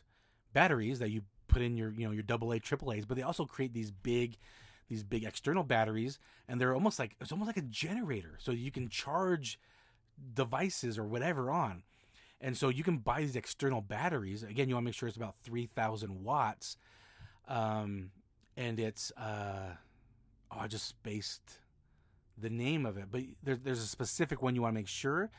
batteries 0.52 0.98
that 0.98 1.10
you 1.10 1.22
put 1.56 1.64
in 1.64 1.74
your, 1.78 1.90
you 1.92 2.06
know, 2.06 2.12
your 2.12 2.22
double 2.22 2.50
AA, 2.50 2.58
A's, 2.92 3.06
but 3.06 3.16
they 3.16 3.22
also 3.22 3.46
create 3.46 3.72
these 3.72 3.90
big, 3.90 4.36
these 4.90 5.02
big 5.02 5.24
external 5.24 5.62
batteries, 5.62 6.18
and 6.46 6.60
they're 6.60 6.74
almost 6.74 6.98
like 6.98 7.16
it's 7.18 7.32
almost 7.32 7.46
like 7.46 7.56
a 7.56 7.62
generator, 7.62 8.34
so 8.38 8.52
you 8.52 8.70
can 8.70 8.90
charge 8.90 9.58
devices 10.34 10.98
or 10.98 11.04
whatever 11.04 11.50
on. 11.50 11.82
And 12.42 12.58
so 12.58 12.68
you 12.68 12.84
can 12.84 12.98
buy 12.98 13.22
these 13.22 13.36
external 13.36 13.80
batteries. 13.80 14.42
Again, 14.42 14.68
you 14.68 14.74
want 14.74 14.84
to 14.84 14.88
make 14.88 14.94
sure 14.94 15.08
it's 15.08 15.16
about 15.16 15.36
three 15.42 15.64
thousand 15.64 16.22
watts, 16.22 16.76
um, 17.48 18.10
and 18.54 18.78
it's 18.78 19.10
uh, 19.12 19.76
oh, 20.50 20.58
I 20.60 20.66
just 20.66 20.86
spaced 20.86 21.60
the 22.36 22.50
name 22.50 22.84
of 22.84 22.98
it, 22.98 23.06
but 23.10 23.22
there, 23.42 23.56
there's 23.56 23.82
a 23.82 23.86
specific 23.86 24.42
one 24.42 24.54
you 24.54 24.60
want 24.60 24.74
to 24.74 24.78
make 24.78 24.88
sure. 24.88 25.30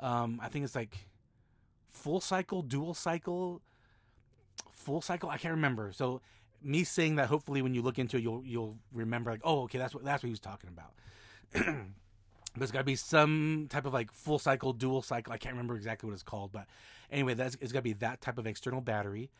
Um, 0.00 0.40
I 0.42 0.48
think 0.48 0.64
it's 0.64 0.74
like 0.74 1.08
full 1.90 2.22
cycle, 2.22 2.62
dual 2.62 2.94
cycle, 2.94 3.60
full 4.78 5.00
cycle. 5.00 5.28
I 5.28 5.36
can't 5.38 5.54
remember. 5.54 5.92
So 5.92 6.20
me 6.62 6.84
saying 6.84 7.16
that, 7.16 7.28
hopefully, 7.28 7.62
when 7.62 7.74
you 7.74 7.82
look 7.82 7.98
into 7.98 8.16
it, 8.16 8.22
you'll 8.22 8.42
you'll 8.44 8.76
remember 8.92 9.30
like, 9.30 9.40
oh, 9.44 9.62
okay, 9.62 9.78
that's 9.78 9.94
what 9.94 10.04
that's 10.04 10.22
what 10.22 10.28
he 10.28 10.32
was 10.32 10.40
talking 10.40 10.70
about. 10.70 11.74
There's 12.56 12.72
got 12.72 12.80
to 12.80 12.84
be 12.84 12.96
some 12.96 13.66
type 13.68 13.84
of 13.84 13.92
like 13.92 14.10
full 14.12 14.38
cycle, 14.38 14.72
dual 14.72 15.02
cycle. 15.02 15.32
I 15.32 15.38
can't 15.38 15.54
remember 15.54 15.76
exactly 15.76 16.08
what 16.08 16.14
it's 16.14 16.22
called, 16.22 16.50
but 16.52 16.66
anyway, 17.10 17.34
that's 17.34 17.56
it's 17.60 17.72
got 17.72 17.80
to 17.80 17.84
be 17.84 17.92
that 17.94 18.20
type 18.20 18.38
of 18.38 18.46
external 18.46 18.80
battery. 18.80 19.30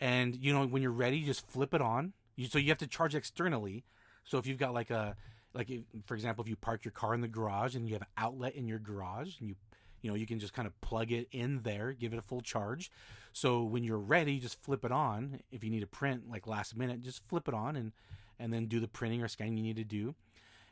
And 0.00 0.36
you 0.36 0.52
know, 0.52 0.66
when 0.66 0.82
you're 0.82 0.92
ready, 0.92 1.18
you 1.18 1.26
just 1.26 1.48
flip 1.48 1.74
it 1.74 1.80
on. 1.80 2.12
You, 2.36 2.46
so 2.46 2.58
you 2.58 2.68
have 2.68 2.78
to 2.78 2.86
charge 2.86 3.14
externally. 3.14 3.84
So 4.24 4.38
if 4.38 4.46
you've 4.46 4.58
got 4.58 4.74
like 4.74 4.90
a 4.90 5.16
like 5.54 5.70
if, 5.70 5.80
for 6.06 6.14
example 6.14 6.44
if 6.44 6.48
you 6.48 6.56
park 6.56 6.84
your 6.84 6.92
car 6.92 7.14
in 7.14 7.20
the 7.20 7.28
garage 7.28 7.74
and 7.74 7.88
you 7.88 7.94
have 7.94 8.02
an 8.02 8.08
outlet 8.16 8.54
in 8.54 8.68
your 8.68 8.78
garage 8.78 9.34
and 9.40 9.48
you 9.48 9.56
you 10.00 10.10
know 10.10 10.16
you 10.16 10.26
can 10.26 10.38
just 10.38 10.52
kind 10.52 10.66
of 10.66 10.80
plug 10.80 11.12
it 11.12 11.28
in 11.32 11.62
there 11.62 11.92
give 11.92 12.12
it 12.12 12.18
a 12.18 12.22
full 12.22 12.40
charge. 12.40 12.90
So 13.32 13.62
when 13.62 13.84
you're 13.84 13.98
ready 13.98 14.38
just 14.38 14.62
flip 14.62 14.84
it 14.84 14.92
on. 14.92 15.40
If 15.50 15.62
you 15.64 15.70
need 15.70 15.80
to 15.80 15.86
print 15.86 16.30
like 16.30 16.46
last 16.46 16.76
minute 16.76 17.00
just 17.00 17.26
flip 17.28 17.48
it 17.48 17.54
on 17.54 17.76
and 17.76 17.92
and 18.38 18.52
then 18.52 18.66
do 18.66 18.80
the 18.80 18.88
printing 18.88 19.22
or 19.22 19.28
scanning 19.28 19.56
you 19.56 19.62
need 19.62 19.76
to 19.76 19.84
do 19.84 20.14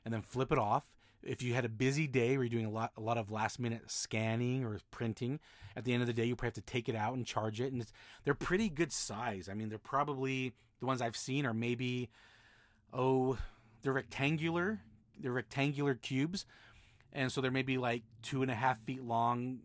and 0.04 0.12
then 0.12 0.22
flip 0.22 0.52
it 0.52 0.58
off. 0.58 0.92
If 1.22 1.42
you 1.42 1.54
had 1.54 1.64
a 1.64 1.68
busy 1.68 2.06
day 2.06 2.36
where 2.36 2.44
you're 2.44 2.50
doing 2.50 2.66
a 2.66 2.70
lot 2.70 2.92
a 2.96 3.00
lot 3.00 3.18
of 3.18 3.30
last 3.30 3.58
minute 3.58 3.90
scanning 3.90 4.64
or 4.64 4.78
printing 4.90 5.40
at 5.76 5.84
the 5.84 5.92
end 5.92 6.02
of 6.02 6.06
the 6.06 6.12
day 6.12 6.24
you 6.24 6.36
probably 6.36 6.48
have 6.48 6.64
to 6.64 6.72
take 6.72 6.88
it 6.88 6.96
out 6.96 7.14
and 7.14 7.26
charge 7.26 7.60
it 7.60 7.72
and 7.72 7.84
they're 8.24 8.34
pretty 8.34 8.68
good 8.68 8.92
size. 8.92 9.48
I 9.48 9.54
mean 9.54 9.68
they're 9.68 9.78
probably 9.78 10.52
the 10.78 10.86
ones 10.86 11.00
i've 11.00 11.16
seen 11.16 11.46
are 11.46 11.54
maybe 11.54 12.10
oh 12.92 13.38
they're 13.86 13.92
rectangular. 13.92 14.80
They're 15.20 15.30
rectangular 15.32 15.94
cubes, 15.94 16.44
and 17.12 17.30
so 17.30 17.40
they're 17.40 17.50
maybe 17.50 17.78
like 17.78 18.02
two 18.22 18.42
and 18.42 18.50
a 18.50 18.54
half 18.54 18.80
feet 18.84 19.02
long, 19.02 19.58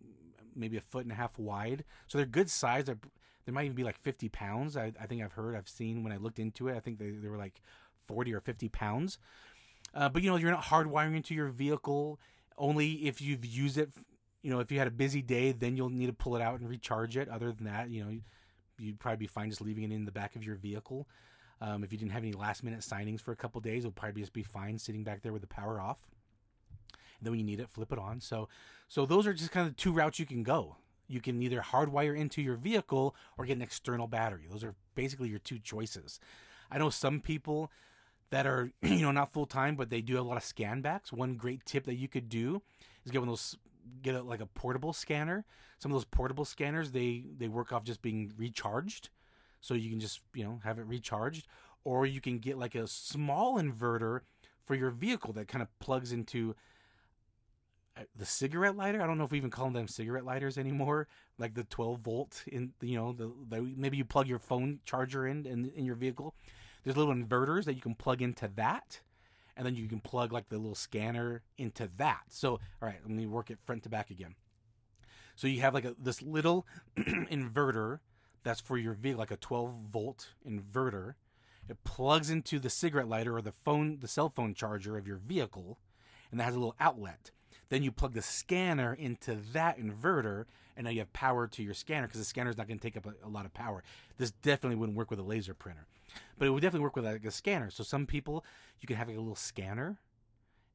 maybe 0.56 0.78
a 0.78 0.82
foot 0.82 1.04
and 1.04 1.12
a 1.12 1.16
half 1.16 1.38
wide. 1.38 1.84
So 2.08 2.18
they're 2.18 2.28
good 2.28 2.50
size. 2.50 2.86
They're, 2.86 3.00
they 3.46 3.52
might 3.52 3.66
even 3.66 3.76
be 3.76 3.84
like 3.84 3.98
50 4.00 4.30
pounds. 4.30 4.78
I, 4.78 4.94
I, 5.00 5.08
think 5.08 5.24
I've 5.24 5.34
heard, 5.34 5.56
I've 5.56 5.70
seen 5.70 6.04
when 6.04 6.14
I 6.14 6.18
looked 6.18 6.40
into 6.40 6.68
it. 6.68 6.76
I 6.76 6.80
think 6.80 7.00
they, 7.00 7.12
they 7.12 7.28
were 7.28 7.38
like 7.38 7.62
40 8.08 8.34
or 8.34 8.40
50 8.40 8.70
pounds. 8.70 9.18
Uh, 9.94 10.10
but 10.10 10.22
you 10.22 10.30
know, 10.30 10.38
you're 10.38 10.52
not 10.52 10.64
hardwiring 10.64 11.16
into 11.16 11.34
your 11.34 11.50
vehicle. 11.50 12.20
Only 12.58 13.08
if 13.08 13.22
you've 13.22 13.46
used 13.46 13.78
it, 13.78 13.90
you 14.44 14.52
know, 14.52 14.60
if 14.60 14.72
you 14.72 14.78
had 14.78 14.88
a 14.88 14.92
busy 14.92 15.22
day, 15.22 15.52
then 15.52 15.76
you'll 15.76 15.90
need 15.90 16.08
to 16.08 16.14
pull 16.14 16.36
it 16.36 16.42
out 16.42 16.60
and 16.60 16.70
recharge 16.70 17.18
it. 17.18 17.30
Other 17.30 17.52
than 17.52 17.66
that, 17.66 17.90
you 17.90 18.04
know, 18.04 18.12
you'd 18.78 19.00
probably 19.00 19.18
be 19.18 19.28
fine 19.28 19.50
just 19.50 19.62
leaving 19.62 19.84
it 19.84 19.92
in 19.92 20.06
the 20.06 20.12
back 20.12 20.36
of 20.36 20.44
your 20.44 20.56
vehicle. 20.56 21.08
Um, 21.60 21.84
if 21.84 21.92
you 21.92 21.98
didn't 21.98 22.12
have 22.12 22.24
any 22.24 22.34
last 22.34 22.64
minute 22.64 22.80
signings 22.80 23.22
for 23.22 23.32
a 23.32 23.36
couple 23.36 23.62
days, 23.62 23.84
it'll 23.84 23.92
probably 23.92 24.22
just 24.22 24.34
be 24.34 24.44
fine 24.44 24.80
sitting 24.80 25.04
back 25.04 25.22
there 25.22 25.32
with 25.32 25.42
the 25.42 25.48
power 25.48 25.80
off. 25.80 26.00
Then 27.22 27.32
when 27.32 27.40
you 27.40 27.46
need 27.46 27.60
it, 27.60 27.70
flip 27.70 27.92
it 27.92 28.00
on. 28.00 28.20
So, 28.20 28.50
so 28.88 29.06
those 29.06 29.28
are 29.28 29.34
just 29.34 29.52
kind 29.52 29.68
of 29.68 29.76
two 29.76 29.94
routes 29.94 30.20
you 30.20 30.26
can 30.26 30.44
go. 30.44 30.78
You 31.08 31.22
can 31.22 31.42
either 31.42 31.60
hardwire 31.60 32.18
into 32.18 32.42
your 32.42 32.56
vehicle 32.56 33.16
or 33.38 33.46
get 33.46 33.58
an 33.58 33.62
external 33.62 34.08
battery. 34.08 34.48
Those 34.50 34.64
are 34.64 34.76
basically 34.96 35.30
your 35.30 35.40
two 35.40 35.60
choices. 35.60 36.20
I 36.72 36.78
know 36.78 36.90
some 36.90 37.20
people 37.20 37.72
that 38.30 38.48
are 38.48 38.72
you 38.82 39.02
know 39.02 39.12
not 39.12 39.34
full 39.34 39.46
time, 39.46 39.76
but 39.76 39.90
they 39.90 40.02
do 40.02 40.16
have 40.16 40.26
a 40.26 40.28
lot 40.28 40.38
of 40.38 40.44
scan 40.44 40.82
backs. 40.82 41.14
One 41.14 41.36
great 41.36 41.66
tip 41.66 41.86
that 41.86 41.96
you 41.96 42.08
could 42.08 42.30
do 42.30 42.62
is 43.06 43.12
get 43.12 43.20
one 43.20 43.28
of 43.28 43.34
those 43.34 43.58
get 44.02 44.16
a, 44.16 44.22
like 44.22 44.42
a 44.42 44.46
portable 44.46 44.94
scanner. 44.94 45.46
Some 45.78 45.92
of 45.92 45.96
those 45.96 46.06
portable 46.06 46.46
scanners 46.46 46.92
they 46.92 47.26
they 47.38 47.48
work 47.48 47.72
off 47.72 47.84
just 47.84 48.02
being 48.02 48.32
recharged, 48.38 49.10
so 49.60 49.74
you 49.74 49.90
can 49.90 50.00
just 50.00 50.22
you 50.34 50.44
know 50.44 50.60
have 50.64 50.80
it 50.80 50.86
recharged, 50.86 51.48
or 51.84 52.06
you 52.06 52.22
can 52.22 52.40
get 52.40 52.58
like 52.58 52.76
a 52.76 52.88
small 52.88 53.62
inverter 53.62 54.22
for 54.66 54.76
your 54.76 54.92
vehicle 54.92 55.34
that 55.34 55.48
kind 55.48 55.62
of 55.62 55.80
plugs 55.80 56.12
into 56.12 56.56
the 58.16 58.26
cigarette 58.26 58.76
lighter. 58.76 59.02
I 59.02 59.08
don't 59.08 59.18
know 59.18 59.24
if 59.24 59.32
we 59.32 59.38
even 59.38 59.50
call 59.50 59.70
them 59.70 59.88
cigarette 59.88 60.26
lighters 60.26 60.58
anymore. 60.58 61.08
Like 61.38 61.54
the 61.54 61.64
12 61.64 62.00
volt 62.00 62.44
in 62.48 62.74
you 62.82 62.98
know 62.98 63.14
the, 63.14 63.32
the 63.50 63.62
maybe 63.62 63.98
you 63.98 64.06
plug 64.06 64.28
your 64.28 64.40
phone 64.40 64.80
charger 64.86 65.26
in, 65.28 65.46
in 65.46 65.72
in 65.76 65.86
your 65.86 65.96
vehicle. 65.96 66.36
There's 66.84 66.98
little 66.98 67.14
inverters 67.14 67.66
that 67.66 67.76
you 67.76 67.82
can 67.82 67.96
plug 67.96 68.22
into 68.22 68.50
that 68.56 69.02
and 69.56 69.66
then 69.66 69.76
you 69.76 69.88
can 69.88 70.00
plug 70.00 70.32
like 70.32 70.50
the 70.50 70.58
little 70.58 70.76
scanner 70.76 71.44
into 71.58 71.90
that. 71.98 72.22
So, 72.30 72.52
all 72.52 72.60
right, 72.82 73.00
let 73.04 73.12
me 73.12 73.26
work 73.26 73.52
it 73.52 73.60
front 73.66 73.84
to 73.84 73.90
back 73.90 74.10
again. 74.10 74.36
So 75.36 75.48
you 75.48 75.62
have 75.62 75.74
like 75.74 75.86
a, 75.86 75.96
this 76.00 76.22
little 76.22 76.66
inverter 76.98 78.00
that's 78.44 78.62
for 78.62 78.78
your 78.78 78.94
vehicle, 78.94 79.20
like 79.20 79.32
a 79.32 79.38
12 79.38 79.74
volt 79.90 80.30
inverter. 80.48 81.16
It 81.70 81.84
plugs 81.84 82.30
into 82.30 82.60
the 82.60 82.70
cigarette 82.70 83.08
lighter 83.08 83.38
or 83.38 83.42
the 83.42 83.52
phone, 83.52 84.00
the 84.00 84.08
cell 84.08 84.30
phone 84.30 84.54
charger 84.54 84.98
of 84.98 85.08
your 85.08 85.18
vehicle, 85.18 85.78
and 86.32 86.40
that 86.40 86.46
has 86.46 86.56
a 86.56 86.60
little 86.60 86.76
outlet. 86.80 87.32
Then 87.72 87.84
you 87.84 87.92
plug 87.94 88.14
the 88.14 88.22
scanner 88.22 88.94
into 88.94 89.38
that 89.54 89.80
inverter, 89.80 90.44
and 90.76 90.84
now 90.84 90.92
you 90.92 91.00
have 91.00 91.14
power 91.14 91.48
to 91.48 91.64
your 91.64 91.74
scanner 91.74 92.06
because 92.06 92.20
the 92.20 92.26
scanner 92.26 92.50
is 92.50 92.58
not 92.58 92.68
going 92.68 92.78
to 92.78 92.84
take 92.84 92.98
up 92.98 93.06
a, 93.06 93.26
a, 93.26 93.30
lot 93.30 93.46
of 93.46 93.54
power. 93.54 93.82
This 94.18 94.32
definitely 94.32 94.76
wouldn't 94.76 94.98
work 94.98 95.10
with 95.10 95.20
a 95.20 95.24
laser 95.24 95.54
printer, 95.54 95.88
but 96.38 96.50
it 96.50 96.50
would 96.50 96.62
definitely 96.62 96.84
work 96.84 96.98
with 96.98 97.06
like 97.06 97.24
a 97.24 97.32
scanner. 97.32 97.72
So 97.72 97.86
some 97.86 98.06
people 98.06 98.44
you 98.82 98.88
can 98.88 98.98
have 98.98 99.08
like 99.08 99.16
a 99.16 99.22
little 99.22 99.38
scanner, 99.38 99.96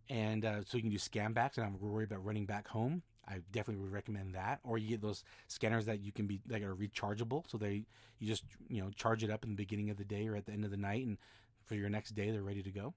and 0.08 0.42
uh, 0.42 0.64
so 0.64 0.78
you 0.78 0.82
can 0.84 0.90
do 0.90 0.96
scan 0.96 1.34
backs, 1.34 1.58
and 1.58 1.66
I'm 1.66 1.78
worried 1.78 2.10
about 2.10 2.24
running 2.24 2.46
back 2.46 2.66
home. 2.66 3.02
I 3.28 3.40
definitely 3.52 3.82
would 3.82 3.92
recommend 3.92 4.34
that. 4.34 4.60
Or 4.64 4.78
you 4.78 4.88
get 4.88 5.02
those 5.02 5.22
scanners 5.48 5.84
that 5.84 6.00
you 6.00 6.12
can 6.12 6.26
be 6.26 6.40
that 6.46 6.62
are 6.62 6.74
rechargeable, 6.74 7.44
so 7.46 7.58
they 7.58 7.84
you 8.20 8.26
just 8.26 8.44
you 8.70 8.82
know 8.82 8.88
charge 8.96 9.22
it 9.22 9.30
up 9.30 9.44
in 9.44 9.50
the 9.50 9.56
beginning 9.56 9.90
of 9.90 9.98
the 9.98 10.04
day 10.04 10.28
or 10.28 10.34
at 10.34 10.46
the 10.46 10.52
end 10.52 10.64
of 10.64 10.70
the 10.70 10.78
night, 10.78 11.04
and 11.04 11.18
for 11.66 11.74
your 11.74 11.90
next 11.90 12.12
day 12.12 12.30
they're 12.30 12.42
ready 12.42 12.62
to 12.62 12.70
go. 12.70 12.94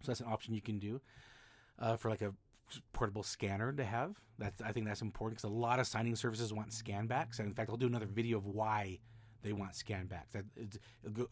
So 0.00 0.06
that's 0.06 0.20
an 0.20 0.26
option 0.30 0.54
you 0.54 0.62
can 0.62 0.78
do 0.78 1.02
uh, 1.78 1.96
for 1.96 2.08
like 2.08 2.22
a 2.22 2.32
portable 2.92 3.22
scanner 3.22 3.72
to 3.72 3.84
have. 3.84 4.16
That's 4.38 4.60
I 4.62 4.72
think 4.72 4.86
that's 4.86 5.02
important 5.02 5.38
because 5.38 5.50
a 5.50 5.54
lot 5.54 5.80
of 5.80 5.86
signing 5.86 6.16
services 6.16 6.52
want 6.52 6.72
scan 6.72 7.06
backs. 7.06 7.38
And 7.38 7.48
in 7.48 7.54
fact, 7.54 7.70
I'll 7.70 7.76
do 7.76 7.86
another 7.86 8.06
video 8.06 8.38
of 8.38 8.46
why 8.46 8.98
they 9.42 9.52
want 9.52 9.74
scan 9.74 10.06
backs. 10.06 10.36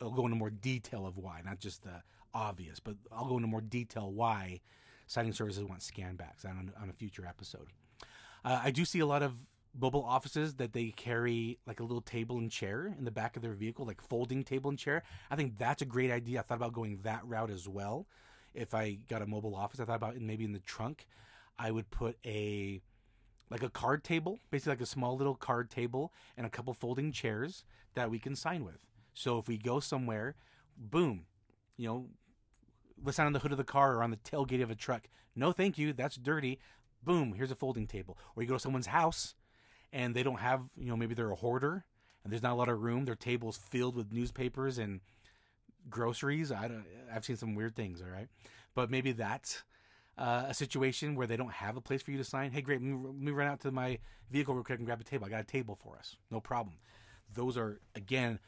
I'll 0.01 0.11
go 0.11 0.25
into 0.25 0.37
more 0.37 0.51
detail 0.51 1.07
of 1.07 1.19
why, 1.19 1.43
not 1.45 1.59
just 1.59 1.83
the 1.83 2.03
obvious, 2.35 2.81
but 2.81 2.97
I'll 3.13 3.27
go 3.27 3.37
into 3.37 3.49
more 3.49 3.61
detail 3.61 4.11
why 4.11 4.61
signing 5.07 5.33
services 5.33 5.65
want 5.65 5.83
scan 5.83 6.17
backs 6.17 6.45
on, 6.45 6.73
on 6.81 6.91
a 6.91 6.93
future 6.93 7.27
episode. 7.27 7.69
Uh, 8.45 8.61
I 8.65 8.71
do 8.71 8.85
see 8.85 9.01
a 9.01 9.07
lot 9.07 9.23
of 9.23 9.35
mobile 9.79 10.05
offices 10.05 10.55
that 10.55 10.73
they 10.73 10.91
carry 10.91 11.59
like 11.67 11.81
a 11.81 11.83
little 11.83 12.01
table 12.01 12.39
and 12.39 12.51
chair 12.51 12.95
in 12.99 13.05
the 13.05 13.11
back 13.11 13.37
of 13.37 13.43
their 13.43 13.53
vehicle, 13.53 13.87
like 13.87 14.01
folding 14.01 14.45
table 14.45 14.71
and 14.71 14.79
chair. 14.79 15.03
I 15.31 15.37
think 15.37 15.59
that's 15.59 15.83
a 15.83 15.87
great 15.87 16.11
idea. 16.11 16.41
I 16.41 16.43
thought 16.43 16.57
about 16.57 16.73
going 16.73 17.01
that 17.03 17.27
route 17.27 17.51
as 17.51 17.69
well. 17.69 18.07
If 18.55 18.75
I 18.75 18.99
got 19.09 19.23
a 19.23 19.27
mobile 19.27 19.55
office, 19.55 19.81
I 19.81 19.85
thought 19.85 19.97
about 19.97 20.17
maybe 20.21 20.45
in 20.45 20.53
the 20.53 20.59
trunk 20.61 21.07
I 21.59 21.71
would 21.71 21.91
put 21.91 22.17
a 22.25 22.81
like 23.51 23.63
a 23.63 23.71
card 23.71 24.05
table, 24.05 24.39
basically 24.51 24.73
like 24.73 24.81
a 24.81 24.87
small 24.87 25.17
little 25.17 25.35
card 25.35 25.71
table 25.71 26.13
and 26.37 26.47
a 26.47 26.51
couple 26.51 26.75
folding 26.75 27.13
chairs 27.13 27.65
that 27.95 28.11
we 28.11 28.19
can 28.19 28.37
sign 28.37 28.65
with. 28.65 28.85
So 29.15 29.39
if 29.39 29.49
we 29.49 29.57
go 29.57 29.81
somewhere, 29.81 30.37
boom, 30.77 31.25
you 31.77 31.89
know, 31.89 32.07
let's 33.03 33.17
sign 33.17 33.27
on 33.27 33.33
the 33.33 33.39
hood 33.39 33.53
of 33.53 33.59
the 33.59 33.65
car 33.65 33.95
or 33.95 34.03
on 34.03 34.11
the 34.11 34.17
tailgate 34.19 34.63
of 34.63 34.71
a 34.71 34.75
truck. 34.75 35.09
No, 35.35 35.53
thank 35.53 35.79
you, 35.79 35.93
that's 35.93 36.17
dirty. 36.17 36.59
Boom, 37.03 37.33
here's 37.33 37.51
a 37.51 37.57
folding 37.57 37.87
table. 37.87 38.19
Or 38.37 38.43
you 38.43 38.49
go 38.49 38.57
to 38.57 38.61
someone's 38.61 38.89
house 38.89 39.35
and 39.93 40.15
they 40.15 40.23
don't 40.23 40.41
have, 40.41 40.63
you 40.77 40.87
know, 40.87 40.97
maybe 40.97 41.15
they're 41.15 41.31
a 41.31 41.37
hoarder 41.37 41.85
and 42.23 42.33
there's 42.33 42.43
not 42.43 42.53
a 42.53 42.57
lot 42.57 42.69
of 42.69 42.83
room. 42.83 43.07
Their 43.07 43.15
table's 43.15 43.57
filled 43.57 43.97
with 43.97 44.13
newspapers 44.13 44.79
and 44.79 45.01
groceries. 45.89 46.53
I 46.53 46.69
don't, 46.69 46.85
I've 47.13 47.25
seen 47.25 47.37
some 47.37 47.55
weird 47.55 47.75
things, 47.75 48.03
all 48.03 48.09
right? 48.09 48.29
But 48.75 48.91
maybe 48.91 49.13
that's 49.13 49.65
uh, 50.19 50.47
a 50.49 50.55
situation 50.55 51.15
where 51.15 51.27
they 51.27 51.37
don't 51.37 51.53
have 51.53 51.77
a 51.77 51.81
place 51.81 52.03
for 52.03 52.11
you 52.11 52.19
to 52.19 52.25
sign, 52.25 52.51
hey, 52.51 52.61
great, 52.61 52.83
let 52.83 53.15
me, 53.15 53.31
run 53.31 53.47
out 53.47 53.61
to 53.61 53.71
my 53.71 53.99
vehicle 54.31 54.55
real 54.55 54.65
quick 54.65 54.79
and 54.79 54.87
grab 54.87 55.01
a 55.01 55.05
table. 55.05 55.27
I 55.27 55.31
got 55.31 55.41
a 55.41 55.45
table 55.45 55.77
for 55.77 55.97
us. 55.97 56.17
No 56.31 56.41
problem. 56.41 56.77
Those 57.33 57.57
are, 57.57 57.81
again, 57.95 58.41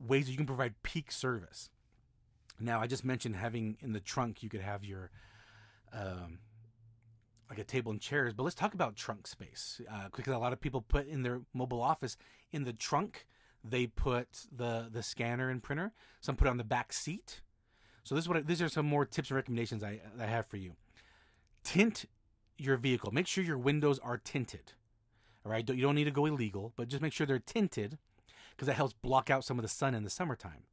ways 0.00 0.26
that 0.26 0.32
you 0.32 0.36
can 0.36 0.46
provide 0.46 0.82
peak 0.82 1.12
service. 1.12 1.70
Now, 2.58 2.80
I 2.80 2.86
just 2.86 3.04
mentioned 3.04 3.36
having 3.36 3.76
in 3.80 3.92
the 3.92 4.00
trunk, 4.00 4.42
you 4.42 4.48
could 4.48 4.60
have 4.60 4.84
your, 4.84 5.10
um, 5.92 6.40
like 7.48 7.58
a 7.58 7.64
table 7.64 7.92
and 7.92 8.00
chairs, 8.00 8.32
but 8.34 8.42
let's 8.42 8.56
talk 8.56 8.74
about 8.74 8.96
trunk 8.96 9.26
space 9.26 9.80
uh, 9.90 10.08
because 10.14 10.34
a 10.34 10.38
lot 10.38 10.52
of 10.52 10.60
people 10.60 10.80
put 10.80 11.06
in 11.06 11.22
their 11.22 11.42
mobile 11.54 11.82
office 11.82 12.16
in 12.50 12.64
the 12.64 12.72
trunk. 12.72 13.26
They 13.62 13.86
put 13.86 14.46
the 14.50 14.88
the 14.90 15.04
scanner 15.04 15.50
and 15.50 15.62
printer. 15.62 15.92
Some 16.20 16.34
put 16.34 16.48
it 16.48 16.50
on 16.50 16.56
the 16.56 16.64
back 16.64 16.92
seat. 16.92 17.42
So 18.02 18.14
this 18.14 18.24
is 18.24 18.28
what 18.28 18.38
I, 18.38 18.40
these 18.40 18.60
are 18.60 18.68
some 18.68 18.86
more 18.86 19.04
tips 19.04 19.30
and 19.30 19.36
recommendations 19.36 19.84
I, 19.84 20.00
I 20.18 20.26
have 20.26 20.46
for 20.46 20.56
you 20.56 20.72
tint 21.64 22.06
your 22.58 22.76
vehicle. 22.76 23.12
Make 23.12 23.26
sure 23.26 23.44
your 23.44 23.58
windows 23.58 23.98
are 23.98 24.18
tinted. 24.18 24.72
All 25.44 25.50
right, 25.50 25.68
you 25.68 25.82
don't 25.82 25.94
need 25.94 26.04
to 26.04 26.10
go 26.10 26.26
illegal, 26.26 26.72
but 26.76 26.88
just 26.88 27.02
make 27.02 27.12
sure 27.12 27.26
they're 27.26 27.38
tinted 27.38 27.98
because 28.50 28.66
that 28.66 28.74
helps 28.74 28.92
block 28.92 29.30
out 29.30 29.44
some 29.44 29.58
of 29.58 29.62
the 29.62 29.68
sun 29.68 29.94
in 29.94 30.04
the 30.04 30.10
summertime. 30.10 30.64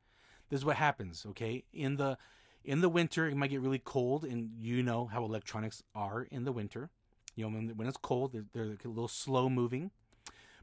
This 0.50 0.60
is 0.60 0.66
what 0.66 0.76
happens, 0.76 1.26
okay? 1.30 1.64
In 1.74 1.98
the 1.98 2.18
in 2.64 2.82
the 2.82 2.90
winter, 2.90 3.28
it 3.28 3.36
might 3.36 3.50
get 3.50 3.62
really 3.62 3.80
cold, 3.80 4.26
and 4.26 4.52
you 4.60 4.84
know 4.84 5.06
how 5.06 5.24
electronics 5.24 5.82
are 5.96 6.28
in 6.30 6.44
the 6.44 6.52
winter. 6.52 6.90
You 7.36 7.46
know, 7.46 7.56
when, 7.56 7.70
when 7.78 7.88
it's 7.88 7.98
cold, 7.98 8.34
they're, 8.34 8.46
they're 8.54 8.76
a 8.84 8.88
little 8.88 9.08
slow 9.08 9.50
moving. 9.50 9.92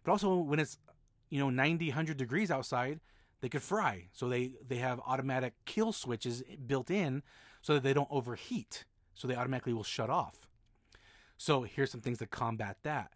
But 0.04 0.12
also, 0.12 0.36
when 0.36 0.60
it's 0.60 0.78
you 1.30 1.40
know 1.40 1.50
90, 1.50 1.88
100 1.88 2.16
degrees 2.16 2.50
outside, 2.50 3.00
they 3.40 3.48
could 3.48 3.62
fry. 3.62 4.08
So 4.12 4.28
they 4.28 4.52
they 4.66 4.76
have 4.76 5.00
automatic 5.06 5.54
kill 5.64 5.92
switches 5.92 6.42
built 6.66 6.90
in 6.90 7.22
so 7.62 7.74
that 7.74 7.82
they 7.82 7.94
don't 7.94 8.08
overheat 8.10 8.84
so 9.16 9.26
they 9.26 9.34
automatically 9.34 9.72
will 9.72 9.82
shut 9.82 10.10
off. 10.10 10.48
So 11.36 11.62
here's 11.62 11.90
some 11.90 12.00
things 12.00 12.18
to 12.18 12.26
combat 12.26 12.76
that. 12.84 13.12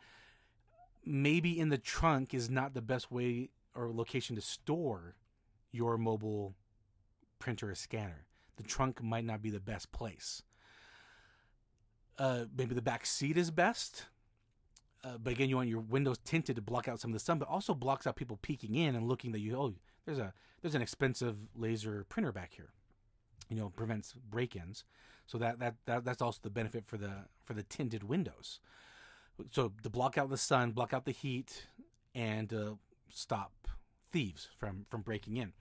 Maybe 1.05 1.59
in 1.59 1.69
the 1.69 1.79
trunk 1.79 2.35
is 2.35 2.51
not 2.51 2.75
the 2.75 2.83
best 2.83 3.13
way 3.13 3.51
or 3.75 3.91
location 3.93 4.35
to 4.37 4.43
store 4.43 5.15
your 5.71 5.97
mobile 5.97 6.55
printer 7.39 7.71
or 7.71 7.75
scanner. 7.75 8.27
The 8.57 8.63
trunk 8.65 9.03
might 9.03 9.25
not 9.25 9.41
be 9.41 9.51
the 9.51 9.61
best 9.61 9.93
place. 9.93 10.43
Uh, 12.19 12.45
maybe 12.57 12.75
the 12.75 12.83
back 12.83 13.07
seat 13.07 13.39
is 13.39 13.51
best. 13.51 14.07
Uh, 15.03 15.17
but 15.23 15.33
again, 15.33 15.49
you 15.49 15.57
want 15.57 15.69
your 15.69 15.81
windows 15.81 16.19
tinted 16.25 16.57
to 16.57 16.63
block 16.63 16.89
out 16.89 17.01
some 17.01 17.11
of 17.11 17.15
the 17.15 17.21
sun, 17.21 17.39
but 17.39 17.49
also 17.49 17.73
blocks 17.73 18.07
out 18.07 18.17
people 18.17 18.39
peeking 18.43 18.75
in 18.75 18.95
and 18.95 19.09
looking 19.09 19.33
that 19.33 19.41
you 19.41 19.57
oh 19.57 19.73
there's 20.05 20.19
a 20.19 20.35
there's 20.61 20.75
an 20.75 20.83
expensive 20.83 21.37
laser 21.57 22.05
printer 22.09 22.33
back 22.33 22.53
here. 22.55 22.71
You 23.49 23.57
know, 23.57 23.71
prevents 23.71 24.13
break-ins. 24.13 24.85
So 25.31 25.39
that, 25.39 25.61
that, 25.61 25.77
that 25.87 26.05
that's 26.05 26.21
also 26.21 26.41
the 26.43 26.51
benefit 26.51 26.85
for 26.89 26.97
the 26.97 27.13
for 27.45 27.55
the 27.55 27.63
tinted 27.63 28.03
windows. 28.03 28.59
So 29.53 29.73
to 29.85 29.89
block 29.89 30.19
out 30.19 30.29
the 30.29 30.37
sun, 30.37 30.73
block 30.73 30.93
out 30.93 31.05
the 31.05 31.13
heat, 31.13 31.67
and 32.17 32.53
uh, 32.53 32.73
stop 33.09 33.53
thieves 34.11 34.49
from 34.59 34.87
from 34.91 35.03
breaking 35.03 35.37
in. 35.37 35.53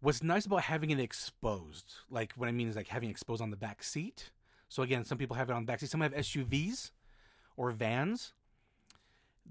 What's 0.00 0.22
nice 0.22 0.46
about 0.46 0.62
having 0.62 0.88
it 0.88 0.98
exposed, 0.98 1.92
like 2.08 2.32
what 2.32 2.48
I 2.48 2.52
mean 2.52 2.66
is 2.66 2.76
like 2.76 2.88
having 2.88 3.10
exposed 3.10 3.42
on 3.42 3.50
the 3.50 3.58
back 3.58 3.82
seat. 3.82 4.30
So 4.70 4.82
again, 4.82 5.04
some 5.04 5.18
people 5.18 5.36
have 5.36 5.50
it 5.50 5.52
on 5.52 5.64
the 5.64 5.66
back 5.66 5.80
seat. 5.80 5.90
Some 5.90 6.00
have 6.00 6.14
SUVs 6.14 6.92
or 7.58 7.72
vans. 7.72 8.32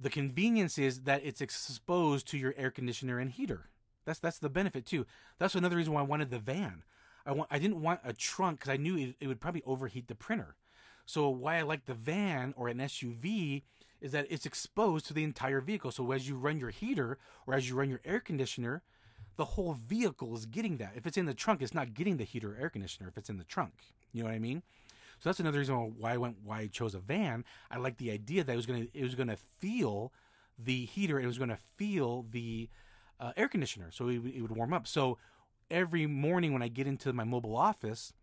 The 0.02 0.10
convenience 0.10 0.80
is 0.80 1.02
that 1.02 1.22
it's 1.24 1.42
exposed 1.42 2.28
to 2.30 2.40
your 2.40 2.56
air 2.58 2.72
conditioner 2.72 3.20
and 3.20 3.30
heater. 3.30 3.70
That's 4.06 4.18
that's 4.18 4.40
the 4.40 4.50
benefit 4.50 4.88
too. 4.88 5.06
That's 5.38 5.54
another 5.54 5.76
reason 5.76 5.94
why 5.94 6.00
I 6.00 6.06
wanted 6.06 6.32
the 6.32 6.40
van. 6.40 6.82
I 7.30 7.32
want 7.32 7.49
I 7.51 7.59
didn't 7.59 7.82
want 7.82 7.99
a 8.03 8.11
trunk 8.11 8.59
because 8.59 8.73
I 8.73 8.77
knew 8.77 8.97
it, 8.97 9.15
it 9.19 9.27
would 9.27 9.39
probably 9.39 9.61
overheat 9.65 10.07
the 10.07 10.15
printer. 10.15 10.55
So 11.05 11.30
why 11.30 11.57
I 11.57 11.61
like 11.61 11.86
the 11.86 11.93
van 11.93 12.55
or 12.57 12.67
an 12.67 12.80
SUV 12.80 13.61
is 14.01 14.11
that 14.13 14.25
it's 14.30 14.47
exposed 14.47 15.05
to 15.07 15.13
the 15.13 15.23
entire 15.23 15.61
vehicle. 15.61 15.91
So 15.91 16.11
as 16.11 16.27
you 16.27 16.36
run 16.36 16.59
your 16.59 16.71
heater 16.71 17.19
or 17.45 17.53
as 17.53 17.69
you 17.69 17.75
run 17.75 17.89
your 17.89 18.01
air 18.03 18.19
conditioner, 18.19 18.82
the 19.36 19.45
whole 19.45 19.73
vehicle 19.73 20.36
is 20.36 20.47
getting 20.47 20.77
that. 20.77 20.93
If 20.95 21.05
it's 21.05 21.17
in 21.17 21.25
the 21.25 21.34
trunk, 21.36 21.61
it's 21.61 21.73
not 21.73 21.93
getting 21.93 22.17
the 22.17 22.23
heater 22.23 22.53
or 22.53 22.57
air 22.59 22.69
conditioner 22.69 23.09
if 23.09 23.17
it's 23.17 23.30
in 23.30 23.38
the 23.38 23.43
trunk. 23.43 23.73
You 24.11 24.23
know 24.23 24.30
what 24.30 24.36
I 24.36 24.39
mean? 24.39 24.63
So 25.19 25.30
that's 25.30 25.39
another 25.39 25.59
reason 25.59 25.75
why 25.99 26.13
I 26.13 26.17
went 26.17 26.38
why 26.43 26.61
I 26.61 26.67
chose 26.67 26.95
a 26.95 26.99
van. 26.99 27.45
I 27.69 27.77
like 27.77 27.97
the 27.97 28.09
idea 28.09 28.43
that 28.43 28.51
it 28.51 28.55
was 28.55 28.65
gonna 28.65 28.88
it 28.91 29.03
was 29.03 29.13
gonna 29.13 29.38
feel 29.59 30.11
the 30.57 30.86
heater. 30.86 31.19
It 31.19 31.27
was 31.27 31.38
gonna 31.38 31.59
feel 31.77 32.25
the 32.32 32.69
uh, 33.19 33.34
air 33.38 33.49
conditioner, 33.49 33.91
so 33.91 34.07
it, 34.07 34.21
it 34.25 34.41
would 34.41 34.55
warm 34.55 34.73
up. 34.73 34.88
So 34.88 35.17
every 35.72 36.05
morning 36.07 36.53
when 36.53 36.61
I 36.61 36.67
get 36.67 36.88
into 36.88 37.13
my 37.13 37.24
mobile 37.24 37.55
office, 37.55 38.13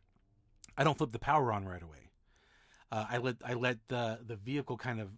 I 0.76 0.84
don't 0.84 0.98
flip 0.98 1.12
the 1.12 1.18
power 1.18 1.52
on 1.52 1.66
right 1.66 1.82
away. 1.82 2.10
Uh, 2.90 3.06
I 3.10 3.18
let 3.18 3.36
I 3.44 3.54
let 3.54 3.78
the 3.88 4.20
the 4.24 4.36
vehicle 4.36 4.76
kind 4.76 5.00
of 5.00 5.08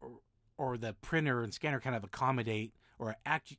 or, 0.00 0.10
or 0.58 0.78
the 0.78 0.94
printer 1.00 1.42
and 1.42 1.54
scanner 1.54 1.80
kind 1.80 1.96
of 1.96 2.04
accommodate 2.04 2.72
or 2.98 3.16
act 3.24 3.56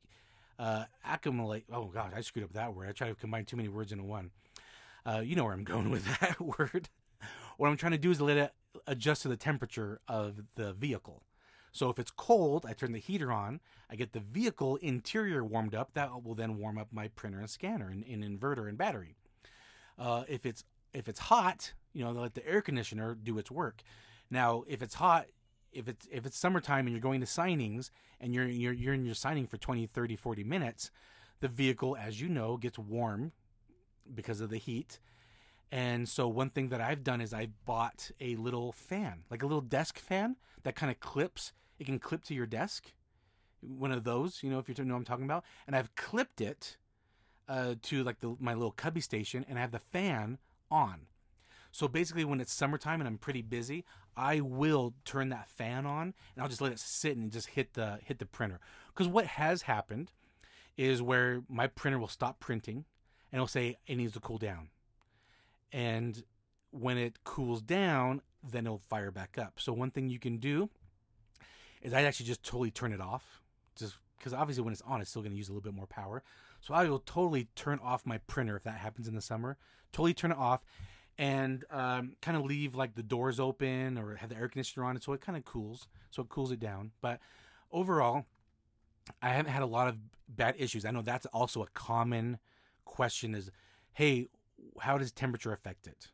uh, 0.58 0.84
accumulate. 1.04 1.64
Oh 1.72 1.86
gosh, 1.86 2.12
I 2.14 2.20
screwed 2.20 2.44
up 2.44 2.52
that 2.52 2.74
word. 2.74 2.88
I 2.88 2.92
try 2.92 3.08
to 3.08 3.14
combine 3.14 3.44
too 3.44 3.56
many 3.56 3.68
words 3.68 3.92
into 3.92 4.04
one. 4.04 4.30
Uh, 5.04 5.20
you 5.24 5.34
know 5.34 5.44
where 5.44 5.52
I'm 5.52 5.64
going 5.74 5.90
with 5.90 6.04
that 6.20 6.40
word. 6.40 6.88
what 7.56 7.68
I'm 7.68 7.76
trying 7.76 7.92
to 7.92 7.98
do 7.98 8.10
is 8.10 8.20
let 8.20 8.36
it 8.36 8.52
adjust 8.86 9.22
to 9.22 9.28
the 9.28 9.36
temperature 9.36 10.00
of 10.06 10.40
the 10.54 10.72
vehicle. 10.72 11.22
So 11.72 11.88
if 11.88 11.98
it's 11.98 12.10
cold, 12.10 12.66
I 12.68 12.74
turn 12.74 12.92
the 12.92 12.98
heater 12.98 13.32
on. 13.32 13.60
I 13.90 13.96
get 13.96 14.12
the 14.12 14.20
vehicle 14.20 14.76
interior 14.76 15.42
warmed 15.42 15.74
up. 15.74 15.94
That 15.94 16.22
will 16.22 16.34
then 16.34 16.58
warm 16.58 16.78
up 16.78 16.88
my 16.92 17.08
printer 17.08 17.40
and 17.40 17.50
scanner 17.50 17.88
and, 17.88 18.04
and 18.04 18.22
inverter 18.22 18.68
and 18.68 18.76
battery. 18.76 19.16
Uh, 19.98 20.24
if 20.28 20.44
it's 20.44 20.64
if 20.92 21.08
it's 21.08 21.18
hot, 21.18 21.72
you 21.94 22.04
know, 22.04 22.12
let 22.12 22.34
the 22.34 22.46
air 22.46 22.60
conditioner 22.60 23.14
do 23.14 23.38
its 23.38 23.50
work. 23.50 23.82
Now, 24.30 24.64
if 24.68 24.82
it's 24.82 24.94
hot, 24.94 25.26
if 25.72 25.88
it's 25.88 26.06
if 26.10 26.26
it's 26.26 26.38
summertime 26.38 26.86
and 26.86 26.90
you're 26.90 27.00
going 27.00 27.20
to 27.20 27.26
signings 27.26 27.90
and 28.20 28.34
you're 28.34 28.46
you're 28.46 28.74
you're 28.74 28.94
in 28.94 29.06
your 29.06 29.14
signing 29.14 29.46
for 29.46 29.56
20, 29.56 29.86
30, 29.86 30.16
40 30.16 30.44
minutes, 30.44 30.90
the 31.40 31.48
vehicle, 31.48 31.96
as 31.96 32.20
you 32.20 32.28
know, 32.28 32.58
gets 32.58 32.78
warm 32.78 33.32
because 34.14 34.42
of 34.42 34.50
the 34.50 34.58
heat. 34.58 34.98
And 35.70 36.06
so 36.06 36.28
one 36.28 36.50
thing 36.50 36.68
that 36.68 36.82
I've 36.82 37.02
done 37.02 37.22
is 37.22 37.32
I 37.32 37.48
bought 37.64 38.10
a 38.20 38.36
little 38.36 38.72
fan, 38.72 39.24
like 39.30 39.42
a 39.42 39.46
little 39.46 39.62
desk 39.62 39.98
fan 39.98 40.36
that 40.64 40.76
kind 40.76 40.92
of 40.92 41.00
clips 41.00 41.52
it 41.82 41.86
can 41.86 41.98
clip 41.98 42.22
to 42.22 42.34
your 42.34 42.46
desk. 42.46 42.92
One 43.60 43.90
of 43.90 44.04
those, 44.04 44.44
you 44.44 44.50
know, 44.50 44.60
if 44.60 44.68
you 44.68 44.74
know 44.84 44.94
what 44.94 44.98
I'm 44.98 45.04
talking 45.04 45.24
about. 45.24 45.44
And 45.66 45.74
I've 45.74 45.92
clipped 45.96 46.40
it 46.40 46.76
uh, 47.48 47.74
to 47.82 48.04
like 48.04 48.20
the, 48.20 48.36
my 48.38 48.54
little 48.54 48.70
cubby 48.70 49.00
station, 49.00 49.44
and 49.48 49.58
I 49.58 49.62
have 49.62 49.72
the 49.72 49.80
fan 49.80 50.38
on. 50.70 51.06
So 51.72 51.88
basically, 51.88 52.24
when 52.24 52.40
it's 52.40 52.52
summertime 52.52 53.00
and 53.00 53.08
I'm 53.08 53.18
pretty 53.18 53.42
busy, 53.42 53.84
I 54.16 54.40
will 54.40 54.94
turn 55.04 55.30
that 55.30 55.48
fan 55.48 55.84
on, 55.84 56.14
and 56.34 56.42
I'll 56.42 56.48
just 56.48 56.60
let 56.60 56.70
it 56.70 56.78
sit 56.78 57.16
and 57.16 57.32
just 57.32 57.48
hit 57.48 57.74
the 57.74 57.98
hit 58.04 58.20
the 58.20 58.26
printer. 58.26 58.60
Because 58.94 59.08
what 59.08 59.26
has 59.26 59.62
happened 59.62 60.12
is 60.76 61.02
where 61.02 61.42
my 61.48 61.66
printer 61.66 61.98
will 61.98 62.06
stop 62.06 62.38
printing, 62.38 62.84
and 63.32 63.40
it'll 63.40 63.48
say 63.48 63.76
it 63.88 63.96
needs 63.96 64.12
to 64.12 64.20
cool 64.20 64.38
down. 64.38 64.68
And 65.72 66.22
when 66.70 66.96
it 66.96 67.24
cools 67.24 67.60
down, 67.60 68.22
then 68.48 68.66
it'll 68.66 68.78
fire 68.78 69.10
back 69.10 69.36
up. 69.36 69.54
So 69.58 69.72
one 69.72 69.90
thing 69.90 70.08
you 70.08 70.20
can 70.20 70.36
do 70.36 70.70
is 71.82 71.92
I'd 71.92 72.04
actually 72.04 72.26
just 72.26 72.42
totally 72.42 72.70
turn 72.70 72.92
it 72.92 73.00
off, 73.00 73.40
just 73.76 73.94
because 74.18 74.32
obviously 74.32 74.62
when 74.62 74.72
it's 74.72 74.82
on, 74.82 75.00
it's 75.00 75.10
still 75.10 75.22
going 75.22 75.32
to 75.32 75.38
use 75.38 75.48
a 75.48 75.52
little 75.52 75.62
bit 75.62 75.74
more 75.74 75.86
power. 75.86 76.22
So 76.60 76.74
I 76.74 76.88
will 76.88 77.00
totally 77.00 77.48
turn 77.56 77.80
off 77.82 78.06
my 78.06 78.18
printer 78.18 78.56
if 78.56 78.62
that 78.62 78.78
happens 78.78 79.08
in 79.08 79.14
the 79.16 79.20
summer. 79.20 79.56
Totally 79.92 80.14
turn 80.14 80.30
it 80.30 80.38
off, 80.38 80.64
and 81.18 81.64
um, 81.70 82.12
kind 82.22 82.36
of 82.36 82.44
leave 82.44 82.74
like 82.74 82.94
the 82.94 83.02
doors 83.02 83.38
open 83.38 83.98
or 83.98 84.16
have 84.16 84.30
the 84.30 84.36
air 84.36 84.48
conditioner 84.48 84.86
on, 84.86 85.00
so 85.00 85.12
it 85.12 85.20
kind 85.20 85.36
of 85.36 85.44
cools, 85.44 85.88
so 86.10 86.22
it 86.22 86.28
cools 86.28 86.52
it 86.52 86.60
down. 86.60 86.92
But 87.00 87.18
overall, 87.70 88.24
I 89.20 89.30
haven't 89.30 89.52
had 89.52 89.62
a 89.62 89.66
lot 89.66 89.88
of 89.88 89.98
bad 90.28 90.54
issues. 90.56 90.84
I 90.84 90.92
know 90.92 91.02
that's 91.02 91.26
also 91.26 91.62
a 91.62 91.68
common 91.74 92.38
question: 92.84 93.34
is 93.34 93.50
hey, 93.92 94.28
how 94.80 94.96
does 94.96 95.12
temperature 95.12 95.52
affect 95.52 95.86
it? 95.86 96.08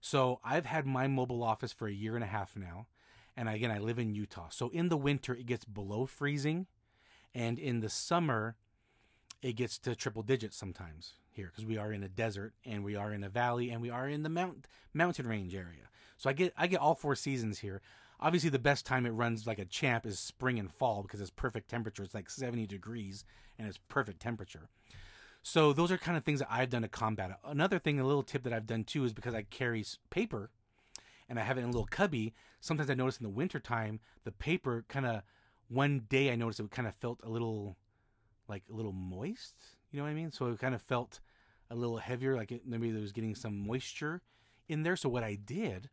So 0.00 0.40
I've 0.44 0.66
had 0.66 0.86
my 0.86 1.08
mobile 1.08 1.42
office 1.42 1.72
for 1.72 1.88
a 1.88 1.92
year 1.92 2.14
and 2.14 2.24
a 2.24 2.28
half 2.28 2.56
now. 2.56 2.86
And 3.40 3.48
again, 3.48 3.70
I 3.70 3.78
live 3.78 3.98
in 3.98 4.14
Utah. 4.14 4.48
So 4.50 4.68
in 4.68 4.90
the 4.90 4.98
winter, 4.98 5.32
it 5.32 5.46
gets 5.46 5.64
below 5.64 6.04
freezing. 6.04 6.66
And 7.34 7.58
in 7.58 7.80
the 7.80 7.88
summer, 7.88 8.56
it 9.40 9.54
gets 9.54 9.78
to 9.78 9.96
triple 9.96 10.22
digits 10.22 10.58
sometimes 10.58 11.14
here 11.30 11.46
because 11.46 11.64
we 11.64 11.78
are 11.78 11.90
in 11.90 12.02
a 12.02 12.08
desert 12.08 12.52
and 12.66 12.84
we 12.84 12.96
are 12.96 13.14
in 13.14 13.24
a 13.24 13.30
valley 13.30 13.70
and 13.70 13.80
we 13.80 13.88
are 13.88 14.06
in 14.06 14.24
the 14.24 14.28
mount, 14.28 14.66
mountain 14.92 15.26
range 15.26 15.54
area. 15.54 15.88
So 16.18 16.28
I 16.28 16.34
get 16.34 16.52
I 16.54 16.66
get 16.66 16.80
all 16.80 16.94
four 16.94 17.16
seasons 17.16 17.60
here. 17.60 17.80
Obviously, 18.20 18.50
the 18.50 18.58
best 18.58 18.84
time 18.84 19.06
it 19.06 19.10
runs 19.12 19.46
like 19.46 19.58
a 19.58 19.64
champ 19.64 20.04
is 20.04 20.18
spring 20.18 20.58
and 20.58 20.70
fall 20.70 21.00
because 21.00 21.22
it's 21.22 21.30
perfect 21.30 21.70
temperature. 21.70 22.02
It's 22.02 22.12
like 22.12 22.28
70 22.28 22.66
degrees 22.66 23.24
and 23.58 23.66
it's 23.66 23.80
perfect 23.88 24.20
temperature. 24.20 24.68
So 25.42 25.72
those 25.72 25.90
are 25.90 25.96
kind 25.96 26.18
of 26.18 26.24
things 26.24 26.40
that 26.40 26.52
I've 26.52 26.68
done 26.68 26.82
to 26.82 26.88
combat 26.88 27.30
it. 27.30 27.36
Another 27.42 27.78
thing, 27.78 27.98
a 27.98 28.06
little 28.06 28.22
tip 28.22 28.42
that 28.42 28.52
I've 28.52 28.66
done 28.66 28.84
too, 28.84 29.02
is 29.04 29.14
because 29.14 29.34
I 29.34 29.44
carry 29.44 29.82
paper 30.10 30.50
and 31.30 31.38
I 31.38 31.42
have 31.42 31.56
it 31.56 31.60
in 31.60 31.68
a 31.68 31.72
little 31.72 31.86
cubby, 31.86 32.34
sometimes 32.60 32.90
I 32.90 32.94
notice 32.94 33.16
in 33.16 33.22
the 33.22 33.30
wintertime, 33.30 34.00
the 34.24 34.32
paper 34.32 34.84
kind 34.88 35.06
of, 35.06 35.22
one 35.68 36.02
day 36.08 36.30
I 36.30 36.34
noticed 36.34 36.58
it 36.58 36.70
kind 36.72 36.88
of 36.88 36.94
felt 36.96 37.20
a 37.22 37.30
little, 37.30 37.76
like 38.48 38.64
a 38.70 38.74
little 38.74 38.92
moist. 38.92 39.54
You 39.90 39.98
know 39.98 40.04
what 40.04 40.10
I 40.10 40.14
mean? 40.14 40.32
So 40.32 40.48
it 40.48 40.58
kind 40.58 40.74
of 40.74 40.82
felt 40.82 41.20
a 41.70 41.76
little 41.76 41.98
heavier, 41.98 42.36
like 42.36 42.50
it, 42.50 42.62
maybe 42.66 42.90
there 42.90 43.00
was 43.00 43.12
getting 43.12 43.36
some 43.36 43.66
moisture 43.66 44.22
in 44.68 44.82
there. 44.82 44.96
So 44.96 45.08
what 45.08 45.22
I 45.22 45.36
did 45.36 45.88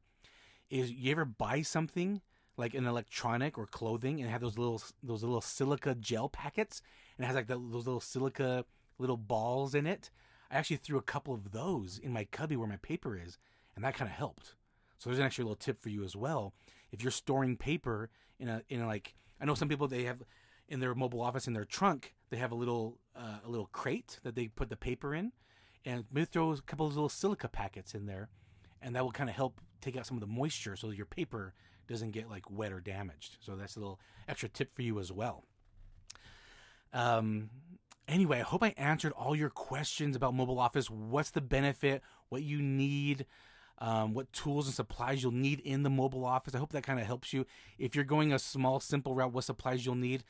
is 0.72 0.92
you 0.92 1.12
ever 1.12 1.24
buy 1.24 1.62
something 1.62 2.22
like 2.58 2.74
an 2.74 2.88
electronic 2.88 3.58
or 3.58 3.68
clothing 3.68 4.20
and 4.20 4.30
have 4.30 4.42
those 4.42 4.58
little 4.58 4.82
those 5.04 5.22
little 5.22 5.42
silica 5.42 5.94
gel 5.94 6.28
packets 6.28 6.82
and 7.16 7.24
it 7.24 7.28
has 7.28 7.36
like 7.36 7.46
the, 7.46 7.54
those 7.54 7.86
little 7.86 8.00
silica 8.00 8.66
little 8.98 9.18
balls 9.18 9.76
in 9.76 9.86
it. 9.86 10.10
I 10.50 10.56
actually 10.58 10.78
threw 10.78 10.98
a 10.98 11.04
couple 11.04 11.36
of 11.36 11.52
those 11.52 12.00
in 12.00 12.12
my 12.12 12.24
cubby 12.24 12.56
where 12.56 12.68
my 12.68 12.78
paper 12.78 13.16
is, 13.16 13.38
and 13.76 13.86
that 13.86 13.94
kind 13.94 14.10
of 14.10 14.16
helped. 14.16 14.56
So 14.98 15.10
there's 15.10 15.20
an 15.20 15.26
extra 15.26 15.44
little 15.44 15.56
tip 15.56 15.82
for 15.82 15.90
you 15.90 16.04
as 16.04 16.16
well. 16.16 16.54
If 16.92 17.02
you're 17.02 17.12
storing 17.12 17.58
paper 17.58 18.10
in 18.40 18.50
a 18.50 18.62
in 18.70 18.82
a, 18.82 18.88
like 18.88 19.16
I 19.40 19.46
know 19.46 19.56
some 19.56 19.70
people 19.70 19.88
they 19.88 20.04
have 20.04 20.24
in 20.68 20.80
their 20.80 20.96
mobile 20.96 21.22
office 21.22 21.48
in 21.48 21.54
their 21.54 21.66
trunk 21.66 22.14
they 22.30 22.38
have 22.38 22.52
a 22.52 22.56
little 22.56 22.98
uh, 23.16 23.40
a 23.46 23.50
little 23.50 23.68
crate 23.68 24.20
that 24.24 24.36
they 24.36 24.48
put 24.48 24.70
the 24.70 24.76
paper 24.76 25.16
in, 25.16 25.32
and 25.86 26.06
maybe 26.12 26.26
throw 26.26 26.52
a 26.52 26.62
couple 26.62 26.86
of 26.86 26.94
little 26.94 27.10
silica 27.10 27.48
packets 27.48 27.94
in 27.94 28.06
there, 28.06 28.30
and 28.82 28.96
that 28.96 29.04
will 29.04 29.12
kind 29.12 29.30
of 29.30 29.36
help 29.36 29.62
take 29.82 29.98
out 29.98 30.06
some 30.06 30.18
of 30.18 30.22
the 30.22 30.28
moisture 30.28 30.76
so 30.76 30.90
your 30.90 31.06
paper 31.06 31.54
doesn't 31.88 32.12
get 32.12 32.30
like 32.30 32.50
wet 32.50 32.74
or 32.74 32.82
damaged. 32.82 33.38
So 33.40 33.56
that's 33.56 33.76
a 33.76 33.80
little 33.80 34.00
extra 34.28 34.50
tip 34.50 34.76
for 34.76 34.82
you 34.82 35.00
as 35.00 35.12
well. 35.12 35.46
Um, 36.94 37.50
anyway, 38.08 38.40
I 38.40 38.44
hope 38.44 38.64
I 38.64 38.74
answered 38.78 39.14
all 39.14 39.36
your 39.36 39.50
questions 39.50 40.16
about 40.16 40.34
mobile 40.34 40.60
office. 40.60 40.90
What's 40.90 41.32
the 41.32 41.42
benefit? 41.42 42.02
What 42.30 42.44
you 42.44 42.62
need? 42.62 43.26
Um, 43.80 44.14
what 44.14 44.32
tools 44.34 44.66
and 44.66 44.76
supplies 44.76 45.22
you'll 45.22 45.32
need 45.32 45.60
in 45.60 45.84
the 45.84 45.90
mobile 45.90 46.26
office. 46.26 46.56
I 46.56 46.60
hope 46.60 46.72
that 46.72 46.84
kind 46.84 47.00
of 47.00 47.06
helps 47.06 47.34
you. 47.34 47.46
If 47.78 47.96
you're 47.96 48.06
going 48.06 48.34
a 48.34 48.40
small, 48.40 48.80
simple 48.80 49.14
route, 49.14 49.34
what 49.34 49.44
supplies 49.44 49.86
you'll 49.86 49.96
need. 49.96 50.24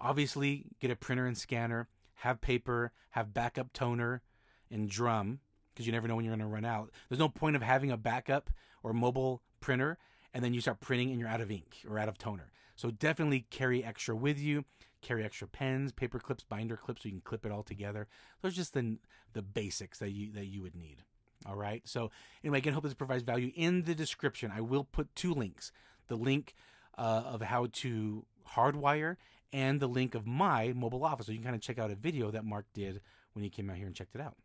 Obviously, 0.00 0.66
get 0.80 0.90
a 0.90 0.96
printer 0.96 1.26
and 1.26 1.36
scanner, 1.36 1.88
have 2.16 2.40
paper, 2.40 2.92
have 3.10 3.34
backup 3.34 3.72
toner 3.72 4.22
and 4.70 4.88
drum 4.88 5.40
because 5.72 5.86
you 5.86 5.92
never 5.92 6.08
know 6.08 6.16
when 6.16 6.24
you're 6.24 6.34
going 6.34 6.48
to 6.48 6.52
run 6.52 6.64
out. 6.64 6.90
There's 7.08 7.18
no 7.18 7.28
point 7.28 7.56
of 7.56 7.62
having 7.62 7.90
a 7.90 7.96
backup 7.96 8.50
or 8.82 8.92
mobile 8.92 9.42
printer 9.60 9.98
and 10.34 10.44
then 10.44 10.54
you 10.54 10.60
start 10.60 10.80
printing 10.80 11.10
and 11.10 11.20
you're 11.20 11.28
out 11.28 11.40
of 11.40 11.50
ink 11.50 11.78
or 11.88 11.98
out 11.98 12.08
of 12.08 12.18
toner. 12.18 12.50
So 12.76 12.90
definitely 12.90 13.46
carry 13.50 13.84
extra 13.84 14.16
with 14.16 14.38
you. 14.38 14.64
Carry 15.02 15.24
extra 15.24 15.48
pens, 15.48 15.90
paper 15.90 16.20
clips, 16.20 16.44
binder 16.44 16.76
clips 16.76 17.02
so 17.02 17.08
you 17.08 17.14
can 17.14 17.22
clip 17.22 17.44
it 17.44 17.50
all 17.50 17.64
together. 17.64 18.06
Those 18.40 18.52
are 18.52 18.56
just 18.56 18.74
the 18.74 18.98
the 19.32 19.42
basics 19.42 19.98
that 19.98 20.10
you 20.10 20.30
that 20.32 20.46
you 20.46 20.62
would 20.62 20.76
need. 20.76 21.02
All 21.46 21.56
right. 21.56 21.82
So 21.84 22.10
anyway, 22.42 22.58
again, 22.58 22.72
hope 22.72 22.84
this 22.84 22.94
provides 22.94 23.22
value. 23.22 23.50
In 23.54 23.82
the 23.82 23.94
description, 23.94 24.52
I 24.54 24.60
will 24.60 24.84
put 24.84 25.14
two 25.14 25.34
links: 25.34 25.72
the 26.08 26.16
link 26.16 26.54
uh, 26.96 27.22
of 27.26 27.42
how 27.42 27.68
to 27.72 28.24
hardwire 28.54 29.16
and 29.52 29.80
the 29.80 29.86
link 29.86 30.14
of 30.14 30.26
my 30.26 30.72
mobile 30.74 31.04
office. 31.04 31.26
So 31.26 31.32
you 31.32 31.38
can 31.38 31.44
kind 31.44 31.56
of 31.56 31.62
check 31.62 31.78
out 31.78 31.90
a 31.90 31.94
video 31.94 32.30
that 32.30 32.44
Mark 32.44 32.66
did 32.72 33.00
when 33.32 33.42
he 33.42 33.50
came 33.50 33.70
out 33.70 33.76
here 33.76 33.86
and 33.86 33.94
checked 33.94 34.14
it 34.14 34.20
out. 34.20 34.36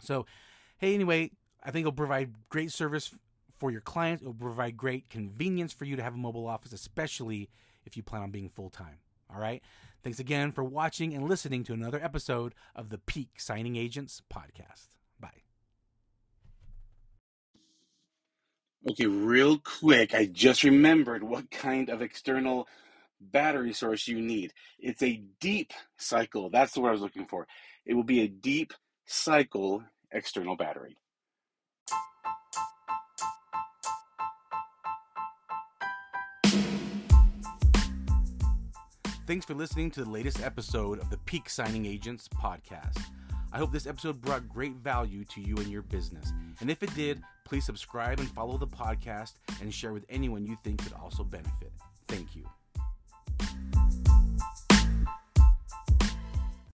So, 0.00 0.26
hey, 0.78 0.94
anyway, 0.94 1.30
I 1.62 1.70
think 1.70 1.82
it'll 1.82 1.92
provide 1.92 2.34
great 2.48 2.72
service 2.72 3.14
for 3.58 3.70
your 3.70 3.80
clients. 3.80 4.22
It'll 4.22 4.34
provide 4.34 4.76
great 4.76 5.08
convenience 5.08 5.72
for 5.72 5.84
you 5.84 5.96
to 5.96 6.02
have 6.02 6.14
a 6.14 6.18
mobile 6.18 6.46
office, 6.46 6.72
especially 6.72 7.48
if 7.84 7.96
you 7.96 8.02
plan 8.02 8.22
on 8.22 8.30
being 8.30 8.48
full 8.48 8.70
time. 8.70 8.98
All 9.32 9.40
right. 9.40 9.62
Thanks 10.02 10.20
again 10.20 10.52
for 10.52 10.62
watching 10.62 11.14
and 11.14 11.28
listening 11.28 11.64
to 11.64 11.72
another 11.72 12.02
episode 12.02 12.54
of 12.74 12.90
the 12.90 12.98
Peak 12.98 13.40
Signing 13.40 13.76
Agents 13.76 14.22
podcast. 14.32 14.95
Okay, 18.88 19.06
real 19.06 19.58
quick, 19.58 20.14
I 20.14 20.26
just 20.26 20.62
remembered 20.62 21.24
what 21.24 21.50
kind 21.50 21.88
of 21.88 22.02
external 22.02 22.68
battery 23.20 23.72
source 23.72 24.06
you 24.06 24.20
need. 24.20 24.52
It's 24.78 25.02
a 25.02 25.20
deep 25.40 25.72
cycle. 25.96 26.50
That's 26.50 26.72
the 26.72 26.80
word 26.80 26.90
I 26.90 26.92
was 26.92 27.00
looking 27.00 27.26
for. 27.26 27.48
It 27.84 27.94
will 27.94 28.04
be 28.04 28.20
a 28.20 28.28
deep 28.28 28.72
cycle 29.04 29.82
external 30.12 30.54
battery. 30.54 30.96
Thanks 39.26 39.44
for 39.44 39.54
listening 39.54 39.90
to 39.90 40.04
the 40.04 40.10
latest 40.10 40.40
episode 40.40 41.00
of 41.00 41.10
the 41.10 41.18
Peak 41.18 41.50
Signing 41.50 41.86
Agents 41.86 42.28
podcast. 42.28 43.02
I 43.56 43.58
hope 43.58 43.72
this 43.72 43.86
episode 43.86 44.20
brought 44.20 44.46
great 44.50 44.74
value 44.74 45.24
to 45.24 45.40
you 45.40 45.56
and 45.56 45.68
your 45.68 45.80
business. 45.80 46.30
And 46.60 46.70
if 46.70 46.82
it 46.82 46.94
did, 46.94 47.22
please 47.46 47.64
subscribe 47.64 48.20
and 48.20 48.28
follow 48.32 48.58
the 48.58 48.66
podcast 48.66 49.32
and 49.62 49.72
share 49.72 49.94
with 49.94 50.04
anyone 50.10 50.44
you 50.44 50.58
think 50.62 50.82
could 50.82 50.92
also 50.92 51.24
benefit. 51.24 51.72
Thank 52.06 52.36
you. 52.36 52.44